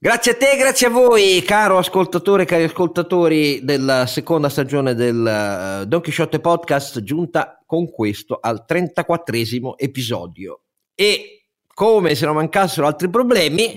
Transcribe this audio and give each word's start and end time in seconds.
Grazie 0.00 0.30
a 0.30 0.36
te, 0.36 0.56
grazie 0.56 0.86
a 0.86 0.90
voi, 0.90 1.42
caro 1.44 1.76
ascoltatore, 1.76 2.44
cari 2.44 2.62
ascoltatori 2.62 3.64
della 3.64 4.06
seconda 4.06 4.48
stagione 4.48 4.94
del 4.94 5.80
uh, 5.82 5.84
Don 5.86 6.00
Quixote 6.00 6.38
Podcast, 6.38 7.02
giunta 7.02 7.60
con 7.66 7.90
questo 7.90 8.38
al 8.40 8.64
34esimo 8.64 9.72
episodio. 9.76 10.60
E 10.94 11.48
come 11.66 12.14
se 12.14 12.26
non 12.26 12.36
mancassero 12.36 12.86
altri 12.86 13.10
problemi, 13.10 13.76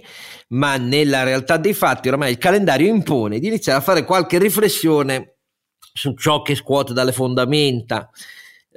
ma 0.49 0.77
nella 0.77 1.23
realtà 1.23 1.57
dei 1.57 1.73
fatti 1.73 2.09
ormai 2.09 2.29
il 2.29 2.37
calendario 2.37 2.93
impone 2.93 3.39
di 3.39 3.47
iniziare 3.47 3.79
a 3.79 3.81
fare 3.81 4.05
qualche 4.05 4.37
riflessione 4.37 5.37
su 5.91 6.13
ciò 6.13 6.43
che 6.43 6.53
scuote 6.53 6.93
dalle 6.93 7.13
fondamenta 7.13 8.11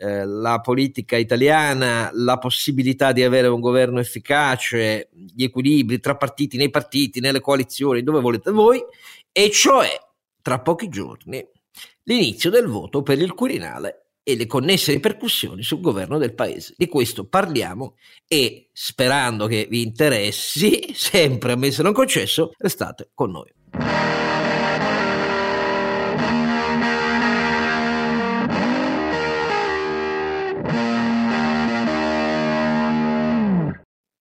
eh, 0.05 0.27
la 0.27 0.61
politica 0.61 1.17
italiana, 1.17 2.11
la 2.13 2.37
possibilità 2.37 3.13
di 3.13 3.23
avere 3.23 3.47
un 3.47 3.61
governo 3.61 4.01
efficace, 4.01 5.09
gli 5.11 5.45
equilibri 5.45 5.99
tra 5.99 6.15
partiti, 6.15 6.59
nei 6.59 6.69
partiti, 6.69 7.21
nelle 7.21 7.41
coalizioni, 7.41 8.03
dove 8.03 8.21
volete 8.21 8.51
voi, 8.51 8.85
e 9.33 9.51
cioè 9.51 9.89
tra 10.43 10.61
pochi 10.61 10.91
giorni 10.91 11.43
l'inizio 12.03 12.51
del 12.51 12.67
voto 12.67 13.03
per 13.03 13.19
il 13.19 13.33
Quirinale 13.33 14.09
e 14.23 14.37
le 14.37 14.47
connesse 14.47 14.93
ripercussioni 14.93 15.63
sul 15.63 15.81
governo 15.81 16.19
del 16.19 16.35
paese. 16.35 16.75
Di 16.77 16.87
questo 16.87 17.25
parliamo 17.25 17.97
e 18.29 18.69
sperando 18.73 19.47
che 19.47 19.67
vi 19.71 19.81
interessi, 19.81 20.93
sempre 20.93 21.53
ammesso 21.53 21.83
non 21.83 21.95
concesso, 21.95 22.53
restate 22.59 23.09
con 23.15 23.31
noi. 23.31 24.04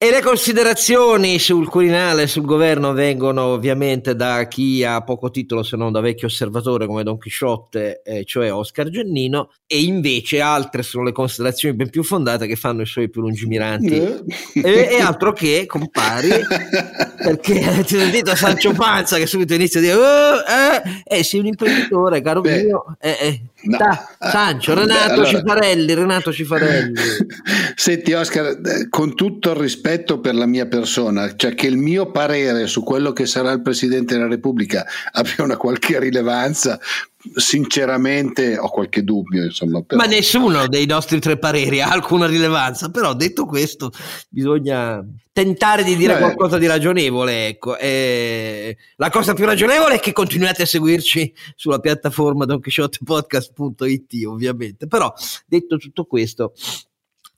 E 0.03 0.11
le 0.11 0.21
considerazioni 0.21 1.39
sul 1.39 1.69
Quirinale 1.69 2.23
e 2.23 2.27
sul 2.27 2.43
governo 2.43 2.91
vengono 2.91 3.43
ovviamente 3.43 4.17
da 4.17 4.49
chi 4.49 4.83
ha 4.83 5.01
poco 5.01 5.31
titolo 5.31 5.63
se 5.63 5.77
non 5.77 5.93
da 5.93 6.01
vecchio 6.01 6.27
osservatore 6.27 6.87
come 6.87 7.03
Don 7.03 7.17
Chisciotte, 7.17 8.01
eh, 8.03 8.25
cioè 8.25 8.51
Oscar 8.51 8.89
Giannino, 8.89 9.53
e 9.65 9.81
invece 9.81 10.41
altre 10.41 10.83
sono 10.83 11.05
le 11.05 11.13
considerazioni 11.13 11.73
ben 11.73 11.89
più 11.89 12.03
fondate 12.03 12.47
che 12.47 12.57
fanno 12.57 12.81
i 12.81 12.85
suoi 12.85 13.09
più 13.09 13.21
lungimiranti. 13.21 13.95
Eh. 13.95 14.23
E, 14.55 14.87
e, 14.91 14.99
altro 14.99 15.31
che 15.31 15.65
compari, 15.65 16.27
perché 17.23 17.85
ti 17.85 17.95
ho 17.95 17.99
sentito 17.99 18.35
Sancio 18.35 18.73
Panza 18.73 19.15
che 19.15 19.25
subito 19.25 19.53
inizia 19.53 19.79
a 19.79 19.83
dire: 19.83 19.95
oh, 19.95 20.35
eh, 20.35 21.19
eh, 21.19 21.23
sei 21.23 21.39
un 21.39 21.45
imprenditore, 21.45 22.21
caro 22.21 22.41
Beh, 22.41 22.63
mio. 22.63 22.97
Eh, 22.99 23.17
eh. 23.21 23.41
No. 23.65 23.77
Da, 23.77 24.09
Sancio, 24.19 24.73
Renato 24.73 25.13
allora... 25.13 25.27
Cifarelli, 25.29 25.93
Renato 25.93 26.33
Cifarelli. 26.33 26.93
Senti 27.75 28.11
Oscar, 28.11 28.59
eh, 28.61 28.89
con 28.89 29.15
tutto 29.15 29.51
il 29.51 29.55
rispetto 29.55 30.19
per 30.19 30.35
la 30.35 30.45
mia 30.45 30.65
persona, 30.65 31.33
cioè 31.35 31.55
che 31.55 31.67
il 31.67 31.77
mio 31.77 32.11
parere 32.11 32.67
su 32.67 32.83
quello 32.83 33.13
che 33.13 33.25
sarà 33.25 33.51
il 33.51 33.61
Presidente 33.61 34.15
della 34.15 34.27
Repubblica 34.27 34.85
abbia 35.13 35.43
una 35.43 35.55
qualche 35.55 35.97
rilevanza, 35.97 36.77
sinceramente 37.35 38.57
ho 38.57 38.69
qualche 38.69 39.03
dubbio. 39.03 39.43
Insomma, 39.43 39.81
però. 39.81 40.01
Ma 40.01 40.07
nessuno 40.07 40.67
dei 40.67 40.85
nostri 40.85 41.19
tre 41.19 41.37
pareri 41.37 41.81
ha 41.81 41.89
alcuna 41.89 42.27
rilevanza, 42.27 42.89
però 42.89 43.13
detto 43.13 43.45
questo 43.45 43.91
bisogna 44.29 45.05
tentare 45.31 45.83
di 45.83 45.95
dire 45.95 46.13
Beh. 46.13 46.19
qualcosa 46.19 46.57
di 46.57 46.67
ragionevole. 46.67 47.47
Ecco. 47.47 47.77
E 47.77 48.77
la 48.97 49.09
cosa 49.09 49.33
più 49.33 49.45
ragionevole 49.45 49.95
è 49.95 49.99
che 49.99 50.11
continuate 50.11 50.63
a 50.63 50.67
seguirci 50.67 51.33
sulla 51.55 51.79
piattaforma 51.79 52.45
donchisciottepodcast.it 52.45 54.25
ovviamente, 54.25 54.87
però 54.87 55.13
detto 55.45 55.77
tutto 55.77 56.05
questo 56.05 56.53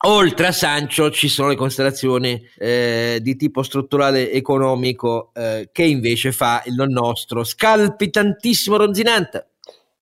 Oltre 0.07 0.47
a 0.47 0.51
Sancho 0.51 1.09
ci 1.09 1.27
sono 1.27 1.47
le 1.47 1.55
considerazioni 1.55 2.39
eh, 2.57 3.19
di 3.21 3.35
tipo 3.35 3.63
strutturale 3.63 4.31
economico 4.31 5.31
eh, 5.33 5.69
che 5.71 5.83
invece 5.83 6.31
fa 6.31 6.61
il 6.65 6.75
nostro 6.87 7.43
scalpitantissimo 7.43 8.75
Ronzinante. 8.75 9.54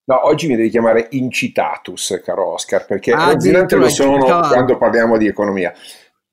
No, 0.05 0.27
oggi 0.27 0.47
mi 0.47 0.55
devi 0.55 0.69
chiamare 0.69 1.07
incitatus, 1.11 2.19
caro 2.23 2.53
Oscar, 2.53 2.85
perché 2.85 3.13
ah, 3.13 3.31
Ronzinante 3.31 3.75
lo 3.75 3.87
sono 3.87 4.25
quando 4.47 4.77
parliamo 4.77 5.17
di 5.17 5.27
economia. 5.27 5.71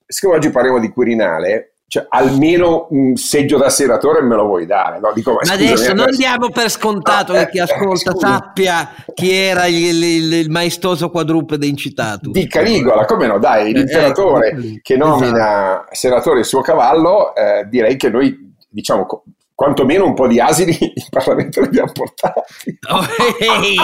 Siccome 0.05 0.37
oggi 0.37 0.51
parliamo 0.51 0.81
di 0.81 0.89
Quirinale, 0.89 1.75
cioè, 1.91 2.07
almeno 2.09 2.87
un 2.91 3.17
seggio 3.17 3.59
da 3.59 3.69
senatore 3.69 4.23
me 4.23 4.37
lo 4.37 4.45
vuoi 4.45 4.65
dare. 4.67 4.99
No? 5.01 5.13
Dico, 5.13 5.33
ma 5.33 5.53
adesso 5.53 5.93
non 5.93 6.11
diamo 6.17 6.49
per 6.51 6.69
scontato 6.69 7.33
no, 7.33 7.41
che 7.41 7.51
chi 7.51 7.59
eh, 7.59 7.63
ascolta 7.63 8.13
eh, 8.13 8.17
sappia 8.17 8.95
chi 9.13 9.33
era 9.33 9.67
il, 9.67 10.03
il, 10.03 10.33
il, 10.33 10.51
maestoso 10.51 11.11
quadrupede 11.11 11.67
incitato. 11.67 12.31
Di 12.31 12.47
Caligola, 12.47 13.05
come 13.05 13.27
no? 13.27 13.39
Dai, 13.39 13.73
l'imperatore 13.73 14.51
eh, 14.51 14.81
che 14.83 14.97
nomina 14.97 15.81
esatto. 15.81 15.89
senatore 15.91 16.39
il 16.41 16.45
suo 16.45 16.61
cavallo, 16.61 17.35
eh, 17.35 17.67
direi 17.69 17.97
che 17.97 18.09
noi 18.09 18.55
diciamo 18.69 19.25
quantomeno 19.61 20.07
un 20.07 20.15
po' 20.15 20.27
di 20.27 20.41
asini 20.41 20.73
in 20.81 21.07
Parlamento 21.11 21.61
li 21.61 21.67
abbiamo 21.67 21.93
portati. 21.93 22.79
Oh, 22.89 23.05
hey, 23.39 23.77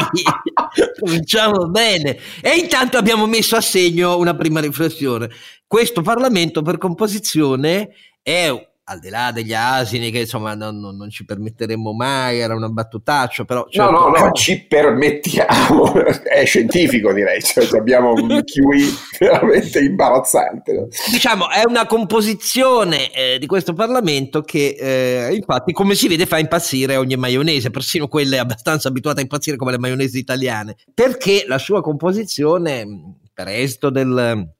cominciamo 0.98 1.68
bene. 1.68 2.16
E 2.40 2.56
intanto 2.56 2.96
abbiamo 2.96 3.26
messo 3.26 3.56
a 3.56 3.60
segno 3.60 4.16
una 4.16 4.34
prima 4.34 4.60
riflessione. 4.60 5.28
Questo 5.66 6.00
Parlamento 6.00 6.62
per 6.62 6.78
composizione 6.78 7.90
è 8.22 8.50
al 8.88 9.00
di 9.00 9.08
là 9.08 9.32
degli 9.32 9.52
asini 9.52 10.12
che 10.12 10.20
insomma 10.20 10.54
non, 10.54 10.78
non, 10.78 10.96
non, 10.96 11.10
ci 11.10 11.24
permetteremmo 11.24 11.92
mai, 11.92 12.38
era 12.38 12.54
una 12.54 12.68
battutaccia, 12.68 13.44
però... 13.44 13.66
Certo, 13.68 13.90
no, 13.90 14.08
no, 14.08 14.26
no, 14.26 14.32
ci 14.32 14.64
permettiamo, 14.64 15.92
è 16.22 16.44
scientifico 16.44 17.12
direi, 17.12 17.42
cioè, 17.42 17.66
abbiamo 17.76 18.12
un 18.12 18.28
QI 18.44 18.96
veramente 19.18 19.80
imbarazzante. 19.80 20.88
Diciamo, 21.10 21.50
è 21.50 21.64
una 21.66 21.86
composizione 21.86 23.12
eh, 23.12 23.38
di 23.40 23.46
questo 23.46 23.72
Parlamento 23.72 24.42
che 24.42 24.76
eh, 24.78 25.34
infatti, 25.34 25.72
come 25.72 25.96
si 25.96 26.06
vede, 26.06 26.26
fa 26.26 26.38
impazzire 26.38 26.94
ogni 26.94 27.16
maionese, 27.16 27.70
persino 27.70 28.06
quelle 28.06 28.38
abbastanza 28.38 28.86
abituate 28.86 29.18
a 29.18 29.22
impazzire 29.22 29.56
come 29.56 29.72
le 29.72 29.78
maionesi 29.78 30.18
italiane, 30.18 30.76
perché 30.94 31.44
la 31.48 31.58
sua 31.58 31.82
composizione, 31.82 32.86
per 33.34 33.48
esito 33.48 33.90
del 33.90 34.54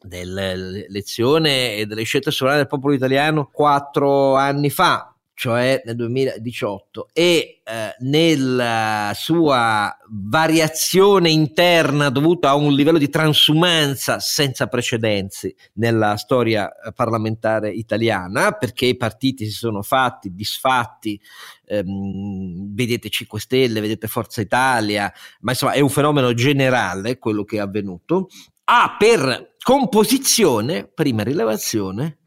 dell'elezione 0.00 1.76
e 1.76 1.86
delle 1.86 2.04
scelte 2.04 2.30
sovrane 2.30 2.58
del 2.58 2.68
popolo 2.68 2.94
italiano 2.94 3.48
quattro 3.52 4.36
anni 4.36 4.70
fa, 4.70 5.12
cioè 5.34 5.82
nel 5.84 5.94
2018, 5.94 7.10
e 7.12 7.60
eh, 7.64 7.94
nella 8.00 9.12
sua 9.14 9.96
variazione 10.08 11.30
interna 11.30 12.08
dovuta 12.10 12.50
a 12.50 12.54
un 12.54 12.72
livello 12.72 12.98
di 12.98 13.08
transumanza 13.08 14.18
senza 14.18 14.66
precedenti 14.66 15.54
nella 15.74 16.16
storia 16.16 16.68
eh, 16.70 16.92
parlamentare 16.92 17.70
italiana, 17.70 18.52
perché 18.52 18.86
i 18.86 18.96
partiti 18.96 19.44
si 19.44 19.52
sono 19.52 19.82
fatti, 19.82 20.34
disfatti, 20.34 21.20
ehm, 21.66 22.74
vedete 22.74 23.08
5 23.08 23.38
Stelle, 23.38 23.80
vedete 23.80 24.08
Forza 24.08 24.40
Italia, 24.40 25.12
ma 25.40 25.52
insomma 25.52 25.72
è 25.72 25.80
un 25.80 25.90
fenomeno 25.90 26.34
generale 26.34 27.18
quello 27.18 27.44
che 27.44 27.58
è 27.58 27.60
avvenuto, 27.60 28.28
ha 28.70 28.96
per 28.98 29.56
composizione, 29.62 30.86
prima 30.86 31.22
rilevazione, 31.22 32.18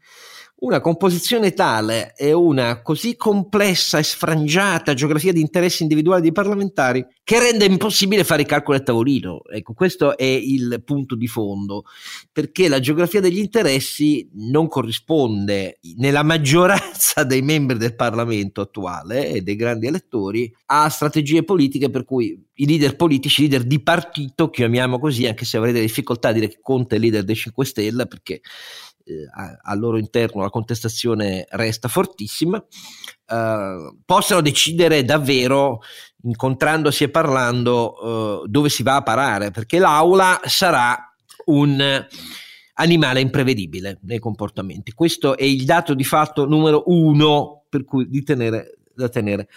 una 0.62 0.80
composizione 0.80 1.54
tale 1.54 2.14
e 2.16 2.32
una 2.32 2.82
così 2.82 3.16
complessa 3.16 3.98
e 3.98 4.04
sfrangiata 4.04 4.94
geografia 4.94 5.32
di 5.32 5.40
interessi 5.40 5.82
individuali 5.82 6.22
dei 6.22 6.32
parlamentari 6.32 7.04
che 7.24 7.40
rende 7.40 7.64
impossibile 7.64 8.22
fare 8.22 8.42
i 8.42 8.46
calcoli 8.46 8.78
a 8.78 8.82
tavolino. 8.82 9.42
Ecco, 9.44 9.72
questo 9.74 10.16
è 10.16 10.24
il 10.24 10.80
punto 10.84 11.16
di 11.16 11.26
fondo, 11.26 11.84
perché 12.30 12.68
la 12.68 12.78
geografia 12.78 13.20
degli 13.20 13.38
interessi 13.38 14.28
non 14.34 14.68
corrisponde 14.68 15.78
nella 15.96 16.22
maggioranza 16.22 17.24
dei 17.26 17.42
membri 17.42 17.76
del 17.76 17.96
Parlamento 17.96 18.60
attuale 18.60 19.30
e 19.30 19.42
dei 19.42 19.56
grandi 19.56 19.88
elettori 19.88 20.52
a 20.66 20.88
strategie 20.88 21.42
politiche 21.42 21.90
per 21.90 22.04
cui 22.04 22.40
i 22.54 22.66
leader 22.66 22.94
politici, 22.94 23.40
i 23.42 23.48
leader 23.48 23.66
di 23.66 23.82
partito, 23.82 24.48
chiamiamo 24.48 25.00
così, 25.00 25.26
anche 25.26 25.44
se 25.44 25.56
avrete 25.56 25.80
difficoltà 25.80 26.28
a 26.28 26.32
dire 26.32 26.46
che 26.46 26.58
Conte 26.62 26.96
è 26.96 26.98
leader 27.00 27.24
dei 27.24 27.34
5 27.34 27.64
Stelle, 27.64 28.06
perché 28.06 28.40
eh, 29.04 29.26
al 29.62 29.78
loro 29.78 29.98
interno 29.98 30.42
la 30.42 30.50
contestazione 30.50 31.46
resta 31.50 31.88
fortissima, 31.88 32.62
eh, 33.26 33.94
possano 34.04 34.40
decidere 34.40 35.04
davvero, 35.04 35.80
incontrandosi 36.22 37.04
e 37.04 37.08
parlando, 37.10 38.42
eh, 38.44 38.48
dove 38.48 38.68
si 38.68 38.82
va 38.82 38.96
a 38.96 39.02
parare, 39.02 39.50
perché 39.50 39.78
l'aula 39.78 40.40
sarà 40.44 40.96
un 41.46 42.06
animale 42.74 43.20
imprevedibile 43.20 43.98
nei 44.02 44.18
comportamenti. 44.18 44.92
Questo 44.92 45.36
è 45.36 45.44
il 45.44 45.64
dato 45.64 45.94
di 45.94 46.04
fatto 46.04 46.46
numero 46.46 46.84
uno 46.86 47.64
per 47.68 47.84
cui 47.84 48.08
di 48.08 48.22
tenere, 48.22 48.78
da 49.02 49.08
tenere 49.08 49.48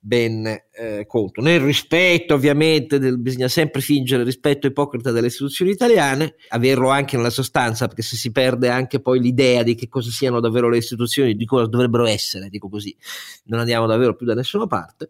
ben 0.00 0.46
eh, 0.46 1.06
conto. 1.06 1.40
Nel 1.40 1.60
rispetto, 1.60 2.34
ovviamente, 2.34 2.98
del, 2.98 3.18
bisogna 3.18 3.48
sempre 3.48 3.80
fingere 3.80 4.22
rispetto 4.22 4.66
ipocrita 4.66 5.10
delle 5.10 5.26
istituzioni 5.26 5.70
italiane, 5.72 6.36
averlo 6.48 6.88
anche 6.88 7.16
nella 7.16 7.30
sostanza, 7.30 7.86
perché 7.86 8.02
se 8.02 8.16
si 8.16 8.30
perde 8.30 8.68
anche 8.68 9.00
poi 9.00 9.20
l'idea 9.20 9.62
di 9.62 9.74
che 9.74 9.88
cosa 9.88 10.10
siano 10.10 10.40
davvero 10.40 10.68
le 10.68 10.78
istituzioni, 10.78 11.34
di 11.34 11.44
cosa 11.44 11.66
dovrebbero 11.66 12.06
essere, 12.06 12.48
dico 12.48 12.68
così, 12.68 12.96
non 13.44 13.60
andiamo 13.60 13.86
davvero 13.86 14.14
più 14.14 14.26
da 14.26 14.34
nessuna 14.34 14.66
parte. 14.66 15.08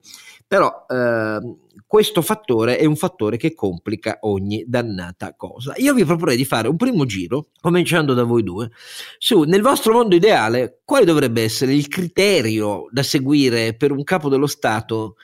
Però 0.48 0.86
eh, 0.88 1.56
questo 1.86 2.22
fattore 2.22 2.78
è 2.78 2.86
un 2.86 2.96
fattore 2.96 3.36
che 3.36 3.54
complica 3.54 4.18
ogni 4.22 4.64
dannata 4.66 5.34
cosa. 5.36 5.74
Io 5.76 5.92
vi 5.92 6.06
proporrei 6.06 6.36
di 6.38 6.46
fare 6.46 6.68
un 6.68 6.76
primo 6.76 7.04
giro, 7.04 7.48
cominciando 7.60 8.14
da 8.14 8.24
voi 8.24 8.42
due, 8.42 8.70
su 9.18 9.42
nel 9.42 9.60
vostro 9.60 9.92
mondo 9.92 10.14
ideale 10.14 10.80
quale 10.84 11.04
dovrebbe 11.04 11.42
essere 11.42 11.74
il 11.74 11.88
criterio 11.88 12.88
da 12.90 13.02
seguire 13.02 13.74
per 13.74 13.92
un 13.92 14.04
capo 14.04 14.30
dello 14.30 14.46
Stato 14.46 15.16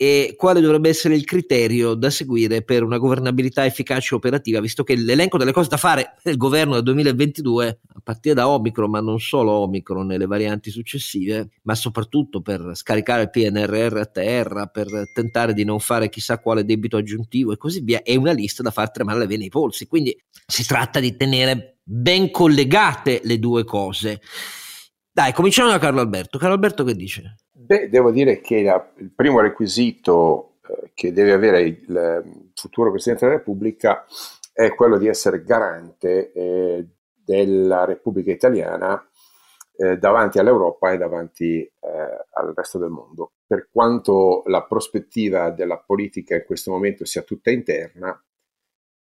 e 0.00 0.34
quale 0.36 0.60
dovrebbe 0.60 0.88
essere 0.88 1.16
il 1.16 1.24
criterio 1.24 1.94
da 1.94 2.08
seguire 2.08 2.62
per 2.62 2.84
una 2.84 2.98
governabilità 2.98 3.66
efficace 3.66 4.14
e 4.14 4.16
operativa, 4.16 4.60
visto 4.60 4.84
che 4.84 4.94
l'elenco 4.94 5.38
delle 5.38 5.50
cose 5.50 5.68
da 5.68 5.76
fare 5.76 6.14
nel 6.22 6.36
governo 6.36 6.74
del 6.74 6.84
2022, 6.84 7.80
a 7.94 8.00
partire 8.04 8.36
da 8.36 8.48
Omicron, 8.48 8.88
ma 8.88 9.00
non 9.00 9.18
solo 9.18 9.50
Omicron 9.50 10.06
nelle 10.06 10.26
varianti 10.26 10.70
successive, 10.70 11.48
ma 11.62 11.74
soprattutto 11.74 12.40
per 12.40 12.70
scaricare 12.74 13.22
il 13.22 13.30
PNRR 13.30 13.96
a 13.96 14.06
terra, 14.06 14.66
per 14.66 14.86
tentare 15.12 15.52
di 15.52 15.64
non 15.64 15.80
fare 15.80 16.08
chissà 16.08 16.38
quale 16.38 16.64
debito 16.64 16.96
aggiuntivo 16.96 17.50
e 17.50 17.56
così 17.56 17.80
via, 17.80 18.00
è 18.04 18.14
una 18.14 18.30
lista 18.30 18.62
da 18.62 18.70
far 18.70 18.92
tremare 18.92 19.18
le 19.18 19.26
vene 19.26 19.42
ai 19.42 19.50
polsi. 19.50 19.88
Quindi 19.88 20.16
si 20.46 20.64
tratta 20.64 21.00
di 21.00 21.16
tenere 21.16 21.78
ben 21.82 22.30
collegate 22.30 23.20
le 23.24 23.40
due 23.40 23.64
cose. 23.64 24.20
Dai, 25.10 25.32
cominciamo 25.32 25.70
da 25.70 25.80
Carlo 25.80 25.98
Alberto. 25.98 26.38
Carlo 26.38 26.54
Alberto 26.54 26.84
che 26.84 26.94
dice? 26.94 27.34
Beh, 27.68 27.90
devo 27.90 28.10
dire 28.10 28.40
che 28.40 28.62
la, 28.62 28.92
il 28.96 29.12
primo 29.14 29.40
requisito 29.40 30.54
eh, 30.66 30.90
che 30.94 31.12
deve 31.12 31.32
avere 31.32 31.60
il, 31.60 31.76
il, 31.86 32.50
futuro 32.54 32.90
Presidente 32.90 33.26
della 33.26 33.36
Repubblica 33.36 34.06
è 34.54 34.74
quello 34.74 34.96
di 34.96 35.06
essere 35.06 35.42
garante 35.42 36.32
eh, 36.32 36.86
della 37.12 37.84
Repubblica 37.84 38.30
Italiana 38.30 39.06
eh, 39.76 39.98
davanti 39.98 40.38
all'Europa 40.38 40.92
e 40.92 40.96
davanti 40.96 41.60
eh, 41.60 41.72
al 42.30 42.54
resto 42.54 42.78
del 42.78 42.88
mondo. 42.88 43.32
Per 43.46 43.68
quanto 43.70 44.44
la 44.46 44.64
prospettiva 44.64 45.50
della 45.50 45.76
politica 45.76 46.36
in 46.36 46.44
questo 46.46 46.70
momento 46.70 47.04
sia 47.04 47.20
tutta 47.20 47.50
interna, 47.50 48.18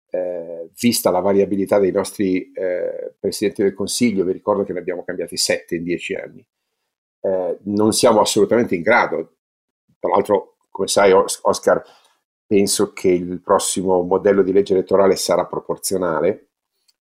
eh, 0.10 0.70
vista 0.78 1.10
la 1.10 1.22
variabilità 1.22 1.80
dei 1.80 1.94
nostri 1.94 2.52
eh, 2.52 3.14
Presidenti 3.18 3.64
del 3.64 3.74
Consiglio, 3.74 4.26
vi 4.26 4.34
ricordo 4.34 4.66
che 4.66 4.74
ne 4.74 4.80
abbiamo 4.80 5.06
cambiati 5.06 5.38
sette 5.38 5.78
in 5.78 5.84
dieci 5.84 6.16
anni, 6.16 6.46
eh, 7.22 7.58
non 7.64 7.94
siamo 7.94 8.22
assolutamente 8.22 8.76
in 8.76 8.82
grado. 8.82 9.38
Tra 10.00 10.10
l'altro, 10.12 10.58
come 10.70 10.88
sai, 10.88 11.12
Oscar, 11.12 11.84
penso 12.46 12.94
che 12.94 13.10
il 13.10 13.42
prossimo 13.42 14.02
modello 14.04 14.42
di 14.42 14.52
legge 14.52 14.74
elettorale 14.74 15.16
sarà 15.16 15.46
proporzionale 15.46 16.48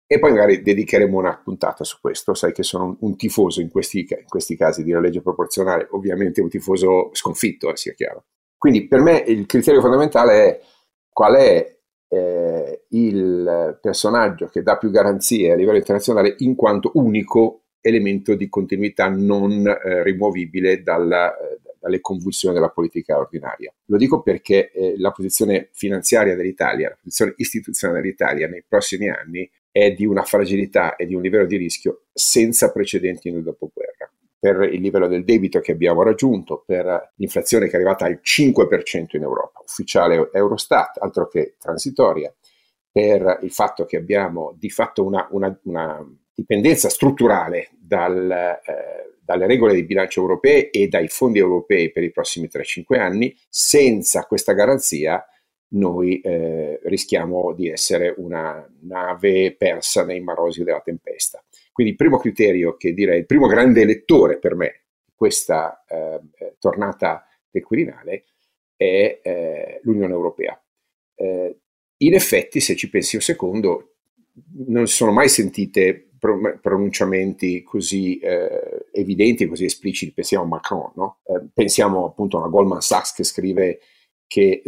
e 0.08 0.20
poi 0.20 0.32
magari 0.32 0.62
dedicheremo 0.62 1.18
una 1.18 1.40
puntata 1.44 1.84
su 1.84 1.98
questo. 2.00 2.34
Sai 2.34 2.52
che 2.52 2.64
sono 2.64 2.86
un, 2.86 2.96
un 3.00 3.16
tifoso 3.16 3.62
in 3.62 3.70
questi, 3.70 4.00
in 4.10 4.28
questi, 4.28 4.56
casi 4.56 4.84
di 4.84 4.92
una 4.92 5.02
legge 5.02 5.22
proporzionale, 5.22 5.88
ovviamente 5.92 6.42
un 6.42 6.50
tifoso 6.50 7.10
sconfitto, 7.14 7.72
eh, 7.72 7.78
sia 7.78 7.94
chiaro. 7.94 8.26
Quindi 8.58 8.88
per 8.88 9.02
me 9.02 9.24
il 9.28 9.46
criterio 9.46 9.82
fondamentale 9.82 10.34
è 10.34 10.62
qual 11.10 11.36
è 11.36 11.78
eh, 12.08 12.86
il 12.90 13.78
personaggio 13.82 14.48
che 14.48 14.64
dà 14.64 14.78
più 14.78 14.90
garanzie 14.90 15.52
a 15.52 15.56
livello 15.56 15.78
internazionale 15.78 16.36
in 16.40 16.56
quanto 16.56 16.92
unico 16.96 17.65
elemento 17.88 18.34
di 18.34 18.50
continuità 18.50 19.08
non 19.10 19.68
eh, 19.68 20.02
rimuovibile 20.02 20.82
dalla, 20.82 21.38
eh, 21.38 21.60
dalle 21.80 22.02
convulsioni 22.02 22.56
della 22.56 22.70
politica 22.70 23.18
ordinaria. 23.18 23.72
Lo 23.86 23.98
dico 23.98 24.24
perché 24.24 24.72
eh, 24.72 24.96
la 24.98 25.12
posizione 25.12 25.70
finanziaria 25.72 26.36
dell'Italia, 26.36 26.90
la 26.90 26.98
posizione 27.00 27.34
istituzionale 27.38 28.02
dell'Italia 28.02 28.48
nei 28.48 28.64
prossimi 28.68 29.08
anni 29.10 29.48
è 29.72 29.92
di 29.92 30.06
una 30.06 30.24
fragilità 30.24 30.96
e 30.96 31.06
di 31.06 31.14
un 31.14 31.22
livello 31.22 31.46
di 31.46 31.58
rischio 31.58 32.06
senza 32.12 32.72
precedenti 32.72 33.30
nel 33.30 33.44
dopoguerra 33.44 34.10
per 34.40 34.62
il 34.72 34.82
livello 34.82 35.08
del 35.08 35.24
debito 35.24 35.60
che 35.60 35.72
abbiamo 35.72 36.04
raggiunto, 36.04 36.64
per 36.66 37.14
l'inflazione 37.16 37.66
che 37.66 37.72
è 37.72 37.76
arrivata 37.76 38.06
al 38.06 38.20
5% 38.24 39.16
in 39.16 39.24
Europa, 39.24 39.60
ufficiale 39.64 40.30
Eurostat, 40.32 41.00
altro 41.02 41.28
che 41.28 41.56
transitoria, 41.60 42.32
per 42.92 43.40
il 43.42 43.52
fatto 43.52 43.86
che 43.86 43.98
abbiamo 43.98 44.56
di 44.58 44.70
fatto 44.70 45.04
una, 45.04 45.28
una, 45.32 45.60
una 45.64 46.08
dipendenza 46.36 46.90
strutturale 46.90 47.70
dal, 47.72 48.30
eh, 48.30 49.18
dalle 49.24 49.48
regole 49.48 49.74
di 49.74 49.86
bilancio 49.86 50.22
europee 50.22 50.70
e 50.70 50.88
dai 50.88 51.08
fondi 51.08 51.40
europei 51.40 51.92
per 51.92 52.04
i 52.04 52.12
prossimi 52.12 52.50
3-5 52.52 53.00
anni, 53.00 53.36
senza 53.50 54.26
questa 54.26 54.54
garanzia 54.54 55.26
noi 55.70 56.22
eh, 56.22 56.80
rischiamo 56.84 57.54
di 57.54 57.70
essere 57.70 58.14
una 58.18 58.70
nave 58.82 59.56
persa 59.56 60.06
nei 60.06 60.22
marosi 60.22 60.64
della 60.64 60.82
tempesta. 60.82 61.44
Quindi 61.72 61.94
il 61.94 61.98
primo 61.98 62.18
criterio 62.18 62.78
che 62.78 62.94
direi, 62.94 63.20
il 63.20 63.26
primo 63.26 63.48
grande 63.48 63.82
elettore 63.82 64.38
per 64.38 64.56
me 64.56 64.84
di 65.04 65.12
questa 65.16 65.84
eh, 65.88 66.20
tornata 66.60 67.26
del 67.50 67.64
Quirinale 67.64 68.26
è 68.76 69.20
eh, 69.22 69.80
l'Unione 69.84 70.14
Europea. 70.14 70.62
Eh, 71.16 71.58
in 71.98 72.14
effetti, 72.14 72.60
se 72.60 72.76
ci 72.76 72.90
pensi 72.90 73.16
un 73.16 73.22
secondo, 73.22 73.96
non 74.68 74.88
si 74.88 74.96
sono 74.96 75.12
mai 75.12 75.30
sentite 75.30 76.10
pronunciamenti 76.62 77.64
così 77.64 78.18
eh, 78.20 78.86
evidenti, 78.92 79.48
così 79.48 79.66
espliciti, 79.66 80.14
pensiamo 80.14 80.44
a 80.44 80.48
Macron, 80.48 80.92
no? 80.96 81.20
eh, 81.26 81.48
pensiamo 81.54 82.06
appunto 82.06 82.44
a 82.44 82.48
Goldman 82.48 82.82
Sachs 82.82 83.14
che 83.14 83.24
scrive 83.24 83.80
che 84.28 84.64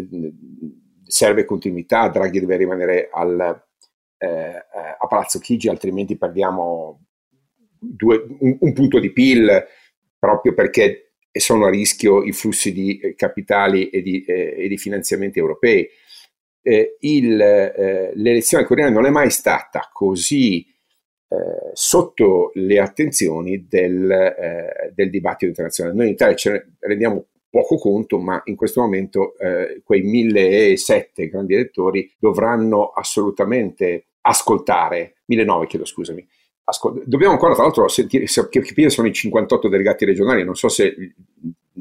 serve 1.04 1.46
continuità, 1.46 2.10
Draghi 2.10 2.40
deve 2.40 2.58
rimanere 2.58 3.10
al, 3.12 3.64
eh, 4.18 4.66
a 5.00 5.08
Palazzo 5.08 5.40
Chigi, 5.40 5.70
altrimenti 5.70 6.18
perdiamo 6.18 7.06
due, 7.80 8.26
un, 8.40 8.58
un, 8.60 8.74
punto 8.74 9.00
di 9.00 9.12
PIL 9.12 9.66
proprio 10.20 10.54
perché 10.54 11.14
sono 11.32 11.66
a 11.66 11.70
rischio 11.70 12.24
i 12.24 12.32
flussi 12.32 12.74
di 12.74 13.00
eh, 13.00 13.16
capitali 13.16 13.90
e 13.90 14.02
di, 14.02 14.24
eh, 14.24 14.56
e 14.58 14.68
di 14.68 14.78
finanziamenti 14.78 15.40
europei. 15.40 15.88
Eh, 16.62 16.98
il, 17.00 17.40
eh, 17.40 18.12
l'elezione 18.16 18.66
coreana 18.66 18.92
non 18.92 19.06
è 19.06 19.10
mai 19.10 19.30
stata 19.30 19.90
così 19.92 20.66
eh, 21.30 21.72
sotto 21.74 22.52
le 22.54 22.80
attenzioni 22.80 23.68
del, 23.68 24.10
eh, 24.10 24.92
del, 24.94 25.10
dibattito 25.10 25.46
internazionale. 25.46 25.96
Noi 25.96 26.08
in 26.08 26.14
Italia 26.14 26.36
ce 26.36 26.52
ne 26.52 26.66
rendiamo 26.80 27.26
poco 27.50 27.78
conto, 27.78 28.20
ma 28.20 28.42
in 28.46 28.56
questo 28.56 28.82
momento 28.82 29.38
eh, 29.38 29.82
quei 29.84 30.02
1007 30.02 31.28
grandi 31.28 31.56
elettori 31.56 32.12
dovranno 32.18 32.92
assolutamente 32.92 34.06
ascoltare, 34.22 35.18
1009 35.26 35.68
chiedo 35.68 35.86
scusami, 35.86 36.26
ascol- 36.66 37.04
dobbiamo 37.06 37.34
ancora 37.34 37.54
tra 37.54 37.64
l'altro 37.64 37.88
sentire, 37.88 38.26
capire 38.50 38.90
sono 38.90 39.08
i 39.08 39.14
58 39.14 39.68
delegati 39.68 40.06
regionali, 40.06 40.44
non 40.44 40.56
so 40.56 40.70
se 40.70 40.96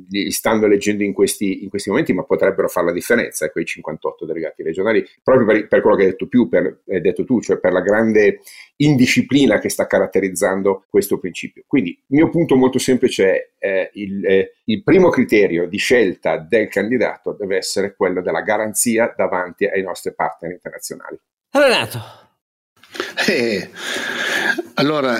li 0.08 0.30
stanno 0.30 0.66
leggendo 0.66 1.02
in 1.02 1.12
questi, 1.12 1.62
in 1.62 1.68
questi, 1.68 1.90
momenti, 1.90 2.12
ma 2.12 2.24
potrebbero 2.24 2.68
fare 2.68 2.86
la 2.86 2.92
differenza, 2.92 3.46
eh, 3.46 3.50
quei 3.50 3.64
58 3.64 4.26
delegati 4.26 4.62
regionali, 4.62 5.06
proprio 5.22 5.46
per, 5.46 5.68
per 5.68 5.80
quello 5.80 5.96
che 5.96 6.02
hai 6.04 6.10
detto, 6.10 6.26
più, 6.26 6.48
per, 6.48 6.82
hai 6.88 7.00
detto 7.00 7.24
tu, 7.24 7.40
cioè 7.40 7.58
per 7.58 7.72
la 7.72 7.80
grande 7.80 8.40
indisciplina 8.76 9.58
che 9.58 9.68
sta 9.68 9.86
caratterizzando 9.86 10.84
questo 10.88 11.18
principio. 11.18 11.64
Quindi 11.66 11.90
il 11.90 12.16
mio 12.16 12.28
punto 12.28 12.56
molto 12.56 12.78
semplice 12.78 13.52
è 13.58 13.66
eh, 13.66 13.90
il, 13.94 14.24
eh, 14.26 14.52
il 14.64 14.82
primo 14.82 15.08
criterio 15.08 15.66
di 15.66 15.78
scelta 15.78 16.38
del 16.38 16.68
candidato 16.68 17.32
deve 17.32 17.56
essere 17.56 17.94
quello 17.96 18.20
della 18.20 18.42
garanzia 18.42 19.12
davanti 19.16 19.64
ai 19.66 19.82
nostri 19.82 20.14
partner 20.14 20.52
internazionali. 20.52 21.18
Renato. 21.50 22.24
Eh, 23.28 23.70
allora, 24.74 25.16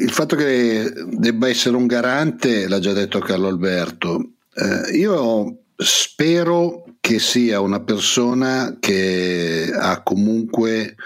il 0.00 0.10
fatto 0.10 0.36
che 0.36 0.92
debba 1.12 1.48
essere 1.48 1.76
un 1.76 1.86
garante, 1.86 2.68
l'ha 2.68 2.78
già 2.78 2.92
detto 2.92 3.18
Carlo 3.18 3.48
Alberto, 3.48 4.32
eh, 4.54 4.96
io 4.96 5.58
spero 5.76 6.84
che 7.00 7.18
sia 7.18 7.60
una 7.60 7.80
persona 7.80 8.76
che 8.80 9.70
ha 9.72 10.02
comunque 10.02 10.96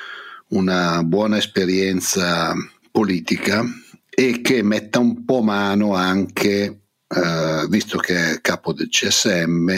una 0.49 1.03
buona 1.03 1.37
esperienza 1.37 2.55
politica 2.91 3.65
e 4.09 4.41
che 4.41 4.63
metta 4.63 4.99
un 4.99 5.25
po' 5.25 5.43
mano 5.43 5.95
anche, 5.95 6.81
eh, 7.07 7.67
visto 7.69 7.99
che 7.99 8.33
è 8.33 8.41
capo 8.41 8.73
del 8.73 8.89
CSM, 8.89 9.71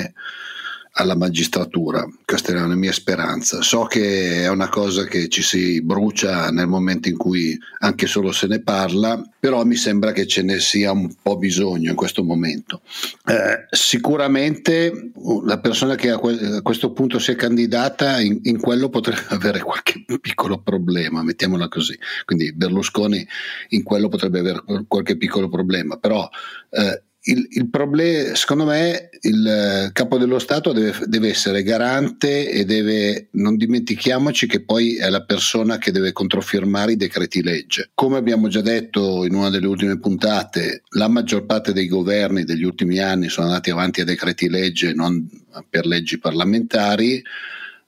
alla 0.92 1.16
magistratura. 1.16 2.06
Questa 2.24 2.52
è 2.52 2.60
una 2.60 2.74
mia 2.74 2.92
speranza. 2.92 3.62
So 3.62 3.84
che 3.84 4.42
è 4.42 4.48
una 4.48 4.68
cosa 4.68 5.04
che 5.04 5.28
ci 5.28 5.42
si 5.42 5.82
brucia 5.82 6.50
nel 6.50 6.66
momento 6.66 7.08
in 7.08 7.16
cui 7.16 7.58
anche 7.78 8.06
solo 8.06 8.32
se 8.32 8.46
ne 8.46 8.62
parla, 8.62 9.22
però 9.38 9.64
mi 9.64 9.76
sembra 9.76 10.12
che 10.12 10.26
ce 10.26 10.42
ne 10.42 10.60
sia 10.60 10.92
un 10.92 11.14
po' 11.22 11.38
bisogno 11.38 11.90
in 11.90 11.96
questo 11.96 12.22
momento. 12.22 12.82
Eh, 13.26 13.66
sicuramente 13.70 15.12
la 15.44 15.58
persona 15.60 15.94
che 15.94 16.10
a, 16.10 16.18
que- 16.18 16.56
a, 16.56 16.62
questo 16.62 16.92
punto 16.92 17.18
si 17.18 17.30
è 17.30 17.36
candidata 17.36 18.20
in, 18.20 18.40
in, 18.42 18.60
quello 18.60 18.88
potrebbe 18.88 19.24
avere 19.34 19.60
qualche 19.60 20.04
piccolo 20.20 20.60
problema, 20.60 21.22
mettiamola 21.22 21.68
così. 21.68 21.98
Quindi 22.24 22.52
Berlusconi 22.52 23.26
in 23.70 23.82
quello 23.82 24.08
potrebbe 24.08 24.40
avere 24.40 24.62
qualche 24.86 25.16
piccolo 25.16 25.48
problema, 25.48 25.96
però 25.96 26.28
eh, 26.70 27.02
il, 27.24 27.46
il 27.50 27.70
problema, 27.70 28.34
secondo 28.34 28.64
me, 28.64 29.10
il 29.20 29.90
capo 29.92 30.18
dello 30.18 30.40
Stato 30.40 30.72
deve, 30.72 30.94
deve, 31.06 31.28
essere 31.28 31.62
garante 31.62 32.50
e 32.50 32.64
deve, 32.64 33.28
non 33.32 33.56
dimentichiamoci 33.56 34.48
che 34.48 34.64
poi 34.64 34.96
è 34.96 35.08
la 35.08 35.22
persona 35.22 35.78
che 35.78 35.92
deve 35.92 36.12
controfirmare 36.12 36.92
i 36.92 36.96
decreti 36.96 37.42
legge. 37.42 37.90
Come 37.94 38.16
abbiamo 38.16 38.48
già 38.48 38.60
detto 38.60 39.24
in 39.24 39.34
una 39.34 39.50
delle 39.50 39.66
ultime 39.68 40.00
puntate, 40.00 40.82
la 40.90 41.08
maggior 41.08 41.46
parte 41.46 41.72
dei 41.72 41.86
governi 41.86 42.44
degli 42.44 42.64
ultimi 42.64 42.98
anni 42.98 43.28
sono 43.28 43.46
andati 43.46 43.70
avanti 43.70 44.00
a 44.00 44.04
decreti 44.04 44.48
legge, 44.48 44.92
non 44.92 45.28
per 45.68 45.86
leggi 45.86 46.18
parlamentari, 46.18 47.22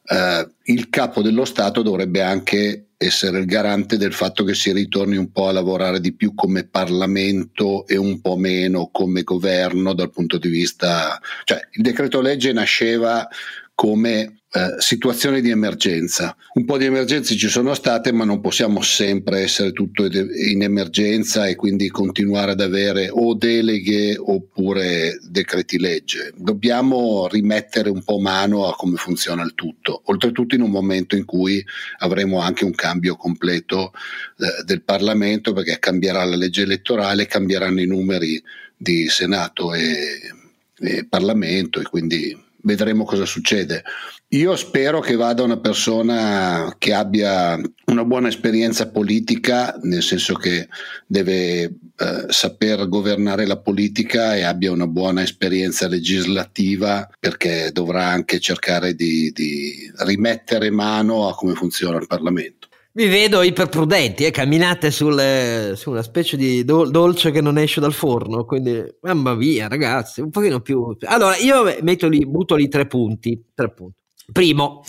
eh, 0.07 0.49
il 0.65 0.91
capo 0.91 1.23
dello 1.23 1.45
Stato 1.45 1.83
dovrebbe 1.83 2.23
anche 2.23 2.91
essere 3.05 3.39
il 3.39 3.47
garante 3.47 3.97
del 3.97 4.13
fatto 4.13 4.45
che 4.45 4.55
si 4.55 4.73
ritorni 4.73 5.17
un 5.17 5.31
po' 5.31 5.49
a 5.49 5.53
lavorare 5.53 6.01
di 6.01 6.15
più 6.15 6.35
come 6.35 6.67
Parlamento 6.67 7.87
e 7.87 7.97
un 7.97 8.21
po' 8.21 8.37
meno 8.37 8.89
come 8.93 9.23
governo 9.23 9.95
dal 9.95 10.11
punto 10.11 10.39
di 10.39 10.49
vista... 10.49 11.21
cioè 11.45 11.61
il 11.73 11.83
decreto 11.83 12.21
legge 12.21 12.53
nasceva 12.53 13.27
come 13.75 14.44
eh, 14.57 14.77
situazioni 14.79 15.41
di 15.41 15.51
emergenza. 15.51 16.37
Un 16.53 16.65
po' 16.65 16.79
di 16.79 16.85
emergenze 16.85 17.35
ci 17.35 17.49
sono 17.49 17.75
state, 17.75 18.13
ma 18.13 18.25
non 18.25 18.41
possiamo 18.41 18.83
sempre 18.83 19.41
essere 19.41 19.73
tutto 19.73 20.05
in 20.05 20.63
emergenza 20.63 21.49
e 21.49 21.57
quindi 21.57 21.89
continuare 21.89 22.53
ad 22.53 22.61
avere 22.61 23.09
o 23.11 23.35
deleghe 23.35 24.17
oppure 24.17 25.19
decreti 25.29 25.77
legge. 25.81 26.33
Dobbiamo 26.37 27.27
rimettere 27.27 27.91
un 27.91 28.05
po' 28.05 28.21
mano 28.21 28.69
a 28.69 28.77
come 28.77 28.95
funziona 28.95 29.43
il 29.43 29.55
tutto, 29.57 30.03
oltretutto 30.05 30.55
in 30.55 30.61
un 30.61 30.71
momento 30.71 31.17
in 31.17 31.25
cui 31.25 31.61
avremo 31.99 32.39
anche 32.39 32.65
un 32.65 32.77
cambio 32.77 33.17
completo 33.17 33.93
eh, 34.39 34.63
del 34.63 34.83
Parlamento 34.83 35.53
perché 35.53 35.81
cambierà 35.81 36.23
la 36.23 36.37
legge 36.37 36.63
elettorale, 36.63 37.27
cambieranno 37.27 37.81
i 37.81 37.87
numeri 37.87 38.41
di 38.77 39.09
Senato 39.09 39.75
e, 39.75 40.21
e 40.79 41.07
Parlamento 41.09 41.81
e 41.81 41.83
quindi 41.83 42.41
vedremo 42.65 43.05
cosa 43.05 43.25
succede. 43.25 43.83
Io 44.35 44.57
spero 44.57 44.99
che 44.99 45.15
vada 45.15 45.45
una 45.45 45.61
persona 45.61 46.75
che 46.77 46.93
abbia 46.93 47.57
una 47.87 48.05
buona 48.05 48.27
esperienza 48.27 48.91
politica, 48.91 49.79
nel 49.83 50.03
senso 50.03 50.35
che 50.35 50.67
deve 51.07 51.63
eh, 51.63 51.73
saper 52.27 52.89
governare 52.89 53.47
la 53.47 53.61
politica 53.61 54.35
e 54.35 54.43
abbia 54.43 54.73
una 54.73 54.89
buona 54.89 55.23
esperienza 55.23 55.87
legislativa, 55.87 57.09
perché 57.21 57.71
dovrà 57.73 58.07
anche 58.07 58.41
cercare 58.41 58.97
di, 58.97 59.31
di 59.31 59.89
rimettere 59.99 60.69
mano 60.71 61.29
a 61.29 61.35
come 61.37 61.55
funziona 61.55 61.99
il 61.99 62.09
Parlamento. 62.09 62.67
Vi 62.91 63.07
vedo 63.07 63.41
iperprudenti, 63.41 64.25
eh? 64.25 64.33
camminate 64.33 64.91
sul, 64.91 65.75
su 65.77 65.91
una 65.91 66.03
specie 66.03 66.37
di 66.37 66.65
do- 66.65 66.91
dolce 66.91 67.31
che 67.31 67.41
non 67.41 67.57
esce 67.57 67.81
dal 67.81 67.93
forno, 67.93 68.45
quindi 68.45 68.83
mamma 69.03 69.35
mia 69.35 69.69
ragazzi, 69.69 70.21
un 70.21 70.31
pochino 70.31 70.61
più... 70.61 70.97
Allora, 71.03 71.37
io 71.37 71.77
metto 71.83 72.09
lì, 72.09 72.27
butto 72.27 72.57
lì 72.57 72.67
tre 72.69 72.87
punti, 72.89 73.41
tre 73.55 73.73
punti. 73.73 74.03
Primo, 74.33 74.83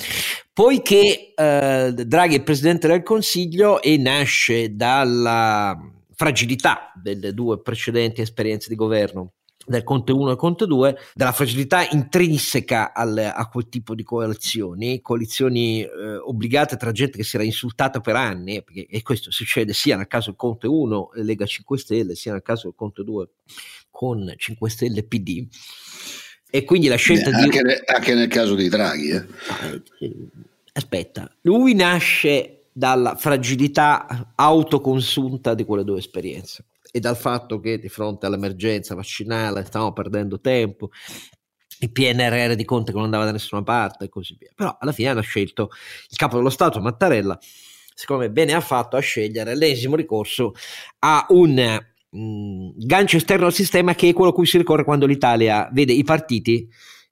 poiché 0.53 1.33
eh, 1.35 1.93
Draghi 1.93 2.35
è 2.35 2.43
Presidente 2.43 2.87
del 2.87 3.03
Consiglio 3.03 3.81
e 3.81 3.97
nasce 3.97 4.75
dalla 4.75 5.77
fragilità 6.13 6.91
delle 6.95 7.33
due 7.33 7.61
precedenti 7.61 8.21
esperienze 8.21 8.69
di 8.69 8.75
governo 8.75 9.33
del 9.65 9.83
Conte 9.83 10.11
1 10.11 10.31
e 10.31 10.35
Conte 10.35 10.65
2, 10.65 10.97
della 11.13 11.31
fragilità 11.31 11.87
intrinseca 11.89 12.93
al, 12.93 13.17
a 13.17 13.47
quel 13.49 13.67
tipo 13.67 13.95
di 13.95 14.03
coalizioni, 14.03 15.01
coalizioni 15.01 15.81
eh, 15.81 16.17
obbligate 16.17 16.77
tra 16.77 16.91
gente 16.91 17.17
che 17.17 17.23
si 17.23 17.35
era 17.35 17.43
insultata 17.43 17.99
per 17.99 18.15
anni, 18.15 18.63
perché, 18.63 18.85
e 18.85 19.01
questo 19.01 19.31
succede 19.31 19.73
sia 19.73 19.97
nel 19.97 20.07
caso 20.07 20.29
del 20.29 20.37
Conte 20.37 20.67
1 20.67 21.13
e 21.13 21.23
Lega 21.23 21.45
5 21.45 21.77
Stelle, 21.77 22.15
sia 22.15 22.33
nel 22.33 22.43
caso 22.43 22.67
del 22.67 22.75
Conte 22.75 23.03
2 23.03 23.29
con 23.89 24.33
5 24.35 24.69
Stelle 24.69 25.03
PD. 25.03 25.47
E 26.55 26.63
quindi 26.63 26.87
la 26.87 26.95
scelta 26.95 27.31
anche 27.31 27.61
di... 27.61 27.67
Ne, 27.67 27.81
anche 27.85 28.13
nel 28.13 28.29
caso 28.29 28.55
di 28.55 28.69
Draghi. 28.69 29.09
Eh. 29.09 29.25
Aspetta, 30.71 31.29
lui 31.41 31.73
nasce 31.73 32.67
dalla 32.71 33.17
fragilità 33.17 34.31
autoconsunta 34.35 35.53
di 35.53 35.65
quelle 35.65 35.83
due 35.83 35.99
esperienze 35.99 36.67
e 36.93 37.01
dal 37.01 37.17
fatto 37.17 37.59
che 37.59 37.77
di 37.77 37.89
fronte 37.89 38.25
all'emergenza 38.25 38.95
vaccinale 38.95 39.65
stavamo 39.65 39.91
perdendo 39.91 40.39
tempo, 40.39 40.91
il 41.79 41.91
PNRR 41.91 42.53
di 42.53 42.63
Conte 42.63 42.91
che 42.91 42.95
non 42.95 43.03
andava 43.07 43.25
da 43.25 43.33
nessuna 43.33 43.61
parte 43.61 44.05
e 44.05 44.09
così 44.09 44.37
via. 44.39 44.51
Però 44.55 44.77
alla 44.79 44.93
fine 44.93 45.09
hanno 45.09 45.19
scelto 45.19 45.71
il 46.09 46.15
capo 46.15 46.37
dello 46.37 46.49
Stato, 46.49 46.79
Mattarella, 46.79 47.37
secondo 47.93 48.23
me 48.23 48.31
bene 48.31 48.53
ha 48.53 48.61
fatto 48.61 48.95
a 48.95 49.01
scegliere 49.01 49.57
l'esimo 49.57 49.97
ricorso 49.97 50.53
a 50.99 51.25
un 51.31 51.83
mm, 52.15 52.69
gancio 52.75 53.17
esterno 53.17 53.45
al 53.45 53.53
sistema 53.53 53.95
che 53.95 54.09
è 54.09 54.13
quello 54.13 54.31
a 54.31 54.33
cui 54.33 54.45
si 54.45 54.57
ricorre 54.57 54.83
quando 54.83 55.05
l'Italia 55.05 55.69
vede 55.71 55.93
i 55.93 56.03
partiti 56.03 56.67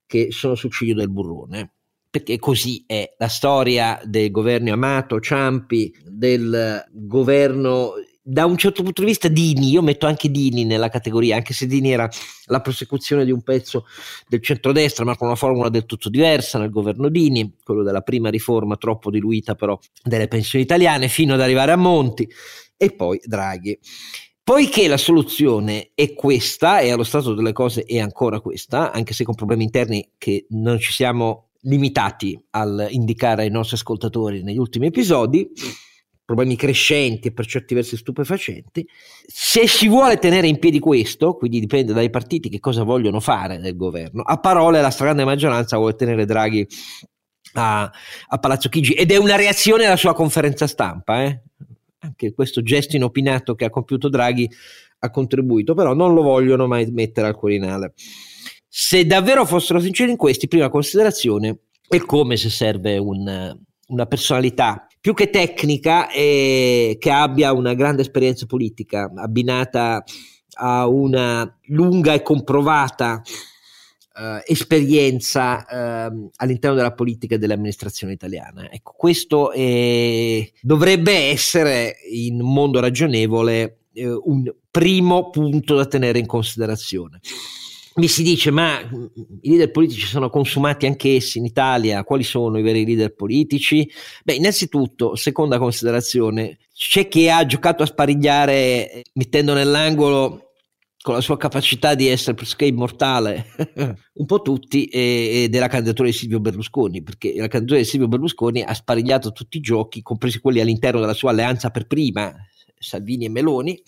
che 0.05 0.27
sono 0.31 0.55
sul 0.55 0.72
ciglio 0.72 0.95
del 0.95 1.10
burrone 1.10 1.74
perché 2.13 2.38
così 2.38 2.83
è 2.86 3.15
la 3.17 3.27
storia 3.27 4.00
dei 4.03 4.29
governi 4.29 4.69
Amato, 4.69 5.19
Ciampi, 5.19 5.91
del 6.05 6.86
governo 6.91 7.93
da 8.25 8.45
un 8.45 8.55
certo 8.55 8.83
punto 8.83 9.01
di 9.01 9.07
vista 9.07 9.27
Dini, 9.27 9.72
io 9.72 9.81
metto 9.81 10.05
anche 10.05 10.29
Dini 10.29 10.63
nella 10.63 10.89
categoria, 10.89 11.36
anche 11.36 11.53
se 11.53 11.65
Dini 11.65 11.91
era 11.91 12.07
la 12.45 12.62
prosecuzione 12.62 13.25
di 13.25 13.31
un 13.31 13.41
pezzo 13.41 13.86
del 14.27 14.41
centrodestra, 14.41 15.03
ma 15.03 15.17
con 15.17 15.27
una 15.27 15.36
formula 15.36 15.69
del 15.69 15.86
tutto 15.86 16.10
diversa 16.10 16.57
nel 16.57 16.69
governo 16.69 17.10
Dini, 17.10 17.57
quello 17.63 17.83
della 17.83 18.01
prima 18.01 18.29
riforma 18.29 18.77
troppo 18.77 19.10
diluita 19.10 19.55
però 19.55 19.77
delle 20.03 20.27
pensioni 20.27 20.63
italiane, 20.63 21.10
fino 21.10 21.33
ad 21.33 21.41
arrivare 21.41 21.74
a 21.74 21.77
Monti 21.77 22.29
e 22.77 22.91
poi 22.93 23.19
Draghi. 23.25 23.77
Poiché 24.45 24.89
la 24.89 24.97
soluzione 24.97 25.91
è 25.95 26.13
questa, 26.13 26.79
e 26.79 26.91
allo 26.91 27.05
stato 27.05 27.33
delle 27.33 27.53
cose 27.53 27.83
è 27.83 28.00
ancora 28.00 28.41
questa, 28.41 28.91
anche 28.91 29.13
se 29.13 29.23
con 29.23 29.35
problemi 29.35 29.63
interni 29.63 30.12
che 30.17 30.47
non 30.50 30.79
ci 30.79 30.91
siamo 30.91 31.51
limitati 31.62 32.38
al 32.50 32.88
indicare 32.89 33.43
ai 33.43 33.50
nostri 33.50 33.77
ascoltatori 33.77 34.43
negli 34.43 34.57
ultimi 34.57 34.88
episodi, 34.88 35.50
problemi 36.25 36.57
crescenti 36.57 37.29
e 37.29 37.31
per 37.31 37.45
certi 37.45 37.73
versi 37.73 37.95
stupefacenti. 37.95 38.85
Se 39.25 39.65
si 39.65 39.88
vuole 39.88 40.17
tenere 40.17 40.47
in 40.47 40.59
piedi 40.59 40.79
questo, 40.79 41.35
quindi 41.35 41.62
dipende 41.62 41.93
dai 41.93 42.09
partiti 42.09 42.50
che 42.50 42.59
cosa 42.59 42.83
vogliono 42.83 43.21
fare 43.21 43.57
nel 43.57 43.77
governo, 43.77 44.23
a 44.23 44.39
parole 44.39 44.81
la 44.81 44.89
stragrande 44.89 45.23
maggioranza 45.23 45.77
vuole 45.77 45.95
tenere 45.95 46.25
Draghi 46.25 46.67
a, 47.53 47.89
a 48.27 48.38
Palazzo 48.39 48.67
Chigi 48.67 48.91
ed 48.91 49.09
è 49.09 49.15
una 49.15 49.38
reazione 49.38 49.85
alla 49.85 49.95
sua 49.95 50.13
conferenza 50.13 50.67
stampa. 50.67 51.23
Eh? 51.23 51.41
Anche 52.03 52.33
questo 52.33 52.62
gesto 52.62 52.98
inopinato 52.98 53.55
che 53.55 53.65
ha 53.65 53.69
compiuto 53.69 54.10
Draghi 54.10 54.50
ha 55.00 55.10
contribuito, 55.10 55.74
però 55.74 55.93
non 55.93 56.13
lo 56.13 56.22
vogliono 56.22 56.67
mai 56.67 56.86
mettere 56.91 57.27
al 57.27 57.36
Quirinale. 57.36 57.93
Se 58.67 59.05
davvero 59.05 59.45
fossero 59.45 59.79
sinceri 59.79 60.12
in 60.12 60.17
questi, 60.17 60.48
prima 60.48 60.69
considerazione 60.69 61.60
è 61.88 62.00
come 62.00 62.38
se 62.38 62.50
serve 62.50 62.98
un, 62.98 63.57
una 63.88 64.05
personalità 64.05 64.88
più 65.00 65.13
che 65.13 65.29
tecnica 65.29 66.10
e 66.10 66.98
che 67.00 67.12
abbia 67.12 67.53
una 67.53 67.74
grande 67.74 68.01
esperienza 68.01 68.45
politica 68.45 69.12
abbinata 69.15 70.03
a 70.55 70.88
una 70.88 71.60
lunga 71.67 72.13
e 72.13 72.22
comprovata 72.22 73.22
uh, 74.15 74.41
esperienza 74.46 76.10
uh, 76.10 76.29
all'interno 76.38 76.75
della 76.75 76.93
politica 76.93 77.36
e 77.36 77.38
dell'amministrazione 77.38 78.13
italiana. 78.13 78.70
Ecco, 78.72 78.93
questo 78.98 79.51
è, 79.51 80.50
dovrebbe 80.62 81.13
essere 81.29 81.96
in 82.12 82.41
un 82.41 82.53
mondo 82.53 82.79
ragionevole 82.79 83.79
uh, 83.93 84.22
un 84.25 84.53
primo 84.70 85.29
punto 85.29 85.75
da 85.75 85.86
tenere 85.86 86.20
in 86.20 86.25
considerazione 86.25 87.20
mi 87.96 88.08
si 88.08 88.24
dice 88.24 88.50
ma 88.50 88.79
i 88.79 89.50
leader 89.50 89.72
politici 89.72 90.05
sono 90.08 90.29
consumati 90.29 90.86
anche 90.86 91.15
essi 91.15 91.38
in 91.38 91.46
Italia, 91.46 92.03
quali 92.03 92.24
sono 92.24 92.58
i 92.58 92.63
veri 92.63 92.86
leader 92.86 93.13
politici? 93.13 93.88
Beh, 94.24 94.34
innanzitutto, 94.34 95.15
seconda 95.15 95.60
considerazione, 95.60 96.58
c'è 96.74 97.08
chi 97.08 97.29
ha 97.29 97.46
giocato 97.46 97.84
a 97.84 97.88
sparigliare 97.88 98.91
eh, 98.91 99.03
mettendo 99.13 99.53
nell'angolo 99.53 100.52
con 101.03 101.15
la 101.15 101.22
sua 101.22 101.36
capacità 101.36 101.95
di 101.95 102.07
essere 102.07 102.33
pressoché 102.33 102.63
immortale, 102.63 103.48
un 104.13 104.25
po' 104.25 104.41
tutti, 104.41 104.86
e, 104.86 105.43
e 105.43 105.50
della 105.50 105.67
candidatura 105.67 106.07
di 106.07 106.13
Silvio 106.13 106.39
Berlusconi, 106.39 107.03
perché 107.03 107.33
la 107.36 107.50
candidatura 107.50 107.79
di 107.79 107.86
Silvio 107.86 108.07
Berlusconi 108.07 108.63
ha 108.63 108.74
sparigliato 108.74 109.33
tutti 109.33 109.57
i 109.57 109.60
giochi, 109.60 110.01
compresi 110.01 110.39
quelli 110.39 110.62
all'interno 110.62 111.01
della 111.01 111.13
sua 111.13 111.31
alleanza 111.31 111.72
per 111.72 111.88
prima, 111.88 112.33
Salvini 112.79 113.25
e 113.25 113.29
Meloni, 113.29 113.83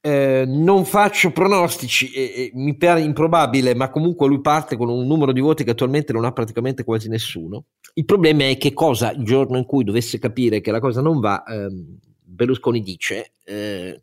eh, 0.00 0.44
non 0.48 0.84
faccio 0.84 1.30
pronostici, 1.30 2.10
e, 2.10 2.22
e, 2.22 2.50
mi 2.54 2.76
pare 2.76 3.02
improbabile, 3.02 3.76
ma 3.76 3.88
comunque 3.88 4.26
lui 4.26 4.40
parte 4.40 4.76
con 4.76 4.88
un 4.88 5.06
numero 5.06 5.30
di 5.30 5.40
voti 5.40 5.62
che 5.62 5.70
attualmente 5.70 6.12
non 6.12 6.24
ha 6.24 6.32
praticamente 6.32 6.82
quasi 6.82 7.08
nessuno. 7.08 7.66
Il 7.94 8.04
problema 8.04 8.48
è 8.48 8.58
che 8.58 8.72
cosa 8.72 9.12
il 9.12 9.22
giorno 9.22 9.58
in 9.58 9.64
cui 9.64 9.84
dovesse 9.84 10.18
capire 10.18 10.60
che 10.60 10.72
la 10.72 10.80
cosa 10.80 11.00
non 11.00 11.20
va, 11.20 11.44
ehm, 11.44 11.98
Berlusconi 12.20 12.82
dice, 12.82 13.34
eh, 13.44 14.02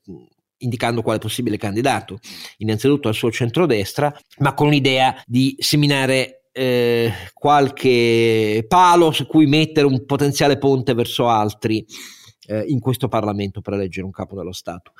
indicando 0.57 1.01
quale 1.01 1.19
possibile 1.19 1.57
candidato, 1.57 2.19
innanzitutto 2.57 3.07
al 3.07 3.13
suo 3.13 3.31
centrodestra, 3.31 4.13
ma 4.39 4.53
con 4.53 4.69
l'idea 4.69 5.21
di 5.25 5.55
seminare 5.59 6.45
eh, 6.51 7.11
qualche 7.33 8.63
palo 8.67 9.11
su 9.11 9.27
cui 9.27 9.45
mettere 9.45 9.85
un 9.85 10.05
potenziale 10.05 10.57
ponte 10.57 10.93
verso 10.93 11.27
altri 11.27 11.85
eh, 12.47 12.63
in 12.67 12.79
questo 12.79 13.07
Parlamento 13.07 13.61
per 13.61 13.73
eleggere 13.73 14.05
un 14.05 14.11
capo 14.11 14.35
dello 14.35 14.53
Stato. 14.53 14.93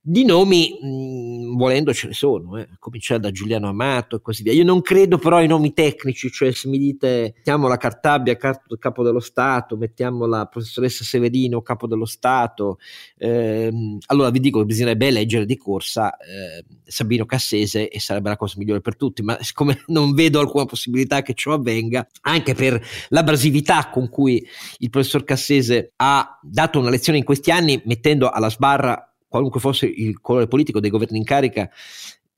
Di 0.00 0.24
nomi, 0.24 0.78
mh, 0.80 1.56
volendo, 1.56 1.92
ce 1.92 2.06
ne 2.06 2.12
sono, 2.12 2.56
eh. 2.56 2.68
cominciare 2.78 3.20
da 3.20 3.30
Giuliano 3.30 3.68
Amato 3.68 4.16
e 4.16 4.20
così 4.22 4.42
via. 4.42 4.52
Io 4.52 4.64
non 4.64 4.80
credo 4.80 5.18
però 5.18 5.36
ai 5.36 5.48
nomi 5.48 5.74
tecnici, 5.74 6.30
cioè 6.30 6.52
se 6.52 6.68
mi 6.68 6.78
dite 6.78 7.34
mettiamo 7.36 7.66
la 7.68 7.76
Cartabbia 7.76 8.36
capo 8.36 9.02
dello 9.02 9.20
Stato, 9.20 9.76
mettiamo 9.76 10.26
la 10.26 10.46
professoressa 10.46 11.04
Severino 11.04 11.62
capo 11.62 11.86
dello 11.86 12.04
Stato, 12.04 12.78
ehm, 13.18 13.98
allora 14.06 14.30
vi 14.30 14.40
dico 14.40 14.60
che 14.60 14.66
bisognerebbe 14.66 15.10
leggere 15.10 15.44
di 15.44 15.56
corsa 15.56 16.16
eh, 16.16 16.64
Sabino 16.84 17.26
Cassese 17.26 17.88
e 17.88 18.00
sarebbe 18.00 18.28
la 18.28 18.36
cosa 18.36 18.54
migliore 18.56 18.80
per 18.80 18.96
tutti, 18.96 19.22
ma 19.22 19.36
siccome 19.42 19.82
non 19.88 20.14
vedo 20.14 20.38
alcuna 20.38 20.64
possibilità 20.64 21.22
che 21.22 21.34
ciò 21.34 21.54
avvenga, 21.54 22.06
anche 22.22 22.54
per 22.54 22.80
l'abrasività 23.08 23.90
con 23.90 24.08
cui 24.08 24.46
il 24.78 24.90
professor 24.90 25.24
Cassese 25.24 25.92
ha 25.96 26.38
dato 26.40 26.78
una 26.78 26.90
lezione 26.90 27.18
in 27.18 27.24
questi 27.24 27.50
anni, 27.50 27.82
mettendo 27.84 28.30
alla 28.30 28.48
sbarra 28.48 29.07
qualunque 29.28 29.60
fosse 29.60 29.86
il 29.86 30.20
colore 30.20 30.48
politico 30.48 30.80
dei 30.80 30.90
governi 30.90 31.18
in 31.18 31.24
carica, 31.24 31.70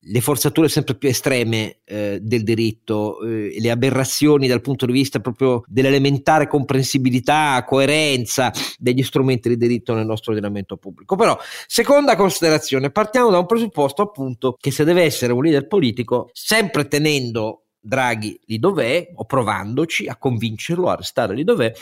le 0.04 0.20
forzature 0.20 0.68
sempre 0.68 0.94
più 0.94 1.08
estreme 1.08 1.80
eh, 1.84 2.18
del 2.22 2.42
diritto, 2.42 3.20
eh, 3.20 3.56
le 3.58 3.70
aberrazioni 3.70 4.48
dal 4.48 4.62
punto 4.62 4.86
di 4.86 4.92
vista 4.92 5.20
proprio 5.20 5.62
dell'elementare 5.66 6.46
comprensibilità, 6.46 7.62
coerenza 7.66 8.50
degli 8.78 9.02
strumenti 9.02 9.50
di 9.50 9.58
diritto 9.58 9.94
nel 9.94 10.06
nostro 10.06 10.32
ordinamento 10.32 10.76
pubblico. 10.78 11.16
Però, 11.16 11.38
seconda 11.66 12.16
considerazione, 12.16 12.90
partiamo 12.90 13.30
da 13.30 13.38
un 13.38 13.46
presupposto 13.46 14.02
appunto 14.02 14.56
che 14.58 14.70
se 14.70 14.84
deve 14.84 15.02
essere 15.02 15.32
un 15.32 15.42
leader 15.42 15.66
politico, 15.66 16.30
sempre 16.32 16.88
tenendo 16.88 17.64
Draghi 17.82 18.38
lì 18.44 18.58
dov'è, 18.58 19.10
o 19.14 19.24
provandoci 19.24 20.06
a 20.06 20.16
convincerlo 20.16 20.88
a 20.88 20.96
restare 20.96 21.34
lì 21.34 21.44
dov'è, 21.44 21.72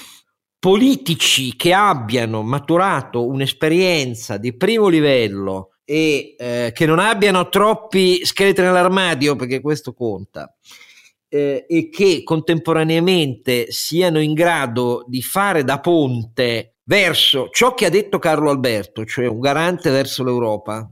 politici 0.59 1.55
che 1.57 1.73
abbiano 1.73 2.43
maturato 2.43 3.27
un'esperienza 3.27 4.39
di 4.39 4.57
primo 4.57 4.89
livello 4.89 5.71
e 5.85 6.35
eh, 6.37 6.71
che 6.75 6.85
non 6.85 6.99
abbiano 6.99 7.49
troppi 7.49 8.25
scheletri 8.25 8.65
nell'armadio, 8.65 9.37
perché 9.37 9.61
questo 9.61 9.95
conta, 9.95 10.55
eh, 11.29 11.65
e 11.67 11.89
che 11.89 12.23
contemporaneamente 12.23 13.71
siano 13.71 14.21
in 14.21 14.35
grado 14.35 15.05
di 15.07 15.23
fare 15.23 15.65
da 15.65 15.81
ponte 15.81 16.75
verso 16.85 17.49
ciò 17.51 17.75
che 17.75 17.87
ha 17.87 17.91
detto 17.91 18.19
Carlo 18.19 18.51
Alberto, 18.51 19.05
cioè 19.05 19.27
un 19.27 19.41
garante 19.41 19.91
verso 19.91 20.25
l'Europa, 20.25 20.91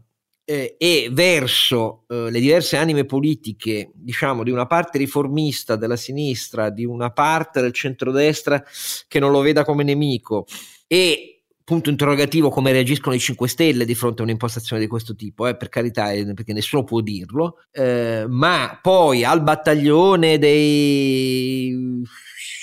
eh, 0.48 0.76
e 0.78 1.08
verso 1.10 2.04
eh, 2.06 2.30
le 2.30 2.40
diverse 2.40 2.76
anime 2.76 3.04
politiche, 3.04 3.90
diciamo, 3.92 4.44
di 4.44 4.50
una 4.52 4.66
parte 4.66 4.96
riformista 4.96 5.74
della 5.74 5.96
sinistra, 5.96 6.70
di 6.70 6.84
una 6.84 7.10
parte 7.10 7.60
del 7.60 7.72
centrodestra 7.72 8.64
che 9.08 9.18
non 9.18 9.32
lo 9.32 9.40
veda 9.40 9.64
come 9.64 9.82
nemico 9.82 10.46
e 10.86 11.42
punto 11.64 11.90
interrogativo 11.90 12.48
come 12.48 12.70
reagiscono 12.70 13.16
i 13.16 13.18
5 13.18 13.48
Stelle 13.48 13.84
di 13.84 13.96
fronte 13.96 14.22
a 14.22 14.24
un'impostazione 14.24 14.80
di 14.80 14.86
questo 14.86 15.16
tipo, 15.16 15.48
eh, 15.48 15.56
per 15.56 15.68
carità, 15.68 16.12
eh, 16.12 16.32
perché 16.32 16.52
nessuno 16.52 16.84
può 16.84 17.00
dirlo, 17.00 17.56
eh, 17.72 18.24
ma 18.28 18.78
poi 18.80 19.24
al 19.24 19.42
battaglione 19.42 20.38
dei 20.38 22.04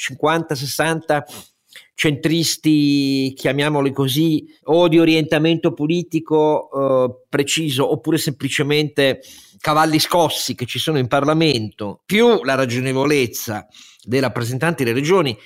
50-60 0.08 1.22
centristi, 1.96 3.34
chiamiamoli 3.36 3.92
così, 3.92 4.46
o 4.64 4.88
di 4.88 5.00
orientamento 5.00 5.74
politico 5.74 6.70
eh, 6.72 7.26
preciso, 7.30 7.92
oppure 7.92 8.18
semplicemente 8.18 9.22
cavalli 9.60 10.00
scossi 10.00 10.56
che 10.56 10.66
ci 10.66 10.80
sono 10.80 10.98
in 10.98 11.08
Parlamento, 11.08 12.02
più 12.06 12.44
la 12.44 12.56
ragionevolezza 12.56 13.68
dei 14.04 14.20
rappresentanti 14.20 14.84
delle 14.84 15.00
regioni, 15.00 15.38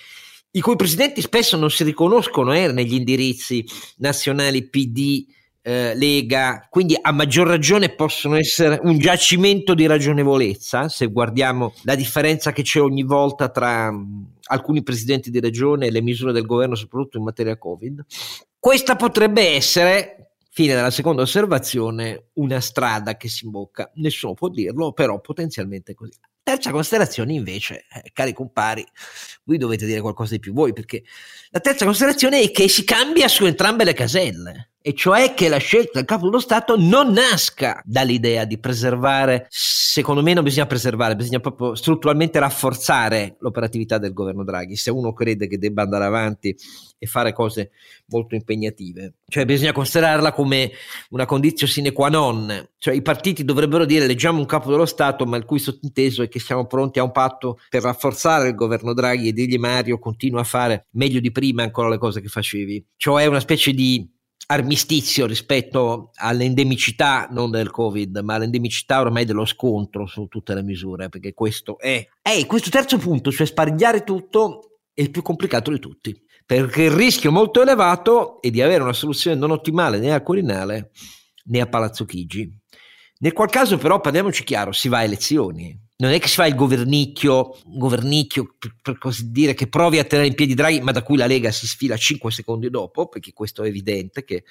i 0.52 0.62
cui 0.62 0.76
presidenti 0.76 1.22
spesso 1.22 1.58
non 1.58 1.70
si 1.70 1.84
riconoscono 1.84 2.54
eh, 2.54 2.72
negli 2.72 2.96
indirizzi 2.96 3.64
nazionali 3.98 4.70
PD 4.70 5.26
eh, 5.68 5.96
Lega, 5.96 6.66
quindi 6.70 6.98
a 7.00 7.12
maggior 7.12 7.46
ragione 7.46 7.90
possono 7.90 8.38
essere 8.38 8.80
un 8.84 8.98
giacimento 9.00 9.74
di 9.74 9.86
ragionevolezza, 9.86 10.88
se 10.88 11.08
guardiamo 11.08 11.74
la 11.82 11.96
differenza 11.96 12.54
che 12.54 12.62
c'è 12.62 12.80
ogni 12.80 13.04
volta 13.04 13.50
tra 13.50 13.92
mm, 13.92 14.24
alcuni 14.46 14.82
presidenti 14.82 15.30
di 15.30 15.42
regione 15.42 15.88
e 15.88 15.92
le 15.92 16.02
misure 16.02 16.32
del 16.32 16.46
governo, 16.46 16.76
soprattutto 16.76 17.18
in 17.18 17.26
materia 17.26 17.58
Covid. 17.58 18.06
Questa 18.58 18.96
potrebbe 18.96 19.56
essere, 19.56 20.36
fine 20.52 20.74
della 20.74 20.90
seconda 20.90 21.24
osservazione, 21.24 22.28
una 22.36 22.62
strada 22.62 23.18
che 23.18 23.28
si 23.28 23.44
imbocca. 23.44 23.92
Nessuno 23.96 24.36
può 24.36 24.48
dirlo, 24.48 24.94
però 24.94 25.20
potenzialmente 25.20 25.94
così. 25.94 26.18
Terza 26.44 26.72
considerazione 26.72 27.34
invece, 27.34 27.88
eh, 27.94 28.10
cari 28.14 28.32
compari, 28.32 28.86
voi 29.44 29.58
dovete 29.58 29.86
dire 29.86 30.00
qualcosa 30.00 30.36
di 30.36 30.40
più 30.40 30.54
voi, 30.54 30.72
perché 30.72 31.04
la 31.50 31.60
terza 31.60 31.84
considerazione 31.84 32.40
è 32.40 32.52
che 32.52 32.70
si 32.70 32.86
cambia 32.86 33.28
su 33.28 33.44
entrambe 33.44 33.84
le 33.84 33.94
caselle 33.94 34.70
e 34.82 34.94
cioè 34.94 35.34
che 35.34 35.50
la 35.50 35.58
scelta 35.58 35.92
del 35.96 36.06
capo 36.06 36.26
dello 36.26 36.40
Stato 36.40 36.76
non 36.78 37.12
nasca 37.12 37.82
dall'idea 37.84 38.46
di 38.46 38.58
preservare, 38.58 39.48
secondo 39.50 40.22
me 40.22 40.34
non 40.34 40.44
bisogna 40.44 40.66
preservare, 40.66 41.16
bisogna 41.16 41.40
proprio 41.40 41.76
strutturalmente 41.76 42.40
rafforzare 42.40 43.36
l'operatività 43.40 43.98
del 43.98 44.14
governo 44.14 44.44
Draghi, 44.44 44.76
se 44.76 44.92
uno 44.92 45.14
crede 45.14 45.48
che 45.48 45.58
debba 45.58 45.82
andare 45.82 46.06
avanti 46.06 46.56
e 47.00 47.06
fare 47.06 47.34
cose 47.34 47.72
molto 48.08 48.36
impegnative, 48.36 49.16
cioè 49.28 49.46
bisogna 49.46 49.72
considerarla 49.72 50.32
come 50.32 50.72
una 51.10 51.26
condizione 51.26 51.72
sine 51.72 51.92
qua 51.92 52.10
non, 52.10 52.70
cioè 52.78 52.94
i 52.96 53.02
partiti 53.02 53.44
dovrebbero 53.44 53.86
dire 53.86 54.08
leggiamo 54.08 54.40
un 54.40 54.46
capo 54.46 54.72
dello 54.72 54.86
Stato, 54.86 55.26
ma 55.26 55.38
il 55.38 55.46
cui 55.46 55.60
sottinteso 55.60 56.24
è 56.24 56.28
che 56.28 56.40
siamo 56.40 56.66
pronti 56.66 57.00
a 57.00 57.04
un 57.04 57.12
patto 57.12 57.60
per 57.70 57.84
rafforzare 57.84 58.48
il 58.48 58.56
governo 58.56 58.94
Draghi 58.94 59.28
e 59.28 59.34
dirgli 59.34 59.58
Mario 59.58 60.00
continua 60.00 60.42
a 60.42 60.46
fare 60.46 60.88
meglio 60.92 61.20
di 61.20 61.32
prima 61.32 61.64
ancora 61.64 61.90
le 61.90 61.98
cose 61.98 62.22
che 62.22 62.30
facevi, 62.30 62.86
cioè 62.96 63.26
una 63.26 63.40
specie 63.40 63.74
di 63.74 64.10
armistizio 64.48 65.26
rispetto 65.26 66.12
all'endemicità 66.16 67.28
non 67.32 67.52
del 67.52 67.70
covid 67.70 68.18
ma 68.20 68.36
all'endemicità 68.36 69.02
ormai 69.02 69.26
dello 69.26 69.46
scontro 69.46 70.06
su 70.06 70.28
tutte 70.28 70.54
le 70.54 70.64
misure 70.64 71.10
perché 71.10 71.34
questo 71.34 71.78
è 71.78 72.08
e 72.22 72.46
questo 72.46 72.70
terzo 72.70 72.98
punto 72.98 73.32
cioè 73.32 73.46
sparigliare 73.46 74.04
tutto 74.04 74.80
è 74.94 75.02
il 75.02 75.12
più 75.12 75.22
complicato 75.22 75.70
di 75.70 75.80
tutti 75.80 76.26
perché 76.48 76.84
il 76.84 76.92
rischio 76.92 77.30
molto 77.30 77.62
elevato 77.62 78.42
è 78.42 78.50
di 78.50 78.62
avere 78.62 78.82
una 78.82 78.94
soluzione 78.94 79.38
non 79.38 79.52
ottimale 79.52 80.00
né 80.00 80.14
a 80.14 80.22
Quirinale 80.22 80.92
né 81.48 81.60
a 81.60 81.68
Palazzo 81.68 82.06
Chigi. 82.06 82.50
Nel 83.20 83.34
qual 83.34 83.50
caso 83.50 83.78
però 83.78 84.00
parliamoci 84.00 84.46
chiaro 84.46 84.72
si 84.72 84.88
va 84.88 85.00
a 85.00 85.04
elezioni 85.04 85.78
non 86.00 86.12
è 86.12 86.20
che 86.20 86.28
si 86.28 86.36
fa 86.36 86.46
il 86.46 86.56
governicchio, 86.56 87.58
governicchio 87.66 88.56
per, 88.58 88.76
per, 88.82 88.98
così 88.98 89.32
dire, 89.32 89.54
che 89.54 89.68
provi 89.68 89.98
a 89.98 90.04
tenere 90.04 90.28
in 90.28 90.36
piedi 90.36 90.54
Draghi, 90.54 90.82
ma 90.82 90.92
da 90.92 91.02
cui 91.02 91.18
la 91.18 91.26
Lega 91.26 91.52
si 91.52 91.66
sfila 91.66 91.98
5 91.98 92.32
secondi 92.32 92.70
dopo, 92.70 93.08
perché 93.08 93.34
questo 93.34 93.64
è 93.64 93.68
evidente 93.68 94.24
che 94.24 94.44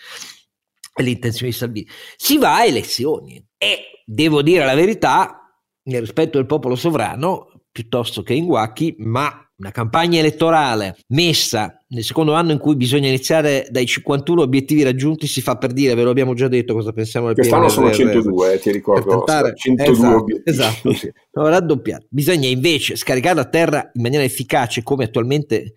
è 0.93 1.03
l'intenzione 1.03 1.53
di 1.53 1.57
Salvini. 1.57 1.89
Si 2.17 2.39
va 2.39 2.57
a 2.57 2.65
elezioni 2.65 3.45
e 3.57 4.03
devo 4.05 4.43
dire 4.43 4.65
la 4.65 4.75
verità, 4.75 5.41
nel 5.85 6.01
rispetto 6.01 6.39
del 6.39 6.47
popolo 6.47 6.75
sovrano, 6.75 7.67
piuttosto 7.71 8.23
che 8.23 8.35
in 8.35 8.47
guacchi, 8.47 8.97
ma 8.99 9.46
una 9.59 9.71
campagna 9.71 10.19
elettorale 10.19 10.97
messa 11.09 11.83
nel 11.89 12.05
secondo 12.05 12.35
anno 12.35 12.53
in 12.53 12.59
cui 12.59 12.77
bisogna 12.77 13.09
iniziare 13.09 13.67
dai 13.71 13.87
51 13.87 14.43
obiettivi 14.43 14.83
raggiunti 14.83 15.27
si 15.27 15.41
fa 15.41 15.57
per 15.57 15.73
dire, 15.73 15.95
ve 15.95 16.03
lo 16.03 16.11
abbiamo 16.11 16.35
già 16.35 16.49
detto 16.49 16.75
cosa 16.75 16.93
pensiamo 16.93 17.27
del 17.27 17.37
Quest'anno 17.37 17.69
sono 17.69 17.91
102, 17.91 18.53
eh, 18.53 18.59
ti 18.59 18.71
ricordo, 18.71 19.09
tentare, 19.09 19.55
102 19.55 19.93
esatto, 19.93 20.17
obiettivi. 20.17 20.51
Esatto, 20.51 20.93
sì. 20.93 21.13
no, 21.33 21.49
raddoppiato. 21.49 22.07
Bisogna 22.11 22.49
invece 22.49 22.97
scaricare 22.97 23.41
a 23.41 23.45
terra 23.45 23.91
in 23.95 24.03
maniera 24.03 24.25
efficace 24.25 24.83
come 24.83 25.05
attualmente 25.05 25.75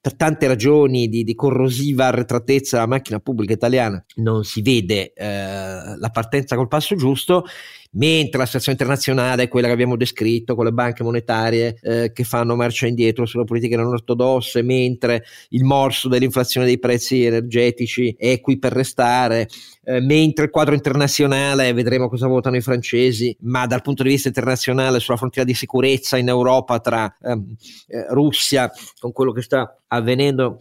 per 0.00 0.14
tante 0.14 0.46
ragioni 0.46 1.08
di, 1.08 1.24
di, 1.24 1.34
corrosiva 1.34 2.06
arretratezza 2.06 2.76
della 2.76 2.88
macchina 2.88 3.20
pubblica 3.20 3.52
italiana 3.52 4.02
non 4.16 4.44
si 4.44 4.62
vede 4.62 5.12
eh, 5.12 5.26
la 5.26 6.08
partenza 6.10 6.56
col 6.56 6.68
passo 6.68 6.96
giusto 6.96 7.44
mentre 7.92 8.38
la 8.38 8.46
situazione 8.46 8.78
internazionale 8.78 9.44
è 9.44 9.48
quella 9.48 9.66
che 9.66 9.72
abbiamo 9.72 9.96
descritto 9.96 10.54
con 10.54 10.64
le 10.64 10.72
banche 10.72 11.02
monetarie 11.02 11.78
eh, 11.82 12.12
che 12.12 12.24
fanno 12.24 12.54
marcia 12.54 12.86
indietro 12.86 13.26
sulle 13.26 13.44
politiche 13.44 13.76
non 13.76 13.86
ortodosse, 13.86 14.62
mentre 14.62 15.24
il 15.50 15.64
morso 15.64 16.08
dell'inflazione 16.08 16.66
dei 16.66 16.78
prezzi 16.78 17.24
energetici 17.24 18.14
è 18.16 18.40
qui 18.40 18.58
per 18.58 18.72
restare, 18.72 19.48
eh, 19.84 20.00
mentre 20.00 20.44
il 20.44 20.50
quadro 20.50 20.74
internazionale, 20.74 21.72
vedremo 21.72 22.08
cosa 22.08 22.28
votano 22.28 22.56
i 22.56 22.60
francesi, 22.60 23.36
ma 23.40 23.66
dal 23.66 23.82
punto 23.82 24.02
di 24.02 24.10
vista 24.10 24.28
internazionale 24.28 25.00
sulla 25.00 25.16
frontiera 25.16 25.46
di 25.46 25.54
sicurezza 25.54 26.16
in 26.16 26.28
Europa 26.28 26.78
tra 26.78 27.16
ehm, 27.20 27.54
eh, 27.88 28.06
Russia, 28.10 28.70
con 28.98 29.12
quello 29.12 29.32
che 29.32 29.42
sta 29.42 29.76
avvenendo 29.88 30.58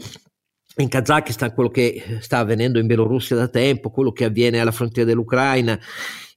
in 0.77 0.87
Kazakistan, 0.87 1.53
quello 1.53 1.69
che 1.69 2.19
sta 2.21 2.37
avvenendo 2.39 2.79
in 2.79 2.87
Bielorussia 2.87 3.35
da 3.35 3.49
tempo, 3.49 3.89
quello 3.89 4.11
che 4.11 4.25
avviene 4.25 4.59
alla 4.59 4.71
frontiera 4.71 5.09
dell'Ucraina 5.09 5.77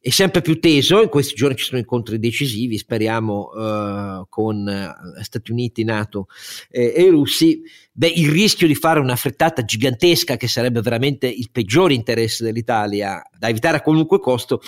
è 0.05 0.11
sempre 0.11 0.43
più 0.43 0.59
teso, 0.59 1.01
in 1.01 1.09
questi 1.09 1.35
giorni 1.35 1.55
ci 1.55 1.65
sono 1.65 1.79
incontri 1.79 2.19
decisivi, 2.19 2.77
speriamo 2.77 3.51
uh, 3.53 4.27
con 4.29 4.67
uh, 4.67 5.23
Stati 5.23 5.53
Uniti, 5.53 5.85
Nato 5.85 6.27
eh, 6.69 6.93
e 6.97 7.09
russi, 7.09 7.63
beh, 7.93 8.09
il 8.09 8.29
rischio 8.29 8.67
di 8.67 8.75
fare 8.75 8.99
una 8.99 9.15
frittata 9.15 9.65
gigantesca 9.65 10.37
che 10.37 10.49
sarebbe 10.49 10.81
veramente 10.81 11.29
il 11.29 11.51
peggiore 11.53 11.95
interesse 11.95 12.43
dell'Italia 12.43 13.23
da 13.39 13.49
evitare 13.49 13.77
a 13.77 13.81
qualunque 13.81 14.19
costo 14.19 14.61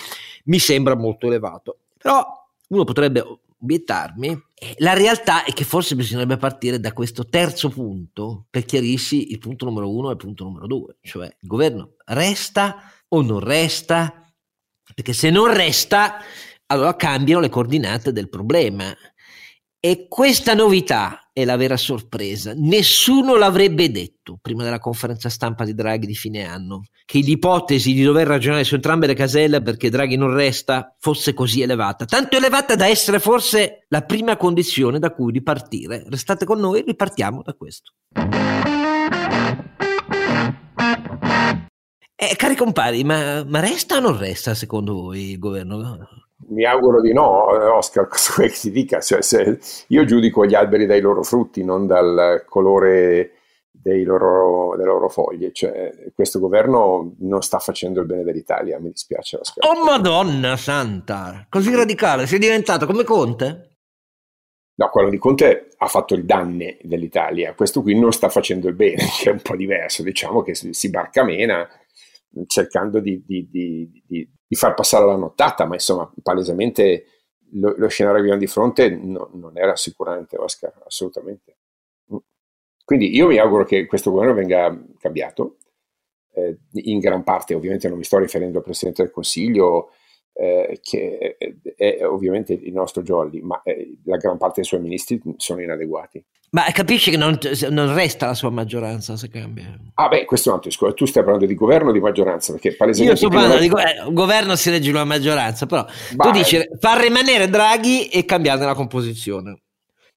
mi 0.45 0.57
sembra 0.57 0.95
molto 0.95 1.27
elevato. 1.27 1.79
Però 1.97 2.25
uno 2.69 2.83
potrebbe 2.85 3.21
obiettarmi, 3.59 4.41
la 4.77 4.93
realtà 4.93 5.43
è 5.43 5.51
che 5.51 5.65
forse 5.65 5.95
bisognerebbe 5.95 6.37
partire 6.37 6.79
da 6.79 6.93
questo 6.93 7.25
terzo 7.25 7.67
punto 7.67 8.45
per 8.49 8.63
chiarirsi 8.63 9.31
il 9.31 9.39
punto 9.39 9.65
numero 9.65 9.93
uno 9.93 10.07
e 10.07 10.11
il 10.11 10.17
punto 10.17 10.45
numero 10.45 10.65
due, 10.65 10.95
cioè 11.01 11.25
il 11.25 11.47
governo 11.47 11.95
resta 12.05 12.89
o 13.09 13.21
non 13.21 13.41
resta 13.41 14.24
perché 14.93 15.13
se 15.13 15.29
non 15.29 15.53
resta, 15.53 16.17
allora 16.67 16.95
cambiano 16.95 17.41
le 17.41 17.49
coordinate 17.49 18.11
del 18.11 18.29
problema. 18.29 18.95
E 19.79 20.07
questa 20.07 20.55
novità 20.55 21.29
è 21.31 21.45
la 21.45 21.57
vera 21.57 21.77
sorpresa. 21.77 22.53
Nessuno 22.55 23.35
l'avrebbe 23.35 23.91
detto 23.91 24.39
prima 24.41 24.63
della 24.63 24.79
conferenza 24.79 25.29
stampa 25.29 25.63
di 25.63 25.75
Draghi 25.75 26.07
di 26.07 26.15
fine 26.15 26.43
anno, 26.43 26.85
che 27.05 27.19
l'ipotesi 27.19 27.93
di 27.93 28.01
dover 28.01 28.25
ragionare 28.25 28.63
su 28.63 28.73
entrambe 28.73 29.05
le 29.05 29.13
caselle 29.13 29.61
perché 29.61 29.91
Draghi 29.91 30.15
non 30.15 30.33
resta 30.33 30.95
fosse 30.97 31.35
così 31.35 31.61
elevata. 31.61 32.05
Tanto 32.05 32.35
elevata 32.35 32.75
da 32.75 32.87
essere 32.87 33.19
forse 33.19 33.85
la 33.89 34.01
prima 34.01 34.37
condizione 34.37 34.97
da 34.97 35.11
cui 35.11 35.31
ripartire. 35.31 36.03
Restate 36.07 36.45
con 36.45 36.59
noi, 36.59 36.81
ripartiamo 36.83 37.43
da 37.43 37.53
questo. 37.53 37.91
Eh, 42.17 42.35
cari 42.37 42.55
compari, 42.55 43.03
ma, 43.03 43.43
ma 43.43 43.59
resta 43.59 43.97
o 43.97 43.99
non 43.99 44.17
resta 44.17 44.53
secondo 44.53 44.93
voi 44.93 45.31
il 45.31 45.39
governo? 45.39 46.07
Mi 46.47 46.63
auguro 46.63 47.01
di 47.01 47.11
no, 47.11 47.75
Oscar, 47.75 48.07
cosa 48.09 48.33
vuoi 48.37 48.49
che 48.49 48.55
ti 48.55 48.71
dica? 48.71 49.01
Cioè, 49.01 49.19
io 49.87 50.05
giudico 50.05 50.45
gli 50.45 50.55
alberi 50.55 50.85
dai 50.85 51.01
loro 51.01 51.23
frutti, 51.23 51.63
non 51.63 51.87
dal 51.87 52.45
colore 52.47 53.31
loro, 54.03 54.75
delle 54.77 54.87
loro 54.87 55.09
foglie. 55.09 55.51
Cioè, 55.51 56.11
questo 56.13 56.39
governo 56.39 57.15
non 57.19 57.41
sta 57.41 57.59
facendo 57.59 57.99
il 57.99 58.07
bene 58.07 58.23
dell'Italia, 58.23 58.79
mi 58.79 58.89
dispiace. 58.89 59.39
Oh 59.59 59.83
madonna 59.83 60.55
santa, 60.55 61.45
così 61.49 61.75
radicale, 61.75 62.27
sei 62.27 62.39
diventato 62.39 62.85
come 62.85 63.03
Conte? 63.03 63.71
No, 64.77 64.89
quello 64.89 65.09
di 65.09 65.17
Conte 65.17 65.69
ha 65.77 65.87
fatto 65.87 66.15
il 66.15 66.25
danne 66.25 66.77
dell'Italia, 66.81 67.53
questo 67.53 67.81
qui 67.81 67.97
non 67.97 68.11
sta 68.11 68.27
facendo 68.29 68.67
il 68.67 68.75
bene, 68.75 69.03
che 69.19 69.29
è 69.29 69.33
un 69.33 69.41
po' 69.41 69.55
diverso, 69.55 70.03
diciamo 70.03 70.41
che 70.41 70.53
si 70.55 70.89
barcamena 70.89 71.67
cercando 72.47 72.99
di, 72.99 73.23
di, 73.25 73.47
di, 73.49 74.03
di, 74.05 74.55
far 74.55 74.73
passare 74.73 75.05
la 75.05 75.15
nottata, 75.15 75.65
ma 75.65 75.75
insomma 75.75 76.11
palesemente 76.21 77.05
lo, 77.53 77.73
lo 77.77 77.87
scenario 77.87 78.17
che 78.17 78.23
abbiamo 78.23 78.39
di 78.39 78.47
fronte 78.47 78.89
no, 78.89 79.29
non 79.33 79.57
era 79.57 79.71
assicurante, 79.73 80.37
Oscar, 80.37 80.73
assolutamente. 80.85 81.57
Mm. 82.13 82.17
Quindi 82.83 83.15
io 83.15 83.27
mi 83.27 83.37
auguro 83.37 83.65
che 83.65 83.85
questo 83.85 84.11
governo 84.11 84.33
venga 84.33 84.85
cambiato, 84.99 85.57
eh, 86.33 86.57
in 86.73 86.99
gran 86.99 87.23
parte 87.23 87.55
ovviamente 87.55 87.87
non 87.87 87.97
mi 87.97 88.03
sto 88.03 88.17
riferendo 88.17 88.59
al 88.59 88.63
Presidente 88.63 89.03
del 89.03 89.11
Consiglio, 89.11 89.91
eh, 90.33 90.79
che 90.81 91.37
è 91.77 92.05
ovviamente 92.05 92.53
il 92.53 92.73
nostro 92.73 93.01
Jolly, 93.01 93.39
ma 93.39 93.61
eh, 93.63 93.97
la 94.03 94.17
gran 94.17 94.37
parte 94.37 94.55
dei 94.61 94.65
suoi 94.65 94.81
ministri 94.81 95.21
sono 95.37 95.61
inadeguati. 95.61 96.23
Ma 96.55 96.71
capisci 96.71 97.11
che 97.11 97.17
non, 97.17 97.37
non, 97.69 97.93
resta 97.93 98.27
la 98.27 98.33
sua 98.33 98.49
maggioranza 98.49 99.17
se 99.17 99.27
cambia? 99.27 99.77
Ah 99.95 100.07
beh, 100.07 100.23
questo 100.23 100.47
è 100.47 100.51
un 100.51 100.55
altro 100.55 100.69
discorso. 100.69 100.95
Tu 100.95 101.05
stai 101.05 101.21
parlando 101.21 101.45
di 101.45 101.53
governo 101.53 101.89
o 101.89 101.91
di 101.91 101.99
maggioranza? 101.99 102.53
Perché 102.53 102.77
palesemente... 102.77 103.19
Io 103.19 103.27
sto 103.27 103.35
parlando 103.37 103.61
di 103.61 103.67
go- 103.67 104.13
governo 104.13 104.55
si 104.55 104.69
regge 104.69 104.89
una 104.89 105.03
maggioranza, 105.03 105.65
però 105.65 105.85
bah, 106.13 106.23
tu 106.23 106.31
dici 106.31 106.57
far 106.79 107.01
rimanere 107.01 107.49
Draghi 107.49 108.07
e 108.07 108.23
cambiare 108.23 108.63
la 108.63 108.73
composizione. 108.73 109.63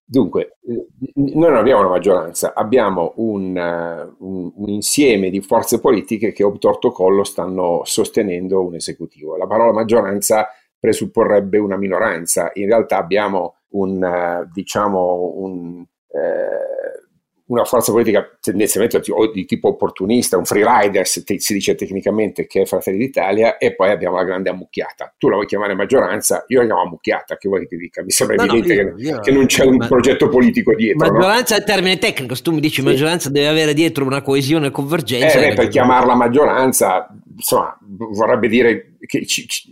Dunque, 0.04 0.58
eh, 0.64 0.86
noi 1.16 1.48
non 1.48 1.56
abbiamo 1.56 1.80
una 1.80 1.90
maggioranza, 1.90 2.54
abbiamo 2.54 3.14
un, 3.16 3.56
uh, 3.56 4.24
un, 4.24 4.52
un, 4.54 4.68
insieme 4.68 5.30
di 5.30 5.40
forze 5.40 5.80
politiche 5.80 6.30
che 6.30 6.44
obtorto 6.44 6.92
collo 6.92 7.24
stanno 7.24 7.82
sostenendo 7.84 8.64
un 8.64 8.76
esecutivo. 8.76 9.36
La 9.36 9.48
parola 9.48 9.72
maggioranza 9.72 10.46
presupporrebbe 10.78 11.58
una 11.58 11.76
minoranza, 11.76 12.52
in 12.54 12.66
realtà 12.66 12.96
abbiamo 12.96 13.56
un, 13.70 14.48
diciamo, 14.52 15.32
un, 15.34 15.84
uh, 16.18 17.06
una 17.48 17.64
forza 17.64 17.92
politica 17.92 18.26
tendenzialmente 18.40 19.00
di 19.32 19.44
tipo 19.46 19.68
opportunista, 19.68 20.36
un 20.36 20.44
free 20.44 20.64
rider, 20.66 21.06
si 21.06 21.52
dice 21.54 21.74
tecnicamente, 21.74 22.46
che 22.46 22.62
è 22.62 22.64
Fratelli 22.66 22.98
d'Italia, 22.98 23.56
e 23.56 23.74
poi 23.74 23.90
abbiamo 23.90 24.16
la 24.16 24.24
grande 24.24 24.50
ammucchiata. 24.50 25.14
Tu 25.16 25.28
la 25.28 25.36
vuoi 25.36 25.46
chiamare 25.46 25.74
maggioranza, 25.74 26.44
io 26.48 26.60
la 26.60 26.66
chiamo 26.66 26.82
ammucchiata, 26.82 27.36
che 27.36 27.48
vuoi 27.48 27.60
che 27.60 27.66
ti 27.68 27.76
dica? 27.76 28.02
Mi 28.02 28.10
sembra 28.10 28.36
no, 28.36 28.52
evidente 28.52 28.74
no, 28.74 28.88
io, 28.90 28.96
che, 28.96 29.02
io, 29.02 29.20
che, 29.20 29.30
non 29.32 29.46
c'è 29.46 29.64
un 29.64 29.78
progetto 29.78 30.28
politico 30.28 30.74
dietro. 30.74 31.10
Maggioranza 31.10 31.54
no? 31.54 31.60
è 31.60 31.64
il 31.64 31.66
termine 31.66 31.98
tecnico, 31.98 32.34
se 32.34 32.42
tu 32.42 32.52
mi 32.52 32.60
dici 32.60 32.80
sì. 32.80 32.86
maggioranza 32.86 33.30
deve 33.30 33.48
avere 33.48 33.72
dietro 33.72 34.04
una 34.04 34.20
coesione 34.20 34.66
e 34.66 34.70
convergenza. 34.70 35.38
Eh, 35.38 35.48
beh, 35.48 35.54
per 35.54 35.68
chiamarla 35.68 36.14
maggioranza, 36.14 37.08
insomma, 37.34 37.78
vorrebbe 37.80 38.48
dire 38.48 38.96
che, 39.06 39.24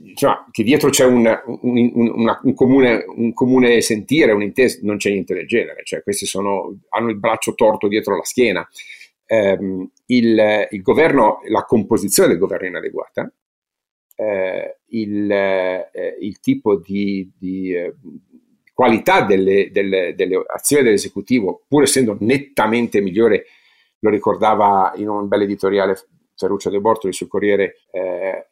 insomma, 0.04 0.46
che 0.50 0.62
dietro 0.62 0.90
c'è 0.90 1.04
un, 1.04 1.26
un, 1.62 1.90
un, 1.94 2.38
un, 2.42 2.54
comune, 2.54 3.04
un 3.06 3.32
comune 3.32 3.80
sentire, 3.80 4.32
un'intesa, 4.32 4.78
non 4.82 4.96
c'è 4.96 5.10
niente 5.10 5.34
del 5.34 5.46
genere, 5.46 5.82
cioè 5.84 6.02
questi 6.02 6.26
sono, 6.26 6.78
hanno 6.90 7.10
il 7.10 7.18
braccio 7.18 7.54
torto 7.54 7.88
dietro 7.88 8.16
la 8.16 8.24
schiena. 8.24 8.68
Eh, 9.26 9.88
il, 10.06 10.68
il, 10.70 10.82
governo, 10.82 11.40
la 11.48 11.64
composizione 11.64 12.28
del 12.28 12.38
governo 12.38 12.66
è 12.66 12.70
inadeguata, 12.70 13.32
eh, 14.14 14.78
il, 14.88 15.30
eh, 15.30 16.16
il, 16.20 16.38
tipo 16.40 16.76
di, 16.78 17.30
di 17.36 17.74
eh, 17.74 17.94
qualità 18.72 19.22
delle, 19.22 19.70
delle, 19.72 20.14
delle 20.14 20.44
azioni 20.46 20.84
dell'esecutivo, 20.84 21.64
pur 21.66 21.82
essendo 21.82 22.16
nettamente 22.20 23.00
migliore, 23.00 23.46
lo 24.00 24.10
ricordava 24.10 24.92
in 24.96 25.08
un 25.08 25.26
bel 25.26 25.42
editoriale 25.42 25.96
Ferruccio 26.36 26.70
De 26.70 26.80
Bortoli 26.80 27.12
sul 27.12 27.28
Corriere 27.28 27.80
eh, 27.90 28.48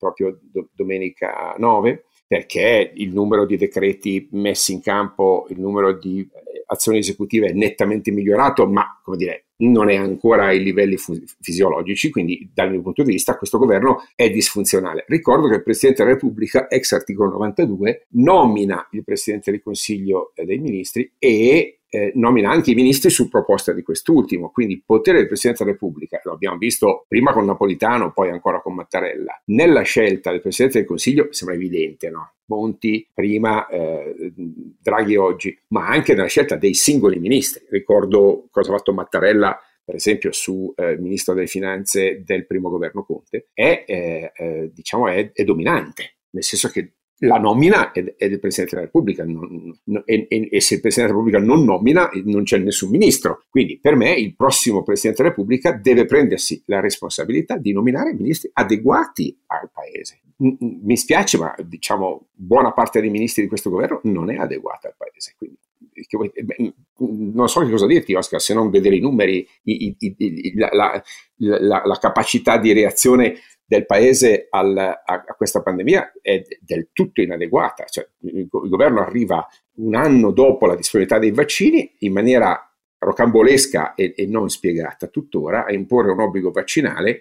proprio 0.00 0.40
do, 0.40 0.70
domenica 0.72 1.54
9, 1.58 2.04
perché 2.26 2.92
il 2.94 3.12
numero 3.12 3.44
di 3.44 3.56
decreti 3.56 4.28
messi 4.32 4.72
in 4.72 4.80
campo, 4.80 5.46
il 5.50 5.60
numero 5.60 5.92
di 5.92 6.20
eh, 6.20 6.64
azioni 6.66 6.98
esecutive 6.98 7.48
è 7.48 7.52
nettamente 7.52 8.10
migliorato, 8.10 8.66
ma 8.66 8.98
come 9.02 9.16
dire, 9.16 9.46
non 9.58 9.90
è 9.90 9.96
ancora 9.96 10.46
ai 10.46 10.62
livelli 10.62 10.96
fu- 10.96 11.20
fisiologici, 11.40 12.10
quindi 12.10 12.50
dal 12.54 12.70
mio 12.70 12.82
punto 12.82 13.02
di 13.02 13.10
vista 13.10 13.36
questo 13.36 13.58
governo 13.58 14.04
è 14.14 14.30
disfunzionale. 14.30 15.04
Ricordo 15.08 15.48
che 15.48 15.56
il 15.56 15.62
Presidente 15.62 16.02
della 16.02 16.14
Repubblica, 16.14 16.68
ex 16.68 16.92
articolo 16.92 17.30
92, 17.30 18.06
nomina 18.10 18.88
il 18.92 19.04
Presidente 19.04 19.50
del 19.50 19.62
Consiglio 19.62 20.32
dei 20.34 20.58
Ministri 20.58 21.12
e 21.18 21.79
eh, 21.90 22.12
nomina 22.14 22.50
anche 22.50 22.70
i 22.70 22.74
ministri 22.74 23.10
su 23.10 23.28
proposta 23.28 23.72
di 23.72 23.82
quest'ultimo, 23.82 24.50
quindi 24.50 24.74
il 24.74 24.82
potere 24.86 25.18
del 25.18 25.26
Presidente 25.26 25.64
della 25.64 25.76
Repubblica, 25.76 26.20
lo 26.24 26.32
abbiamo 26.32 26.56
visto 26.56 27.04
prima 27.08 27.32
con 27.32 27.44
Napolitano, 27.44 28.12
poi 28.12 28.30
ancora 28.30 28.60
con 28.60 28.74
Mattarella, 28.74 29.42
nella 29.46 29.82
scelta 29.82 30.30
del 30.30 30.40
Presidente 30.40 30.78
del 30.78 30.86
Consiglio 30.86 31.28
sembra 31.30 31.56
evidente, 31.56 32.08
no? 32.08 32.34
Monti 32.46 33.06
prima, 33.12 33.68
eh, 33.68 34.32
Draghi 34.80 35.16
oggi, 35.16 35.56
ma 35.68 35.86
anche 35.86 36.14
nella 36.14 36.26
scelta 36.26 36.56
dei 36.56 36.74
singoli 36.74 37.18
ministri. 37.20 37.64
Ricordo 37.68 38.48
cosa 38.50 38.72
ha 38.72 38.76
fatto 38.76 38.92
Mattarella 38.92 39.56
per 39.90 39.94
esempio 39.94 40.30
su 40.30 40.72
eh, 40.76 40.96
ministro 40.98 41.34
delle 41.34 41.48
finanze 41.48 42.22
del 42.24 42.46
primo 42.46 42.70
governo 42.70 43.02
Conte, 43.02 43.48
è, 43.52 43.84
eh, 43.86 44.32
eh, 44.36 44.70
diciamo 44.72 45.08
è, 45.08 45.32
è 45.32 45.42
dominante, 45.42 46.18
nel 46.30 46.44
senso 46.44 46.68
che 46.68 46.92
la 47.20 47.38
nomina 47.38 47.92
è, 47.92 48.02
del 48.02 48.40
Presidente 48.40 48.76
della 48.76 48.86
Repubblica 48.86 49.24
non, 49.24 49.78
non, 49.84 50.02
e, 50.06 50.26
e, 50.28 50.60
se 50.60 50.74
il 50.74 50.80
Presidente 50.80 51.12
della 51.12 51.24
Repubblica 51.24 51.38
non 51.38 51.64
nomina 51.64 52.08
non 52.24 52.44
c'è 52.44 52.58
nessun 52.58 52.90
ministro. 52.90 53.44
Quindi 53.50 53.78
per 53.78 53.96
me 53.96 54.12
il 54.12 54.34
prossimo 54.34 54.82
Presidente 54.82 55.22
della 55.22 55.34
Repubblica 55.34 55.72
deve 55.72 56.06
prendersi 56.06 56.62
la 56.66 56.80
responsabilità 56.80 57.56
di 57.56 57.72
nominare 57.72 58.14
ministri 58.14 58.50
adeguati 58.52 59.38
al 59.46 59.70
Paese. 59.72 60.20
Mi 60.36 60.96
spiace, 60.96 61.36
ma 61.36 61.54
diciamo 61.62 62.28
buona 62.32 62.72
parte 62.72 63.00
dei 63.00 63.10
ministri 63.10 63.42
di 63.42 63.48
questo 63.48 63.68
governo 63.68 64.00
non 64.04 64.30
è 64.30 64.36
adeguata 64.36 64.88
al 64.88 64.94
Paese. 64.96 65.34
Quindi, 65.36 65.58
non 67.34 67.48
so 67.48 67.60
che 67.60 67.70
cosa 67.70 67.86
dirti, 67.86 68.14
Oscar, 68.14 68.40
se 68.40 68.54
non 68.54 68.70
vedere 68.70 68.96
i 68.96 69.00
numeri, 69.00 69.46
i, 69.64 69.94
i, 69.98 70.14
i, 70.16 70.54
la, 70.54 70.70
la, 70.72 71.02
la, 71.36 71.82
la 71.84 71.98
capacità 71.98 72.58
di 72.58 72.72
reazione 72.72 73.34
del 73.70 73.86
paese 73.86 74.48
al, 74.50 74.76
a, 74.76 75.00
a, 75.04 75.34
questa 75.36 75.62
pandemia 75.62 76.14
è 76.20 76.42
del 76.60 76.88
tutto 76.92 77.20
inadeguata. 77.20 77.84
Cioè, 77.84 78.04
il, 78.22 78.38
il, 78.38 78.68
governo 78.68 79.00
arriva 79.00 79.46
un 79.76 79.94
anno 79.94 80.32
dopo 80.32 80.66
la 80.66 80.74
disponibilità 80.74 81.20
dei 81.20 81.30
vaccini 81.30 81.94
in 82.00 82.12
maniera 82.12 82.68
rocambolesca 82.98 83.94
e, 83.94 84.12
e 84.16 84.26
non 84.26 84.48
spiegata 84.48 85.06
tuttora 85.06 85.66
a 85.66 85.72
imporre 85.72 86.10
un 86.10 86.18
obbligo 86.18 86.50
vaccinale 86.50 87.20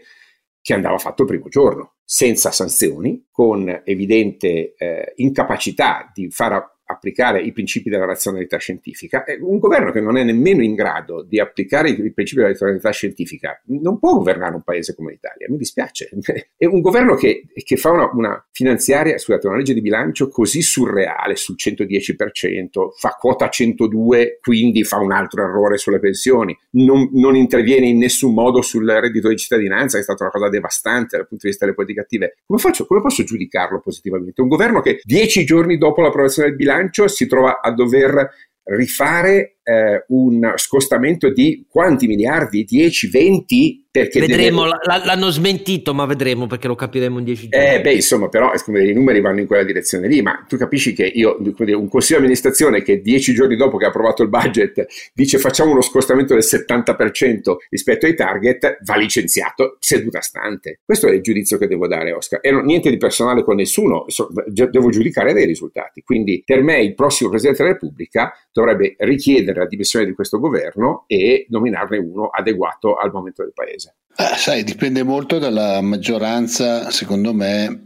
che 0.59 0.73
andava 0.73 0.97
fatto 0.97 1.21
il 1.21 1.27
primo 1.27 1.49
giorno, 1.49 1.97
senza 2.03 2.49
sanzioni, 2.49 3.27
con 3.29 3.83
evidente 3.85 4.73
eh, 4.75 5.13
incapacità 5.17 6.09
di 6.12 6.31
far 6.31 6.79
applicare 6.91 7.39
i 7.41 7.52
principi 7.52 7.89
della 7.89 8.06
razionalità 8.06 8.58
scientifica, 8.58 9.23
un 9.41 9.60
governo 9.60 9.91
che 9.91 10.02
non 10.02 10.17
è 10.17 10.23
nemmeno 10.23 10.63
in 10.63 10.73
grado 10.73 11.21
di 11.21 11.39
applicare 11.39 11.89
i 11.89 12.12
principi 12.12 12.41
della 12.41 12.47
razionalità 12.47 12.89
scientifica 12.89 13.62
non 13.67 13.99
può 13.99 14.13
governare 14.13 14.56
un 14.56 14.63
paese 14.63 14.95
come 14.95 15.12
l'Italia, 15.12 15.47
mi 15.49 15.58
dispiace. 15.58 16.10
È 16.58 16.65
un 16.65 16.82
governo 16.82 17.15
che, 17.15 17.45
che 17.54 17.78
fa 17.78 17.91
una, 17.91 18.10
una, 18.13 18.47
finanziaria, 18.52 19.17
scusate, 19.17 19.47
una 19.47 19.58
legge 19.58 19.73
di 19.73 19.82
bilancio 19.82 20.30
così 20.30 20.62
surreale 20.62 21.36
sul 21.36 21.56
110%, 21.58 22.67
fa 22.97 23.15
quota 23.19 23.49
102, 23.49 24.39
quindi 24.41 24.84
fa 24.84 24.97
un 24.97 25.12
altro 25.12 25.43
errore 25.43 25.78
sulle 25.78 25.99
pensioni, 25.99 26.58
non, 26.71 27.10
non 27.13 27.36
interviene 27.36 27.88
in 27.88 27.97
nessun 27.97 28.34
modo 28.34 28.62
sul 28.62 28.89
reddito 28.89 29.30
di 29.30 29.38
cittadinanza, 29.38 29.95
che 29.95 30.02
è 30.02 30.04
stata 30.04 30.23
una 30.23 30.32
cosa 30.32 30.49
devastante 30.49 31.17
dal 31.17 31.28
punto 31.28 31.43
di 31.43 31.49
vista 31.49 31.65
delle 31.65 31.75
politiche 31.75 32.02
attive. 32.02 32.38
Come, 32.45 32.60
faccio, 32.60 32.86
come 32.86 33.02
posso 33.02 33.23
giudicarlo 33.23 33.80
positivamente? 33.80 34.41
Un 34.41 34.47
governo 34.47 34.82
che 34.82 34.99
dieci 35.04 35.45
giorni 35.45 35.78
dopo 35.78 36.02
l'approvazione 36.02 36.49
del 36.49 36.58
bilancio 36.58 36.79
bilancio 36.80 37.08
si 37.08 37.28
trova 37.28 37.60
a 37.62 37.72
dover 37.72 38.30
rifare 38.63 39.59
eh, 39.69 40.03
un 40.08 40.53
scostamento 40.55 41.32
di 41.32 41.65
quanti 41.69 42.08
miliardi? 42.08 42.63
10, 42.63 43.10
20? 43.10 43.84
Perché 43.91 44.19
vedremo, 44.19 44.63
deve... 44.63 45.05
l'hanno 45.05 45.29
smentito, 45.29 45.95
ma 45.95 46.05
vedremo 46.05 46.45
perché 46.45 46.67
lo 46.67 46.75
capiremo 46.75 47.17
in 47.17 47.25
dieci 47.25 47.49
giorni. 47.49 47.65
Eh, 47.65 47.82
beh, 47.82 47.93
insomma, 47.93 48.29
però 48.29 48.51
i 48.53 48.93
numeri 48.93 49.19
vanno 49.19 49.39
in 49.39 49.47
quella 49.47 49.63
direzione 49.63 50.08
lì, 50.08 50.21
ma 50.21 50.45
tu 50.47 50.58
capisci 50.58 50.93
che 50.93 51.05
io, 51.05 51.38
un 51.39 51.89
consiglio 51.89 52.19
di 52.19 52.25
amministrazione 52.25 52.84
che 52.84 53.01
dieci 53.01 53.34
giorni 53.34 53.55
dopo 53.55 53.77
che 53.77 53.86
ha 53.86 53.88
approvato 53.88 54.21
il 54.21 54.29
budget 54.29 54.86
dice 55.13 55.39
facciamo 55.39 55.71
uno 55.71 55.82
scostamento 55.82 56.36
del 56.36 56.43
70% 56.43 57.55
rispetto 57.69 58.05
ai 58.05 58.13
target, 58.13 58.77
va 58.84 58.95
licenziato 58.95 59.77
seduta 59.79 60.21
stante. 60.21 60.82
Questo 60.86 61.08
è 61.08 61.12
il 61.12 61.21
giudizio 61.21 61.58
che 61.58 61.67
devo 61.67 61.88
dare, 61.88 62.12
Oscar. 62.12 62.39
E 62.43 62.51
non, 62.51 62.65
niente 62.65 62.91
di 62.91 62.97
personale 62.97 63.43
con 63.43 63.55
nessuno, 63.55 64.05
so, 64.08 64.29
devo 64.45 64.89
giudicare 64.89 65.34
dei 65.34 65.47
risultati. 65.47 66.03
Quindi 66.03 66.43
per 66.45 66.62
me 66.62 66.79
il 66.79 66.93
prossimo 66.93 67.32
Presidente 67.32 67.63
della 67.63 67.73
Repubblica 67.73 68.34
dovrebbe 68.51 68.95
richiedere 68.99 69.59
la 69.60 69.67
dimissione 69.67 70.06
di 70.06 70.13
questo 70.13 70.39
governo 70.39 71.04
e 71.08 71.45
nominarne 71.50 71.98
uno 71.98 72.28
adeguato 72.28 72.95
al 72.95 73.12
momento 73.12 73.43
del 73.43 73.54
Paese? 73.54 73.95
Eh, 74.15 74.36
sai, 74.36 74.63
dipende 74.63 75.04
molto 75.04 75.39
dalla 75.39 75.82
maggioranza, 75.82 76.89
secondo 76.91 77.34
me. 77.34 77.86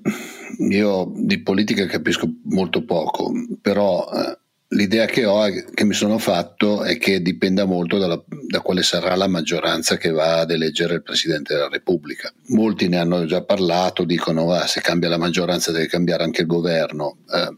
Io 0.70 1.12
di 1.16 1.42
politica 1.42 1.86
capisco 1.86 2.28
molto 2.46 2.86
poco, 2.86 3.32
però 3.62 4.08
eh, 4.12 4.38
l'idea 4.70 5.06
che 5.06 5.26
ho, 5.26 5.44
che 5.74 5.84
mi 5.84 5.94
sono 5.94 6.18
fatto, 6.18 6.84
è 6.84 6.98
che 6.98 7.22
dipenda 7.22 7.66
molto 7.66 7.98
dalla, 7.98 8.22
da 8.48 8.62
quale 8.62 8.84
sarà 8.84 9.16
la 9.16 9.28
maggioranza 9.28 9.98
che 9.98 10.12
va 10.12 10.40
ad 10.40 10.52
eleggere 10.52 10.96
il 10.96 11.04
Presidente 11.04 11.54
della 11.54 11.70
Repubblica. 11.70 12.32
Molti 12.48 12.88
ne 12.88 12.98
hanno 12.98 13.26
già 13.26 13.44
parlato, 13.44 14.04
dicono 14.04 14.52
ah, 14.52 14.66
se 14.66 14.82
cambia 14.82 15.10
la 15.10 15.18
maggioranza 15.18 15.72
deve 15.72 15.88
cambiare 15.88 16.24
anche 16.24 16.42
il 16.42 16.48
governo. 16.48 17.18
Eh, 17.32 17.58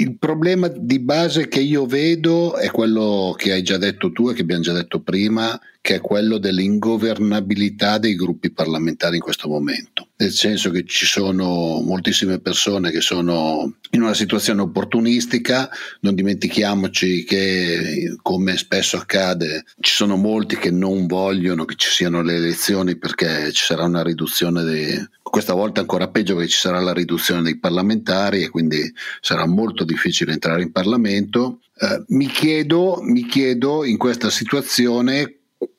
il, 0.00 0.16
problema 0.18 0.68
di 0.68 0.98
base 0.98 1.48
che 1.48 1.60
io 1.60 1.86
vedo 1.86 2.56
è 2.56 2.70
quello 2.70 3.34
che 3.36 3.52
hai 3.52 3.62
già 3.62 3.76
detto 3.76 4.12
tu 4.12 4.28
e 4.28 4.34
che 4.34 4.42
abbiamo 4.42 4.62
già 4.62 4.72
detto 4.72 5.00
prima, 5.00 5.58
che 5.80 5.96
è 5.96 6.00
quello 6.00 6.38
dell'ingovernabilità 6.38 7.98
dei 7.98 8.14
gruppi 8.14 8.50
parlamentari 8.50 9.16
in 9.16 9.22
questo 9.22 9.48
momento, 9.48 9.99
nel 10.20 10.32
senso 10.32 10.70
che 10.70 10.84
ci 10.84 11.06
sono 11.06 11.80
moltissime 11.80 12.40
persone 12.40 12.90
che 12.90 13.00
sono 13.00 13.76
in 13.92 14.02
una 14.02 14.12
situazione 14.12 14.60
opportunistica, 14.60 15.70
non 16.00 16.14
dimentichiamoci 16.14 17.24
che 17.24 18.16
come 18.20 18.58
spesso 18.58 18.98
accade 18.98 19.64
ci 19.80 19.94
sono 19.94 20.16
molti 20.16 20.58
che 20.58 20.70
non 20.70 21.06
vogliono 21.06 21.64
che 21.64 21.74
ci 21.76 21.88
siano 21.88 22.20
le 22.20 22.34
elezioni 22.34 22.96
perché 22.96 23.50
ci 23.52 23.64
sarà 23.64 23.84
una 23.84 24.02
riduzione 24.02 24.62
dei, 24.62 25.08
questa 25.22 25.54
volta 25.54 25.80
ancora 25.80 26.08
peggio 26.08 26.34
perché 26.34 26.50
ci 26.50 26.58
sarà 26.58 26.80
la 26.80 26.92
riduzione 26.92 27.40
dei 27.40 27.58
parlamentari 27.58 28.42
e 28.42 28.50
quindi 28.50 28.92
sarà 29.22 29.46
molto 29.46 29.84
difficile 29.84 30.32
entrare 30.32 30.60
in 30.60 30.70
Parlamento. 30.70 31.60
Eh, 31.78 32.04
mi, 32.08 32.26
chiedo, 32.26 32.98
mi 33.00 33.24
chiedo 33.24 33.86
in 33.86 33.96
questa 33.96 34.28
situazione 34.28 35.36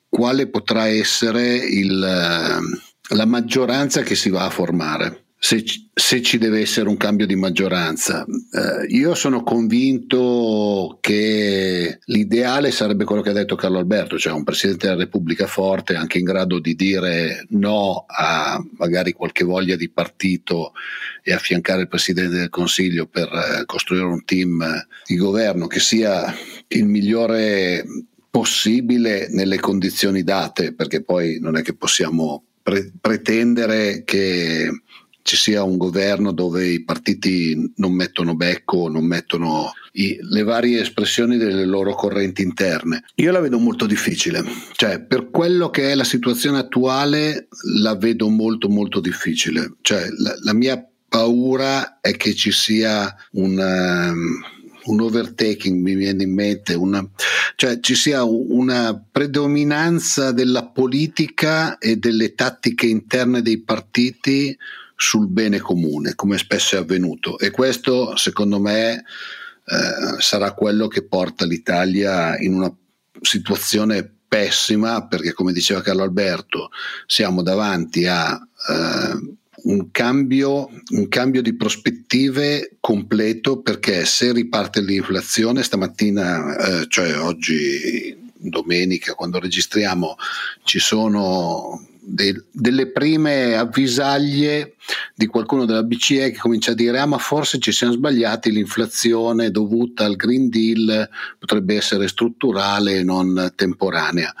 quale 0.08 0.48
potrà 0.48 0.88
essere 0.88 1.56
il, 1.56 2.90
la 3.10 3.26
maggioranza 3.26 4.02
che 4.02 4.14
si 4.14 4.30
va 4.30 4.44
a 4.44 4.50
formare. 4.50 5.20
Se, 5.44 5.64
se, 5.92 6.22
ci 6.22 6.38
deve 6.38 6.60
essere 6.60 6.88
un 6.88 6.96
cambio 6.96 7.26
di 7.26 7.34
maggioranza. 7.34 8.24
Eh, 8.24 8.86
io 8.94 9.12
sono 9.16 9.42
convinto 9.42 10.98
che 11.00 11.98
l'ideale 12.04 12.70
sarebbe 12.70 13.02
quello 13.02 13.22
che 13.22 13.30
ha 13.30 13.32
detto 13.32 13.56
Carlo 13.56 13.78
Alberto, 13.78 14.20
cioè 14.20 14.32
un 14.32 14.44
Presidente 14.44 14.86
della 14.86 15.00
Repubblica 15.00 15.48
forte, 15.48 15.96
anche 15.96 16.18
in 16.18 16.24
grado 16.26 16.60
di 16.60 16.76
dire 16.76 17.44
no 17.50 18.04
a 18.06 18.64
magari 18.76 19.10
qualche 19.10 19.42
voglia 19.42 19.74
di 19.74 19.90
partito 19.90 20.74
e 21.24 21.32
affiancare 21.32 21.82
il 21.82 21.88
Presidente 21.88 22.36
del 22.36 22.48
Consiglio 22.48 23.06
per 23.06 23.28
eh, 23.32 23.64
costruire 23.66 24.04
un 24.04 24.24
team 24.24 24.64
di 25.04 25.16
governo 25.16 25.66
che 25.66 25.80
sia 25.80 26.32
il 26.68 26.84
migliore 26.86 27.84
possibile 28.30 29.26
nelle 29.28 29.58
condizioni 29.58 30.22
date, 30.22 30.72
perché 30.72 31.02
poi 31.02 31.40
non 31.40 31.56
è 31.56 31.62
che 31.62 31.74
possiamo 31.74 32.44
pre- 32.62 32.92
pretendere 33.00 34.04
che 34.04 34.70
ci 35.22 35.36
sia 35.36 35.62
un 35.62 35.76
governo 35.76 36.32
dove 36.32 36.66
i 36.66 36.84
partiti 36.84 37.72
non 37.76 37.92
mettono 37.94 38.34
becco, 38.34 38.88
non 38.88 39.04
mettono 39.04 39.72
i, 39.92 40.18
le 40.20 40.42
varie 40.42 40.80
espressioni 40.80 41.36
delle 41.36 41.64
loro 41.64 41.94
correnti 41.94 42.42
interne. 42.42 43.04
Io 43.16 43.30
la 43.30 43.40
vedo 43.40 43.58
molto 43.58 43.86
difficile, 43.86 44.42
cioè 44.72 45.00
per 45.00 45.30
quello 45.30 45.70
che 45.70 45.90
è 45.90 45.94
la 45.94 46.04
situazione 46.04 46.58
attuale 46.58 47.48
la 47.80 47.94
vedo 47.94 48.28
molto 48.28 48.68
molto 48.68 49.00
difficile, 49.00 49.74
cioè 49.82 50.08
la, 50.18 50.34
la 50.42 50.54
mia 50.54 50.84
paura 51.08 52.00
è 52.00 52.16
che 52.16 52.34
ci 52.34 52.50
sia 52.50 53.14
un... 53.32 53.58
Um, 53.58 54.60
un 54.84 55.00
overtaking, 55.00 55.80
mi 55.80 55.94
viene 55.94 56.24
in 56.24 56.34
mente, 56.34 56.74
una, 56.74 57.06
cioè 57.56 57.80
ci 57.80 57.94
sia 57.94 58.24
una 58.24 59.00
predominanza 59.10 60.32
della 60.32 60.66
politica 60.66 61.78
e 61.78 61.96
delle 61.96 62.34
tattiche 62.34 62.86
interne 62.86 63.42
dei 63.42 63.60
partiti 63.62 64.56
sul 64.96 65.28
bene 65.28 65.58
comune, 65.58 66.14
come 66.14 66.38
spesso 66.38 66.76
è 66.76 66.78
avvenuto. 66.78 67.38
E 67.38 67.50
questo, 67.50 68.16
secondo 68.16 68.60
me, 68.60 69.04
eh, 69.64 70.20
sarà 70.20 70.52
quello 70.52 70.88
che 70.88 71.04
porta 71.04 71.44
l'Italia 71.44 72.38
in 72.38 72.54
una 72.54 72.74
situazione 73.20 74.10
pessima, 74.28 75.06
perché 75.06 75.32
come 75.32 75.52
diceva 75.52 75.82
Carlo 75.82 76.02
Alberto, 76.02 76.70
siamo 77.06 77.42
davanti 77.42 78.06
a... 78.06 78.34
Eh, 78.68 79.40
un 79.64 79.90
cambio, 79.90 80.68
un 80.90 81.08
cambio 81.08 81.42
di 81.42 81.54
prospettive 81.54 82.76
completo 82.80 83.60
perché 83.60 84.04
se 84.04 84.32
riparte 84.32 84.80
l'inflazione 84.80 85.62
stamattina, 85.62 86.56
eh, 86.56 86.86
cioè 86.88 87.18
oggi 87.18 88.18
domenica 88.42 89.14
quando 89.14 89.38
registriamo 89.38 90.16
ci 90.64 90.80
sono 90.80 91.86
de- 92.00 92.44
delle 92.50 92.90
prime 92.90 93.54
avvisaglie 93.54 94.74
di 95.14 95.26
qualcuno 95.26 95.64
della 95.64 95.84
BCE 95.84 96.32
che 96.32 96.38
comincia 96.38 96.72
a 96.72 96.74
dire 96.74 96.98
ah 96.98 97.06
ma 97.06 97.18
forse 97.18 97.60
ci 97.60 97.70
siamo 97.70 97.92
sbagliati 97.92 98.50
l'inflazione 98.50 99.52
dovuta 99.52 100.04
al 100.04 100.16
Green 100.16 100.48
Deal 100.48 101.08
potrebbe 101.38 101.76
essere 101.76 102.08
strutturale 102.08 102.96
e 102.96 103.04
non 103.04 103.52
temporanea. 103.54 104.34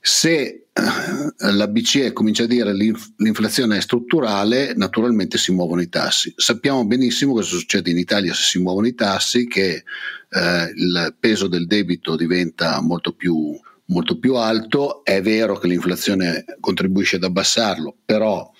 Se 0.00 0.63
la 0.76 1.68
BCE 1.68 2.12
comincia 2.12 2.44
a 2.44 2.46
dire 2.46 2.74
l'inf- 2.74 3.12
l'inflazione 3.18 3.76
è 3.76 3.80
strutturale, 3.80 4.74
naturalmente 4.74 5.38
si 5.38 5.52
muovono 5.52 5.80
i 5.80 5.88
tassi. 5.88 6.32
Sappiamo 6.36 6.84
benissimo 6.84 7.32
cosa 7.32 7.56
succede 7.56 7.90
in 7.90 7.98
Italia 7.98 8.34
se 8.34 8.42
si 8.42 8.58
muovono 8.58 8.88
i 8.88 8.94
tassi, 8.94 9.46
che 9.46 9.84
eh, 10.28 10.72
il 10.74 11.14
peso 11.18 11.46
del 11.46 11.66
debito 11.66 12.16
diventa 12.16 12.80
molto 12.80 13.12
più, 13.12 13.56
molto 13.86 14.18
più 14.18 14.34
alto. 14.34 15.04
È 15.04 15.22
vero 15.22 15.58
che 15.58 15.68
l'inflazione 15.68 16.44
contribuisce 16.58 17.16
ad 17.16 17.24
abbassarlo, 17.24 17.96
però 18.04 18.50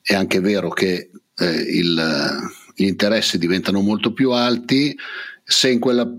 è 0.00 0.14
anche 0.14 0.40
vero 0.40 0.70
che 0.70 1.10
eh, 1.36 1.46
il, 1.46 2.40
gli 2.74 2.86
interessi 2.86 3.38
diventano 3.38 3.80
molto 3.80 4.12
più 4.12 4.32
alti 4.32 4.96
se 5.44 5.70
in 5.70 5.80
quella 5.80 6.12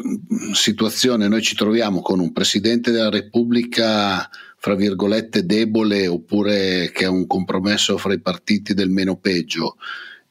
situazione 0.53 1.27
noi 1.27 1.41
ci 1.41 1.55
troviamo 1.55 2.01
con 2.01 2.19
un 2.19 2.31
Presidente 2.31 2.91
della 2.91 3.09
Repubblica 3.09 4.29
fra 4.57 4.75
virgolette 4.75 5.45
debole 5.45 6.07
oppure 6.07 6.91
che 6.93 7.05
è 7.05 7.07
un 7.07 7.27
compromesso 7.27 7.97
fra 7.97 8.13
i 8.13 8.21
partiti 8.21 8.73
del 8.73 8.89
meno 8.89 9.17
peggio 9.17 9.75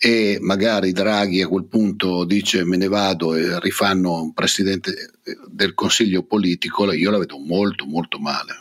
e 0.04 0.38
magari 0.40 0.90
Draghi 0.90 1.42
a 1.42 1.46
quel 1.46 1.66
punto 1.66 2.24
dice 2.24 2.64
me 2.64 2.76
ne 2.76 2.88
vado 2.88 3.36
e 3.36 3.60
rifanno 3.60 4.20
un 4.20 4.32
presidente 4.32 5.12
del 5.48 5.74
consiglio 5.74 6.24
politico, 6.24 6.90
io 6.92 7.10
la 7.10 7.18
vedo 7.18 7.38
molto 7.38 7.86
molto 7.86 8.18
male. 8.18 8.52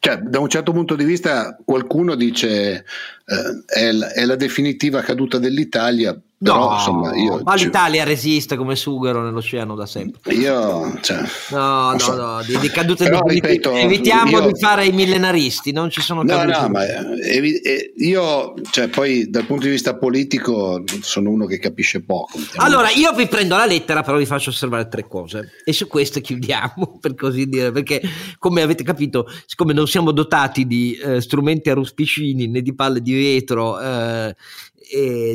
Cioè, 0.00 0.18
da 0.18 0.40
un 0.40 0.48
certo 0.48 0.72
punto 0.72 0.96
di 0.96 1.04
vista 1.04 1.56
qualcuno 1.64 2.16
dice 2.16 2.84
eh, 3.24 3.64
è, 3.66 3.92
la, 3.92 4.12
è 4.12 4.24
la 4.24 4.34
definitiva 4.34 5.00
caduta 5.00 5.38
dell'Italia, 5.38 6.20
però, 6.44 6.68
no, 6.68 6.74
insomma, 6.74 7.16
io, 7.16 7.40
ma 7.42 7.54
l'Italia 7.54 8.02
cioè, 8.02 8.08
resiste 8.08 8.56
come 8.56 8.76
sughero 8.76 9.22
nell'oceano 9.22 9.74
da 9.74 9.86
sempre. 9.86 10.34
Io, 10.34 10.98
cioè, 11.00 11.22
no, 11.50 11.92
no, 11.92 11.98
so. 11.98 12.14
no, 12.14 12.42
di, 12.42 12.58
di 12.58 12.68
cadute 12.68 13.04
però, 13.04 13.22
di, 13.22 13.34
ripeto, 13.34 13.72
evitiamo 13.72 14.40
io, 14.40 14.52
di 14.52 14.58
fare 14.58 14.84
i 14.84 14.92
millenaristi, 14.92 15.72
non 15.72 15.88
ci 15.88 16.02
sono. 16.02 16.22
No, 16.22 16.44
no, 16.44 16.68
ma 16.68 16.84
eh, 16.84 17.60
eh, 17.62 17.92
io, 17.96 18.52
cioè, 18.70 18.88
poi 18.88 19.30
dal 19.30 19.46
punto 19.46 19.64
di 19.64 19.70
vista 19.70 19.96
politico 19.96 20.84
sono 21.00 21.30
uno 21.30 21.46
che 21.46 21.58
capisce 21.58 22.02
poco. 22.02 22.38
Allora, 22.56 22.90
io 22.90 23.12
vi 23.14 23.26
prendo 23.26 23.56
la 23.56 23.64
lettera, 23.64 24.02
però 24.02 24.18
vi 24.18 24.26
faccio 24.26 24.50
osservare 24.50 24.88
tre 24.88 25.08
cose 25.08 25.52
e 25.64 25.72
su 25.72 25.86
questo 25.86 26.20
chiudiamo, 26.20 26.98
per 27.00 27.14
così 27.14 27.46
dire, 27.46 27.72
perché 27.72 28.02
come 28.38 28.60
avete 28.60 28.84
capito, 28.84 29.26
siccome 29.46 29.72
non 29.72 29.86
siamo 29.86 30.12
dotati 30.12 30.66
di 30.66 30.94
eh, 30.94 31.22
strumenti 31.22 31.70
a 31.70 31.74
ruspicini 31.74 32.48
né 32.48 32.60
di 32.60 32.74
palle 32.74 33.00
di 33.00 33.14
vetro, 33.14 33.80
eh, 33.80 34.36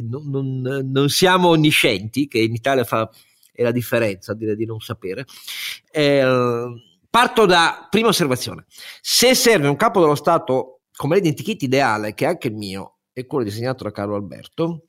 non, 0.08 0.30
non, 0.30 0.90
non, 0.92 1.10
siamo 1.10 1.50
onniscienti, 1.50 2.28
che 2.28 2.40
in 2.40 2.54
Italia 2.54 2.84
fa 2.84 3.10
è 3.52 3.64
la 3.64 3.72
differenza, 3.72 4.34
dire 4.34 4.56
di 4.56 4.66
non 4.66 4.80
sapere. 4.80 5.26
Eh, 5.92 6.24
parto 7.10 7.46
da 7.46 7.88
prima 7.90 8.10
osservazione. 8.10 8.66
Se 9.02 9.36
serve 9.36 9.68
un 9.68 9.76
capo 9.76 10.00
dello 10.00 10.16
Stato 10.16 10.82
come 10.96 11.16
l'identikit 11.16 11.62
ideale, 11.64 12.14
che 12.14 12.26
è 12.26 12.28
anche 12.28 12.48
il 12.48 12.56
mio, 12.56 12.98
e 13.14 13.26
quello 13.26 13.44
disegnato 13.44 13.84
da 13.84 13.92
Carlo 13.92 14.16
Alberto, 14.16 14.86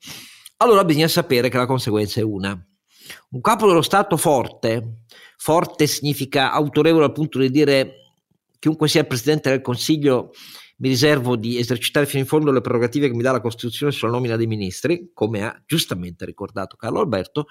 allora 0.57 0.83
bisogna 0.83 1.07
sapere 1.07 1.49
che 1.49 1.57
la 1.57 1.65
conseguenza 1.65 2.19
è 2.19 2.23
una. 2.23 2.51
un 3.31 3.41
capo 3.41 3.67
dello 3.67 3.81
Stato 3.81 4.15
forte, 4.17 5.03
forte 5.37 5.87
significa 5.87 6.51
autorevole 6.51 7.05
al 7.05 7.11
punto 7.11 7.39
di 7.39 7.49
dire 7.49 7.95
chiunque 8.59 8.87
sia 8.87 9.01
il 9.01 9.07
Presidente 9.07 9.49
del 9.49 9.61
Consiglio 9.61 10.31
mi 10.81 10.89
riservo 10.89 11.35
di 11.35 11.57
esercitare 11.59 12.07
fino 12.07 12.21
in 12.21 12.27
fondo 12.27 12.51
le 12.51 12.59
prerogative 12.59 13.07
che 13.07 13.13
mi 13.13 13.21
dà 13.21 13.31
la 13.31 13.39
Costituzione 13.39 13.91
sulla 13.91 14.11
nomina 14.11 14.35
dei 14.35 14.47
ministri, 14.47 15.11
come 15.13 15.43
ha 15.43 15.63
giustamente 15.65 16.25
ricordato 16.25 16.75
Carlo 16.75 16.99
Alberto, 16.99 17.45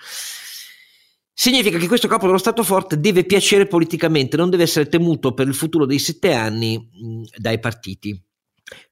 significa 1.32 1.78
che 1.78 1.86
questo 1.86 2.08
capo 2.08 2.26
dello 2.26 2.38
Stato 2.38 2.64
forte 2.64 2.98
deve 2.98 3.24
piacere 3.24 3.66
politicamente, 3.66 4.36
non 4.36 4.50
deve 4.50 4.64
essere 4.64 4.88
temuto 4.88 5.32
per 5.32 5.46
il 5.46 5.54
futuro 5.54 5.86
dei 5.86 6.00
sette 6.00 6.32
anni 6.32 6.76
mh, 6.76 7.22
dai 7.36 7.60
partiti. 7.60 8.20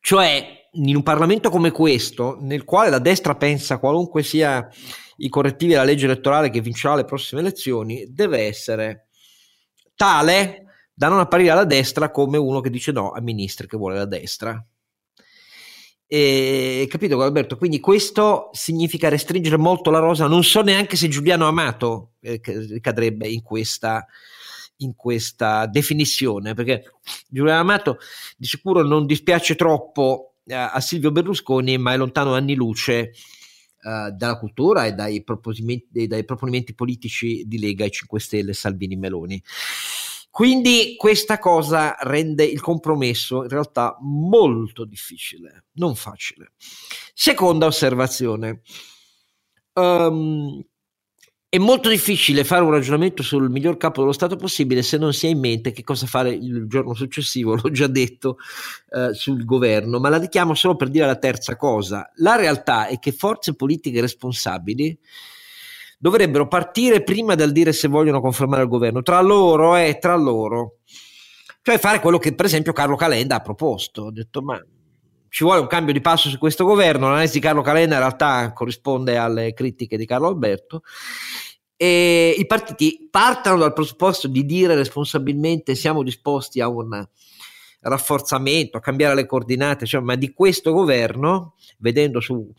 Cioè, 0.01 0.69
in 0.73 0.95
un 0.95 1.03
Parlamento 1.03 1.51
come 1.51 1.73
questo, 1.73 2.39
nel 2.41 2.63
quale 2.63 2.91
la 2.91 3.01
destra 3.01 3.35
pensa 3.35 3.79
qualunque 3.79 4.23
sia 4.23 4.69
i 5.17 5.29
correttivi 5.29 5.75
alla 5.75 5.83
legge 5.83 6.05
elettorale 6.05 6.51
che 6.51 6.61
vincerà 6.61 6.95
le 6.95 7.05
prossime 7.05 7.41
elezioni, 7.41 8.07
deve 8.09 8.43
essere 8.43 9.09
tale 9.97 10.68
da 10.99 11.07
non 11.07 11.21
apparire 11.21 11.51
alla 11.51 11.65
destra 11.65 12.11
come 12.11 12.39
uno 12.39 12.61
che 12.61 12.71
dice 12.71 12.91
no 12.91 13.13
a 13.13 13.21
ministri 13.21 13.69
che 13.69 13.77
vuole 13.77 13.95
la 13.95 14.05
destra. 14.05 14.61
E, 16.09 16.89
capito 16.91 17.23
Alberto? 17.23 17.57
Quindi 17.57 17.79
questo 17.79 18.49
significa 18.51 19.09
restringere 19.09 19.57
molto 19.57 19.93
la 19.93 20.01
rosa. 20.01 20.27
Non 20.27 20.43
so 20.43 20.61
neanche 20.63 20.97
se 20.97 21.07
Giuliano 21.07 21.47
Amato 21.47 22.15
eh, 22.21 22.41
cadrebbe 22.81 23.29
in 23.29 23.43
questa, 23.43 24.05
in 24.79 24.97
questa 24.97 25.67
definizione, 25.67 26.55
perché 26.55 26.95
Giuliano 27.29 27.61
Amato 27.61 27.99
di 28.37 28.49
sicuro 28.49 28.83
non 28.83 29.07
dispiace 29.07 29.55
troppo 29.55 30.39
eh, 30.47 30.55
a 30.55 30.81
Silvio 30.81 31.13
Berlusconi, 31.13 31.79
ma 31.79 31.93
è 31.93 31.97
lontano 31.97 32.35
anni 32.35 32.57
luce 32.57 33.13
Uh, 33.81 34.11
dalla 34.11 34.37
cultura 34.37 34.87
e 34.87 34.93
dai 34.93 35.23
dai 35.23 36.25
proponimenti, 36.25 36.75
politici 36.75 37.45
di 37.47 37.61
Lega 37.61 37.85
e 37.85 37.91
5 37.91 38.19
Stelle, 38.19 38.53
Salvini 38.53 38.97
Meloni. 38.97 39.41
Quindi 40.39 40.95
questa 40.97 41.41
cosa 41.41 41.97
rende 41.99 42.45
il 42.45 42.61
compromesso 42.61 43.43
in 43.43 43.49
realtà 43.49 43.97
molto 44.03 44.85
difficile, 44.85 45.65
non 45.73 45.97
facile. 45.97 46.53
Seconda 47.13 47.67
osservazione. 47.67 48.61
Um, 49.73 50.65
è 51.49 51.59
molto 51.59 51.89
difficile 51.89 52.45
fare 52.45 52.63
un 52.63 52.71
ragionamento 52.71 53.25
sul 53.25 53.51
miglior 53.51 53.79
capo 53.79 54.03
dello 54.03 54.13
Stato 54.13 54.37
possibile 54.37 54.83
se 54.83 54.97
non 54.97 55.13
si 55.13 55.27
ha 55.27 55.31
in 55.31 55.41
mente 55.41 55.73
che 55.73 55.83
cosa 55.83 56.07
fare 56.07 56.31
il 56.31 56.69
giorno 56.69 56.95
successivo, 56.95 57.57
l'ho 57.61 57.73
già 57.73 57.89
detto 57.89 58.37
eh, 58.91 59.15
sul 59.15 59.45
governo, 59.45 59.99
ma 59.99 60.09
la 60.09 60.19
richiamo 60.19 60.55
solo 60.55 60.77
per 60.77 60.89
dire 60.89 61.07
la 61.07 61.17
terza 61.17 61.57
cosa. 61.57 62.13
La 62.19 62.37
realtà 62.37 62.87
è 62.87 63.01
che 63.01 63.11
forze 63.11 63.57
politiche 63.57 64.01
responsabili 64.01 64.97
dovrebbero 65.99 66.47
partire 66.47 67.03
prima 67.03 67.35
dal 67.35 67.53
dire 67.53 67.73
se 67.73 67.89
vogliono 67.89 68.21
confermare 68.21 68.63
il 68.63 68.69
governo, 68.69 69.03
tra 69.03 69.21
loro 69.21 69.77
e 69.77 69.89
eh, 69.89 69.99
tra 69.99 70.15
loro. 70.17 70.79
Cioè 71.61 71.79
fare 71.79 72.01
quello 72.01 72.19
che 72.19 72.35
per 72.35 72.47
esempio 72.47 72.73
Carlo 72.73 72.97
Calenda 72.97 73.37
ha 73.37 73.41
proposto. 73.41 74.07
Ha 74.07 74.13
detto 74.13 74.41
ma 74.41 74.59
ci 75.29 75.45
vuole 75.45 75.61
un 75.61 75.67
cambio 75.67 75.93
di 75.93 76.01
passo 76.01 76.31
su 76.31 76.39
questo 76.39 76.65
governo, 76.65 77.09
l'analisi 77.09 77.35
di 77.35 77.41
Carlo 77.41 77.61
Calenda 77.61 77.97
in 77.97 78.01
realtà 78.01 78.53
corrisponde 78.55 79.19
alle 79.19 79.53
critiche 79.53 79.99
di 79.99 80.07
Carlo 80.07 80.29
Alberto 80.29 80.83
e 81.77 82.35
i 82.37 82.47
partiti 82.47 83.07
partano 83.11 83.59
dal 83.59 83.73
presupposto 83.73 84.27
di 84.27 84.45
dire 84.45 84.75
responsabilmente 84.75 85.75
siamo 85.75 86.03
disposti 86.03 86.61
a 86.61 86.69
un 86.69 87.07
rafforzamento, 87.81 88.77
a 88.77 88.81
cambiare 88.81 89.15
le 89.15 89.27
coordinate, 89.27 89.87
cioè, 89.87 90.01
ma 90.01 90.17
di 90.17 90.33
questo 90.33 90.73
governo, 90.73 91.55
vedendo 91.79 92.19
su 92.21 92.53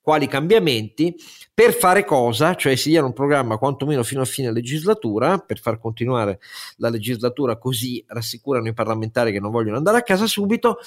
quali 0.00 0.26
cambiamenti, 0.26 1.14
per 1.52 1.74
fare 1.74 2.04
cosa? 2.04 2.54
Cioè 2.54 2.74
si 2.76 2.88
diano 2.88 3.08
un 3.08 3.12
programma 3.12 3.58
quantomeno 3.58 4.02
fino 4.02 4.22
a 4.22 4.24
fine 4.24 4.52
legislatura, 4.52 5.38
per 5.38 5.58
far 5.58 5.78
continuare 5.78 6.40
la 6.76 6.88
legislatura 6.88 7.56
così 7.56 8.02
rassicurano 8.06 8.68
i 8.68 8.74
parlamentari 8.74 9.32
che 9.32 9.40
non 9.40 9.50
vogliono 9.50 9.76
andare 9.76 9.98
a 9.98 10.02
casa 10.02 10.26
subito, 10.26 10.78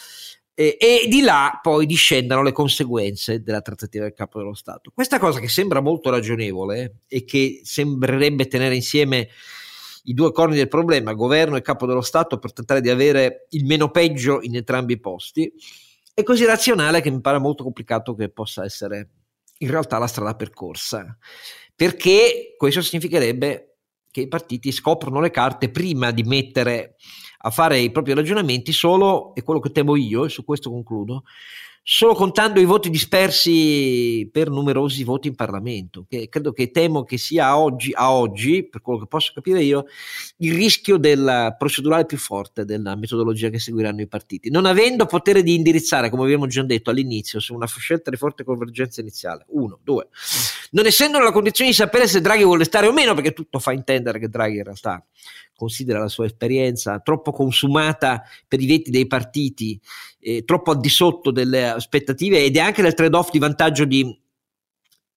eh, 0.56 0.78
e 0.80 1.08
di 1.08 1.22
là 1.22 1.60
poi 1.62 1.86
discendano 1.86 2.44
le 2.44 2.52
conseguenze 2.52 3.42
della 3.42 3.62
trattativa 3.62 4.04
del 4.04 4.14
capo 4.14 4.40
dello 4.40 4.54
Stato. 4.54 4.92
Questa 4.94 5.20
cosa 5.20 5.40
che 5.40 5.48
sembra 5.48 5.80
molto 5.80 6.10
ragionevole 6.10 7.02
e 7.08 7.24
che 7.24 7.62
sembrerebbe 7.64 8.48
tenere 8.48 8.76
insieme 8.76 9.30
i 10.06 10.14
due 10.14 10.32
corni 10.32 10.56
del 10.56 10.68
problema, 10.68 11.14
governo 11.14 11.56
e 11.56 11.62
capo 11.62 11.86
dello 11.86 12.02
Stato, 12.02 12.38
per 12.38 12.52
tentare 12.52 12.82
di 12.82 12.90
avere 12.90 13.48
il 13.52 13.66
meno 13.66 13.90
peggio 13.90 14.42
in 14.42 14.56
entrambi 14.56 14.94
i 14.94 15.00
posti, 15.00 15.52
è 16.14 16.24
così 16.24 16.46
razionale 16.46 17.02
che 17.02 17.10
mi 17.10 17.22
pare 17.22 17.40
molto 17.40 17.64
complicato 17.64 18.14
che 18.14 18.30
possa 18.30 18.64
essere 18.64 19.10
in 19.60 19.70
realtà 19.70 19.98
la 19.98 20.08
strada 20.08 20.36
percorsa, 20.36 21.18
perché 21.76 22.54
questo 22.58 22.82
significherebbe 22.82 23.78
che 24.12 24.22
i 24.22 24.28
partiti 24.28 24.72
scoprono 24.72 25.20
le 25.20 25.32
carte 25.32 25.70
prima 25.72 26.12
di 26.12 26.24
mettere 26.24 26.98
a 27.46 27.50
fare 27.50 27.80
i 27.80 27.92
propri 27.92 28.14
ragionamenti 28.14 28.72
solo, 28.72 29.34
e 29.36 29.42
quello 29.42 29.60
che 29.60 29.72
temo 29.72 29.96
io, 29.96 30.26
e 30.26 30.30
su 30.30 30.46
questo 30.46 30.70
concludo, 30.70 31.24
solo 31.86 32.14
contando 32.16 32.62
i 32.62 32.66
voti 32.66 32.90
dispersi 32.90 34.30
per 34.32 34.50
numerosi 34.50 35.04
voti 35.04 35.28
in 35.28 35.36
Parlamento, 35.36 36.06
che 36.08 36.30
credo 36.30 36.54
che 36.54 36.72
temo 36.72 37.04
che 37.04 37.18
sia 37.18 37.58
oggi, 37.58 37.92
a 37.94 38.14
oggi, 38.14 38.66
per 38.68 38.82
quello 38.82 39.00
che 39.00 39.08
posso 39.08 39.34
capire 39.34 39.62
io, 39.62 39.86
il 40.38 40.54
rischio 40.54 40.96
del 40.98 41.56
procedurale 41.58 42.06
più 42.06 42.18
forte 42.18 42.64
della 42.64 42.96
metodologia 42.96 43.50
che 43.50 43.60
seguiranno 43.60 44.00
i 44.00 44.08
partiti. 44.08 44.50
Non 44.50 44.66
avendo 44.66 45.06
potere 45.06 45.44
di 45.44 45.56
indirizzare, 45.56 46.10
come 46.10 46.24
abbiamo 46.24 46.48
già 46.48 46.64
detto 46.64 46.90
all'inizio, 46.90 47.42
su 47.42 47.54
una 47.54 47.68
scelta 47.68 48.10
di 48.10 48.16
forte 48.16 48.46
convergenza 48.46 49.02
iniziale, 49.02 49.44
uno, 49.50 49.78
due, 49.84 50.08
non 50.72 50.86
essendo 50.86 51.18
nella 51.18 51.34
condizione 51.34 51.72
di 51.72 51.76
sapere 51.76 52.08
se 52.08 52.22
Draghi 52.22 52.44
vuole 52.46 52.64
stare 52.64 52.88
o 52.88 52.94
meno, 52.94 53.14
perché 53.14 53.34
tutto 53.34 53.60
fa 53.60 53.74
intendere 53.74 54.20
che 54.20 54.30
Draghi 54.30 54.58
in 54.58 54.64
realtà 54.64 55.06
considera 55.56 56.00
la 56.00 56.08
sua 56.08 56.26
esperienza 56.26 57.00
troppo 57.00 57.32
consumata 57.32 58.24
per 58.48 58.62
i 58.62 58.66
veti 58.66 58.92
dei 58.92 59.08
partiti, 59.08 59.80
eh, 60.20 60.44
troppo 60.44 60.72
al 60.72 60.80
di 60.80 60.90
sotto 60.90 61.32
delle 61.32 61.70
aspettative 61.70 62.44
ed 62.44 62.58
è 62.58 62.60
anche 62.60 62.82
nel 62.82 62.94
trade-off 62.94 63.32
di 63.32 63.40
vantaggio 63.40 63.86
di 63.86 64.20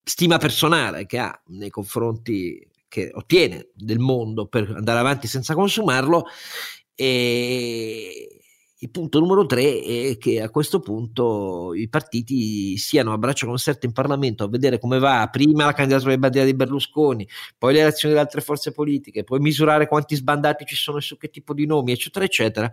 stima 0.03 0.39
personale 0.39 1.07
che 1.07 1.19
ha 1.19 1.43
nei 1.47 1.71
confronti 1.71 2.65
che 2.89 3.11
ottiene 3.13 3.69
del 3.75 3.99
mondo 3.99 4.47
per 4.47 4.73
andare 4.77 5.01
avanti 5.01 5.27
senza 5.27 5.55
consumarlo 5.55 6.27
e 6.95 8.46
il 8.79 8.91
punto 8.91 9.21
numero 9.21 9.47
tre 9.47 9.81
è 9.81 10.19
che 10.19 10.43
a 10.43 10.51
questo 10.51 10.81
punto 10.81 11.73
i 11.73 11.89
partiti 11.89 12.77
siano 12.77 13.15
a 13.15 13.19
braccio 13.19 13.47
concerto 13.47 13.87
in 13.87 13.93
Parlamento 13.93 14.45
a 14.45 14.49
vedere 14.49 14.79
come 14.79 14.99
va 14.99 15.27
prima 15.33 15.65
la 15.65 15.73
candidatura 15.73 16.11
di 16.11 16.19
bandiera 16.19 16.47
di 16.47 16.55
Berlusconi, 16.55 17.27
poi 17.57 17.73
le 17.73 17.81
elezioni 17.81 18.13
delle 18.13 18.27
altre 18.27 18.43
forze 18.43 18.73
politiche, 18.73 19.25
poi 19.25 19.41
misurare 19.41 19.89
quanti 19.89 20.15
sbandati 20.15 20.67
ci 20.67 20.75
sono 20.77 20.99
e 20.99 21.01
su 21.01 21.17
che 21.17 21.31
tipo 21.31 21.55
di 21.55 21.65
nomi, 21.65 21.93
eccetera, 21.93 22.27
eccetera, 22.27 22.71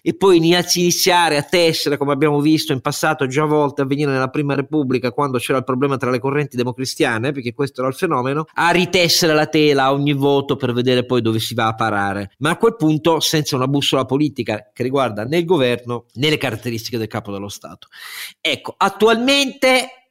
e 0.00 0.14
poi 0.14 0.38
iniziare 0.38 1.36
a 1.36 1.42
tessere, 1.42 1.98
come 1.98 2.12
abbiamo 2.12 2.40
visto 2.40 2.72
in 2.72 2.80
passato 2.80 3.26
già 3.26 3.42
a 3.42 3.46
volte 3.46 3.82
avvenire 3.82 4.10
nella 4.10 4.28
Prima 4.28 4.54
Repubblica, 4.54 5.12
quando 5.12 5.36
c'era 5.36 5.58
il 5.58 5.64
problema 5.64 5.98
tra 5.98 6.10
le 6.10 6.18
correnti 6.18 6.56
democristiane, 6.56 7.32
perché 7.32 7.52
questo 7.52 7.80
era 7.80 7.90
il 7.90 7.96
fenomeno, 7.96 8.46
a 8.54 8.70
ritessere 8.70 9.34
la 9.34 9.46
tela 9.46 9.84
a 9.84 9.92
ogni 9.92 10.14
voto 10.14 10.56
per 10.56 10.72
vedere 10.72 11.04
poi 11.04 11.20
dove 11.20 11.38
si 11.38 11.52
va 11.52 11.66
a 11.66 11.74
parare. 11.74 12.30
Ma 12.38 12.50
a 12.50 12.56
quel 12.56 12.76
punto 12.76 13.20
senza 13.20 13.54
una 13.54 13.68
bussola 13.68 14.06
politica 14.06 14.70
che 14.72 14.82
riguarda 14.82 15.24
né 15.24 15.41
governo 15.44 16.06
né 16.14 16.30
le 16.30 16.38
caratteristiche 16.38 16.98
del 16.98 17.08
capo 17.08 17.32
dello 17.32 17.48
Stato. 17.48 17.88
Ecco, 18.40 18.74
attualmente 18.76 20.01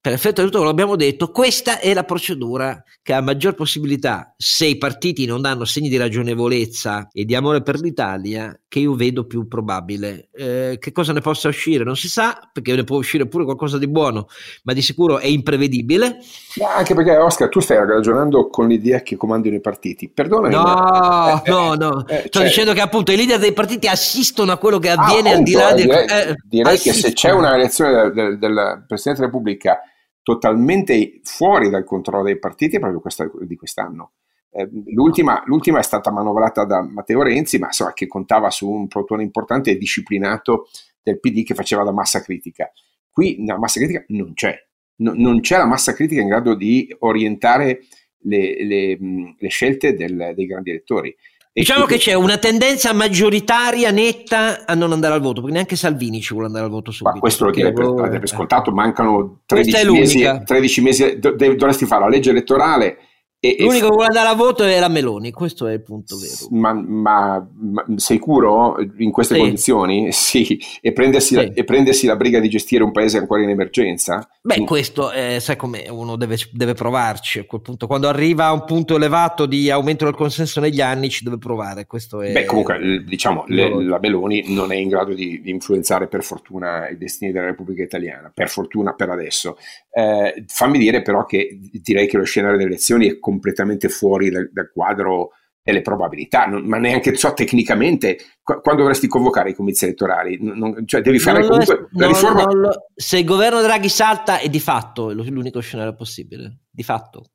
per 0.00 0.12
effetto 0.12 0.40
di 0.40 0.46
tutto 0.46 0.58
quello 0.58 0.72
che 0.72 0.80
abbiamo 0.80 0.96
detto, 0.96 1.30
questa 1.30 1.80
è 1.80 1.92
la 1.92 2.04
procedura 2.04 2.82
che 3.02 3.12
ha 3.12 3.20
maggior 3.20 3.54
possibilità, 3.54 4.32
se 4.36 4.66
i 4.66 4.78
partiti 4.78 5.26
non 5.26 5.40
danno 5.40 5.64
segni 5.64 5.88
di 5.88 5.96
ragionevolezza 5.96 7.08
e 7.12 7.24
di 7.24 7.34
amore 7.34 7.62
per 7.62 7.80
l'Italia, 7.80 8.56
che 8.68 8.78
io 8.78 8.94
vedo 8.94 9.26
più 9.26 9.48
probabile. 9.48 10.28
Eh, 10.32 10.76
che 10.78 10.92
cosa 10.92 11.12
ne 11.12 11.20
possa 11.20 11.48
uscire? 11.48 11.82
Non 11.82 11.96
si 11.96 12.08
sa, 12.08 12.38
perché 12.52 12.76
ne 12.76 12.84
può 12.84 12.96
uscire 12.98 13.26
pure 13.26 13.44
qualcosa 13.44 13.76
di 13.76 13.88
buono, 13.88 14.28
ma 14.64 14.72
di 14.72 14.82
sicuro 14.82 15.18
è 15.18 15.26
imprevedibile. 15.26 16.18
Ma 16.60 16.76
anche 16.76 16.94
perché, 16.94 17.16
Oscar, 17.16 17.48
tu 17.48 17.58
stai 17.60 17.78
ragionando 17.78 18.48
con 18.50 18.68
l'idea 18.68 19.00
che 19.00 19.16
comandino 19.16 19.56
i 19.56 19.60
partiti. 19.60 20.08
Perdonami. 20.08 20.54
No, 20.54 20.62
ma... 20.62 21.42
eh, 21.42 21.50
no, 21.50 21.74
no. 21.74 22.06
Eh, 22.06 22.24
Sto 22.26 22.38
cioè... 22.38 22.44
dicendo 22.44 22.72
che 22.72 22.80
appunto 22.80 23.10
i 23.10 23.16
leader 23.16 23.38
dei 23.38 23.52
partiti 23.52 23.88
assistono 23.88 24.52
a 24.52 24.58
quello 24.58 24.78
che 24.78 24.90
avviene 24.90 25.32
ah, 25.32 25.36
al 25.36 25.42
di 25.42 25.52
là 25.52 25.72
del... 25.72 25.86
Direi, 25.86 26.06
eh, 26.06 26.34
direi 26.44 26.78
che 26.78 26.92
se 26.92 27.12
c'è 27.12 27.30
una 27.32 27.54
elezione 27.54 27.90
del, 27.90 28.12
del, 28.12 28.38
del 28.38 28.84
Presidente 28.86 29.20
della 29.20 29.32
Repubblica 29.32 29.80
totalmente 30.28 31.20
fuori 31.22 31.70
dal 31.70 31.84
controllo 31.84 32.24
dei 32.24 32.38
partiti 32.38 32.76
è 32.76 32.78
proprio 32.78 33.00
questa 33.00 33.30
di 33.40 33.56
quest'anno. 33.56 34.12
Eh, 34.50 34.68
l'ultima, 34.92 35.42
l'ultima, 35.46 35.78
è 35.78 35.82
stata 35.82 36.10
manovrata 36.10 36.66
da 36.66 36.82
Matteo 36.82 37.22
Renzi, 37.22 37.56
ma 37.56 37.68
insomma, 37.68 37.94
che 37.94 38.06
contava 38.06 38.50
su 38.50 38.68
un 38.68 38.88
protone 38.88 39.22
importante 39.22 39.70
e 39.70 39.78
disciplinato 39.78 40.68
del 41.02 41.18
PD 41.18 41.44
che 41.44 41.54
faceva 41.54 41.82
la 41.82 41.92
massa 41.92 42.20
critica. 42.20 42.70
Qui 43.10 43.42
la 43.46 43.56
massa 43.56 43.80
critica 43.80 44.04
non 44.08 44.34
c'è, 44.34 44.54
no, 44.96 45.14
non 45.14 45.40
c'è 45.40 45.56
la 45.56 45.66
massa 45.66 45.94
critica 45.94 46.20
in 46.20 46.28
grado 46.28 46.54
di 46.54 46.94
orientare 46.98 47.84
le, 48.24 48.62
le, 48.66 48.98
le 49.38 49.48
scelte 49.48 49.94
del, 49.94 50.32
dei 50.34 50.44
grandi 50.44 50.68
elettori. 50.68 51.16
Diciamo 51.58 51.86
che 51.86 51.96
c'è 51.96 52.14
una 52.14 52.38
tendenza 52.38 52.92
maggioritaria 52.92 53.90
netta 53.90 54.64
a 54.64 54.74
non 54.74 54.92
andare 54.92 55.14
al 55.14 55.20
voto, 55.20 55.40
perché 55.40 55.54
neanche 55.54 55.76
Salvini 55.76 56.20
ci 56.20 56.32
vuole 56.32 56.46
andare 56.46 56.66
al 56.66 56.70
voto 56.70 56.92
subito. 56.92 57.14
Ma 57.16 57.20
questo 57.20 57.46
lo 57.46 57.50
dire 57.50 57.72
per, 57.72 57.94
per, 57.94 58.18
per 58.20 58.28
scontato, 58.28 58.70
mancano 58.70 59.40
13 59.44 59.90
mesi, 59.90 60.42
13 60.44 60.80
mesi, 60.80 61.18
dovresti 61.18 61.84
fare 61.84 62.02
la 62.02 62.08
legge 62.08 62.30
elettorale 62.30 62.98
E, 63.40 63.54
L'unico 63.60 63.86
che 63.86 63.94
vuole 63.94 64.06
andare 64.06 64.28
a 64.30 64.34
voto 64.34 64.64
è 64.64 64.80
la 64.80 64.88
Meloni, 64.88 65.30
questo 65.30 65.68
è 65.68 65.72
il 65.72 65.82
punto 65.82 66.16
vero. 66.16 66.48
Ma, 66.50 66.72
ma, 66.72 67.48
ma 67.54 67.84
sicuro 67.94 68.76
in 68.96 69.12
queste 69.12 69.34
sì. 69.34 69.40
condizioni? 69.40 70.08
Sì, 70.28 70.58
e 70.82 70.92
prendersi, 70.92 71.28
sì. 71.28 71.34
La, 71.36 71.42
e 71.54 71.64
prendersi, 71.64 72.06
La, 72.06 72.16
briga 72.16 72.40
di 72.40 72.48
gestire 72.48 72.82
un 72.82 72.90
paese 72.90 73.18
ancora 73.18 73.42
in 73.42 73.48
emergenza? 73.48 74.28
Beh, 74.42 74.64
questo 74.64 75.10
eh, 75.12 75.38
sai 75.40 75.56
come 75.56 75.86
uno 75.88 76.16
deve, 76.16 76.36
deve, 76.52 76.74
provarci 76.74 77.38
a 77.38 77.44
quel 77.44 77.62
punto. 77.62 77.86
Quando 77.86 78.08
arriva 78.08 78.46
a 78.46 78.52
un 78.52 78.64
punto 78.64 78.96
elevato 78.96 79.46
di 79.46 79.70
aumento 79.70 80.04
del 80.04 80.14
consenso 80.14 80.60
negli 80.60 80.80
anni, 80.80 81.08
ci 81.08 81.24
deve 81.24 81.38
provare. 81.38 81.86
Questo 81.86 82.20
è, 82.20 82.32
Beh, 82.32 82.44
comunque, 82.44 83.04
diciamo, 83.06 83.44
le, 83.46 83.84
la 83.84 83.98
Meloni 84.00 84.52
non 84.52 84.72
è 84.72 84.76
in 84.76 84.88
grado 84.88 85.14
di, 85.14 85.40
di, 85.40 85.50
influenzare 85.50 86.08
per 86.08 86.24
fortuna 86.24 86.88
i 86.88 86.98
destini 86.98 87.30
della 87.30 87.46
Repubblica 87.46 87.82
Italiana, 87.82 88.30
per 88.34 88.48
fortuna 88.48 88.94
per 88.94 89.10
adesso. 89.10 89.56
Eh, 89.92 90.44
fammi 90.46 90.78
dire 90.78 91.02
però 91.02 91.24
che 91.24 91.58
direi 91.72 92.06
che 92.06 92.16
lo 92.16 92.24
scenario 92.24 92.56
delle 92.56 92.70
elezioni 92.70 93.08
è 93.08 93.18
completamente 93.28 93.90
fuori 93.90 94.30
dal, 94.30 94.48
dal 94.50 94.70
quadro 94.72 95.32
delle 95.62 95.82
probabilità, 95.82 96.46
non, 96.46 96.64
ma 96.64 96.78
neanche 96.78 97.14
so 97.14 97.34
tecnicamente 97.34 98.16
qu- 98.42 98.62
quando 98.62 98.80
dovresti 98.80 99.06
convocare 99.06 99.50
i 99.50 99.54
comizi 99.54 99.84
elettorali, 99.84 100.38
non, 100.40 100.86
cioè 100.86 101.02
devi 101.02 101.18
fare 101.18 101.46
comunque 101.46 101.74
è, 101.74 101.86
la 101.92 102.06
riforma. 102.06 102.44
Lo, 102.44 102.86
se 102.94 103.18
il 103.18 103.26
governo 103.26 103.60
Draghi 103.60 103.90
salta 103.90 104.38
è 104.38 104.48
di 104.48 104.60
fatto 104.60 105.12
l'unico 105.12 105.60
scenario 105.60 105.94
possibile, 105.94 106.60
di 106.70 106.82
fatto 106.82 107.32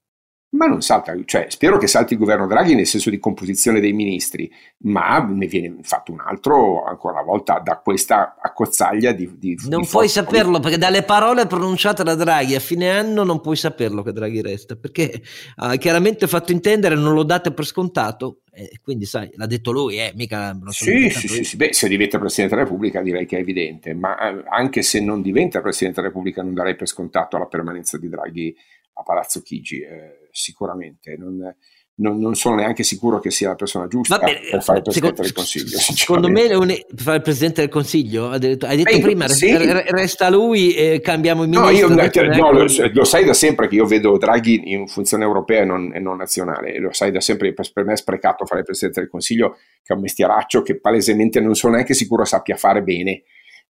ma 0.64 0.70
non 0.70 0.82
salta, 0.82 1.14
cioè 1.26 1.48
spero 1.50 1.78
che 1.78 1.88
salti 1.88 2.14
il 2.14 2.20
governo 2.20 2.48
Draghi 2.48 2.76
nel 2.76 2.88
senso 2.88 3.10
di 3.10 3.20
composizione 3.20 3.80
dei 3.80 3.94
ministri, 3.94 4.52
ma 4.84 5.20
ne 5.20 5.46
viene 5.48 5.76
fatto 5.82 6.12
un 6.12 6.22
altro 6.22 6.84
ancora 6.86 7.16
una 7.16 7.24
volta 7.24 7.60
da 7.60 7.78
questa 7.78 8.36
accozzaglia 8.42 9.12
di... 9.12 9.30
di 9.38 9.58
non 9.70 9.82
di 9.82 9.88
puoi 9.88 10.08
saperlo 10.08 10.60
perché 10.60 10.78
dalle 10.78 11.04
parole 11.04 11.46
pronunciate 11.48 12.04
da 12.04 12.16
Draghi 12.16 12.56
a 12.56 12.60
fine 12.60 12.90
anno 12.90 13.24
non 13.24 13.42
puoi 13.42 13.56
saperlo 13.56 14.02
che 14.02 14.14
Draghi 14.14 14.42
resta, 14.42 14.76
perché 14.76 15.22
ha 15.56 15.76
chiaramente 15.76 16.28
fatto 16.28 16.52
intendere, 16.52 16.96
non 16.96 17.14
lo 17.14 17.24
date 17.24 17.52
per 17.52 17.66
scontato, 17.66 18.40
e 18.52 18.80
quindi 18.82 19.06
sai, 19.06 19.30
l'ha 19.34 19.48
detto 19.48 19.72
lui, 19.72 19.98
eh, 19.98 20.14
mica... 20.16 20.58
Sì, 20.68 21.10
sì, 21.10 21.28
sì, 21.28 21.44
sì, 21.44 21.58
beh, 21.58 21.74
se 21.74 21.88
diventa 21.88 22.20
Presidente 22.20 22.56
della 22.56 22.68
Repubblica 22.68 23.02
direi 23.02 23.26
che 23.26 23.38
è 23.38 23.40
evidente, 23.40 23.94
ma 23.94 24.18
eh, 24.18 24.44
anche 24.50 24.82
se 24.82 25.02
non 25.02 25.22
diventa 25.22 25.60
Presidente 25.60 26.00
della 26.00 26.14
Repubblica 26.14 26.42
non 26.42 26.54
darei 26.54 26.76
per 26.76 26.88
scontato 26.88 27.38
la 27.38 27.48
permanenza 27.48 27.98
di 27.98 28.08
Draghi 28.08 28.56
a 28.94 29.02
Palazzo 29.02 29.42
Chigi, 29.42 29.80
eh, 29.80 30.23
sicuramente. 30.34 31.16
Non, 31.18 31.56
non, 31.96 32.20
non, 32.20 32.34
sono 32.34 32.56
neanche 32.56 32.82
sicuro 32.82 33.20
che 33.20 33.30
sia 33.30 33.50
la 33.50 33.56
persona 33.56 33.88
giusta 33.88 34.18
Vabbè, 34.18 34.40
per 34.50 34.64
fare 34.64 34.80
il 34.80 34.84
Presidente 34.84 35.22
del 35.22 35.32
Consiglio. 35.32 35.78
Secondo 35.78 36.28
me 36.28 36.48
per 36.48 36.88
fare 36.96 37.18
il 37.18 37.22
Presidente 37.22 37.62
del 37.62 37.70
Consiglio, 37.70 38.30
hai 38.30 38.40
detto, 38.40 38.66
hai 38.66 38.78
detto 38.78 38.96
Beh, 38.96 39.02
prima, 39.02 39.28
sì. 39.28 39.56
resta 39.56 40.30
lui 40.30 40.74
e 40.74 41.02
cambiamo 41.02 41.44
il 41.44 41.50
ministro. 41.50 41.88
No, 41.88 41.96
io, 41.96 42.10
cioè, 42.10 42.36
no, 42.36 42.52
lo, 42.52 42.66
lo, 42.94 43.04
sai 43.04 43.26
da 43.26 43.34
sempre 43.34 43.68
che 43.68 43.76
io 43.76 43.86
vedo 43.86 44.18
Draghi 44.18 44.72
in 44.72 44.88
funzione 44.88 45.24
europea 45.24 45.62
e 45.62 45.66
non, 45.66 45.94
e 45.94 46.00
non 46.00 46.18
nazionale, 46.18 46.80
lo 46.80 46.92
sai 46.92 47.12
da 47.12 47.22
sempre, 47.22 47.54
per, 47.54 47.72
per 47.72 47.86
me 47.86 47.94
è 47.94 47.98
sprecato 47.98 48.46
fare 48.46 48.62
il 48.62 48.66
Presidente 48.66 49.00
del 49.00 49.10
Consiglio, 49.10 49.58
che 49.84 49.94
è 49.94 49.96
un 49.96 50.02
mestieraccio 50.02 50.64
che 50.64 50.80
palesemente 50.80 51.40
non 51.42 51.54
sono 51.54 51.74
neanche 51.74 51.94
sicuro 51.94 52.26
sappia 52.26 52.56
fare 52.56 52.82
bene 52.82 53.22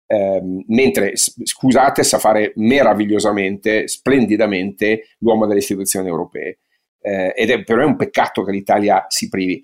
ehm, 0.06 0.64
mentre 0.68 1.12
scusate 1.14 2.02
sa 2.02 2.18
fare 2.18 2.52
meravigliosamente, 2.56 3.88
splendidamente 3.88 5.14
l'uomo 5.18 5.46
delle 5.46 5.60
istituzioni 5.60 6.08
europee. 6.08 6.58
Eh, 7.00 7.32
ed 7.36 7.50
è 7.50 7.64
però 7.64 7.82
è 7.82 7.86
un 7.86 7.96
peccato 7.96 8.44
che 8.44 8.52
l'Italia 8.52 9.06
si 9.08 9.28
privi. 9.28 9.62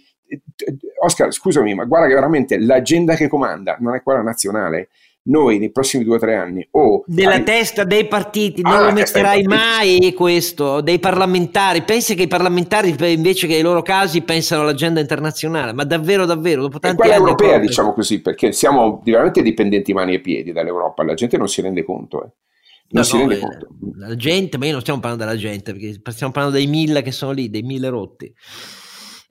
Oscar, 1.02 1.32
scusami, 1.32 1.74
ma 1.74 1.84
guarda 1.84 2.08
che 2.08 2.14
veramente 2.14 2.58
l'agenda 2.58 3.14
che 3.14 3.28
comanda 3.28 3.76
non 3.80 3.94
è 3.94 4.02
quella 4.02 4.22
nazionale 4.22 4.88
noi 5.28 5.58
nei 5.58 5.70
prossimi 5.70 6.04
due 6.04 6.16
o 6.16 6.18
tre 6.18 6.36
anni 6.36 6.66
o 6.72 7.02
della 7.06 7.34
hai... 7.34 7.44
testa 7.44 7.84
dei 7.84 8.06
partiti 8.06 8.62
non 8.62 8.72
ah, 8.72 8.84
lo 8.86 8.92
metterai 8.92 9.42
mai 9.44 10.12
questo 10.14 10.80
dei 10.80 10.98
parlamentari 10.98 11.82
pensi 11.82 12.14
che 12.14 12.22
i 12.22 12.28
parlamentari 12.28 12.94
invece 13.12 13.46
che 13.46 13.56
i 13.56 13.62
loro 13.62 13.82
casi 13.82 14.22
pensano 14.22 14.62
all'agenda 14.62 15.00
internazionale 15.00 15.72
ma 15.72 15.84
davvero 15.84 16.24
davvero 16.24 16.62
dopo 16.62 16.78
tanti 16.78 17.02
anni 17.02 17.12
europea 17.12 17.48
proprio... 17.48 17.66
diciamo 17.66 17.92
così 17.92 18.20
perché 18.20 18.52
siamo 18.52 19.00
veramente 19.04 19.42
dipendenti 19.42 19.92
mani 19.92 20.14
e 20.14 20.20
piedi 20.20 20.52
dall'Europa 20.52 21.04
la 21.04 21.14
gente 21.14 21.36
non 21.36 21.48
si 21.48 21.60
rende 21.60 21.84
conto 21.84 22.24
eh. 22.24 22.30
Non 22.90 23.02
no, 23.02 23.08
si 23.08 23.18
rende 23.18 23.36
eh, 23.36 23.38
conto. 23.38 23.68
La 23.96 24.16
gente, 24.16 24.56
ma 24.56 24.64
io 24.64 24.72
non 24.72 24.80
stiamo 24.80 24.98
parlando 24.98 25.26
della 25.26 25.36
gente, 25.36 25.72
perché 25.72 26.00
stiamo 26.06 26.32
parlando 26.32 26.56
dei 26.56 26.66
mille 26.66 27.02
che 27.02 27.12
sono 27.12 27.32
lì, 27.32 27.50
dei 27.50 27.60
mille 27.60 27.90
rotti. 27.90 28.32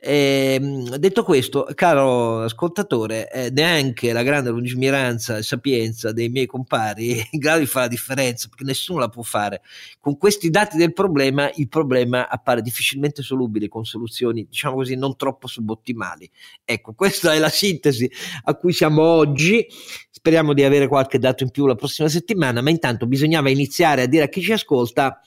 Eh, 0.09 0.57
detto 0.99 1.21
questo, 1.25 1.67
caro 1.75 2.43
ascoltatore, 2.43 3.29
eh, 3.29 3.49
neanche 3.49 4.13
la 4.13 4.23
grande 4.23 4.51
lungimiranza 4.51 5.35
e 5.35 5.43
sapienza 5.43 6.13
dei 6.13 6.29
miei 6.29 6.45
compari 6.45 7.17
è 7.17 7.27
in 7.31 7.39
grado 7.39 7.59
di 7.59 7.65
fare 7.65 7.87
la 7.87 7.91
differenza, 7.91 8.47
perché 8.47 8.63
nessuno 8.63 8.99
la 8.99 9.09
può 9.09 9.21
fare. 9.21 9.61
Con 9.99 10.17
questi 10.17 10.49
dati 10.49 10.77
del 10.77 10.93
problema, 10.93 11.51
il 11.55 11.67
problema 11.67 12.29
appare 12.29 12.61
difficilmente 12.61 13.21
solubile 13.21 13.67
con 13.67 13.83
soluzioni, 13.83 14.45
diciamo 14.47 14.75
così, 14.75 14.95
non 14.95 15.17
troppo 15.17 15.47
subottimali. 15.47 16.31
Ecco, 16.63 16.93
questa 16.93 17.33
è 17.33 17.39
la 17.39 17.49
sintesi 17.49 18.09
a 18.45 18.55
cui 18.55 18.71
siamo 18.71 19.01
oggi. 19.01 19.67
Speriamo 20.09 20.53
di 20.53 20.63
avere 20.63 20.87
qualche 20.87 21.19
dato 21.19 21.43
in 21.43 21.51
più 21.51 21.65
la 21.65 21.75
prossima 21.75 22.07
settimana, 22.07 22.61
ma 22.61 22.69
intanto 22.69 23.07
bisognava 23.07 23.49
iniziare 23.49 24.03
a 24.03 24.05
dire 24.05 24.23
a 24.23 24.29
chi 24.29 24.41
ci 24.41 24.53
ascolta 24.53 25.19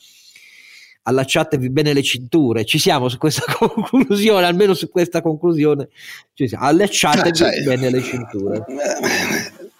allacciatevi 1.11 1.71
bene 1.71 1.93
le 1.93 2.03
cinture, 2.03 2.65
ci 2.65 2.79
siamo 2.79 3.09
su 3.09 3.19
questa 3.19 3.45
conclusione, 3.53 4.47
almeno 4.47 4.75
su 4.75 4.89
questa 4.89 5.21
conclusione, 5.21 5.89
ci 6.35 6.49
siamo. 6.49 6.65
allacciatevi 6.65 7.37
cioè, 7.37 7.63
bene 7.63 7.91
le 7.91 8.03
cinture. 8.03 8.65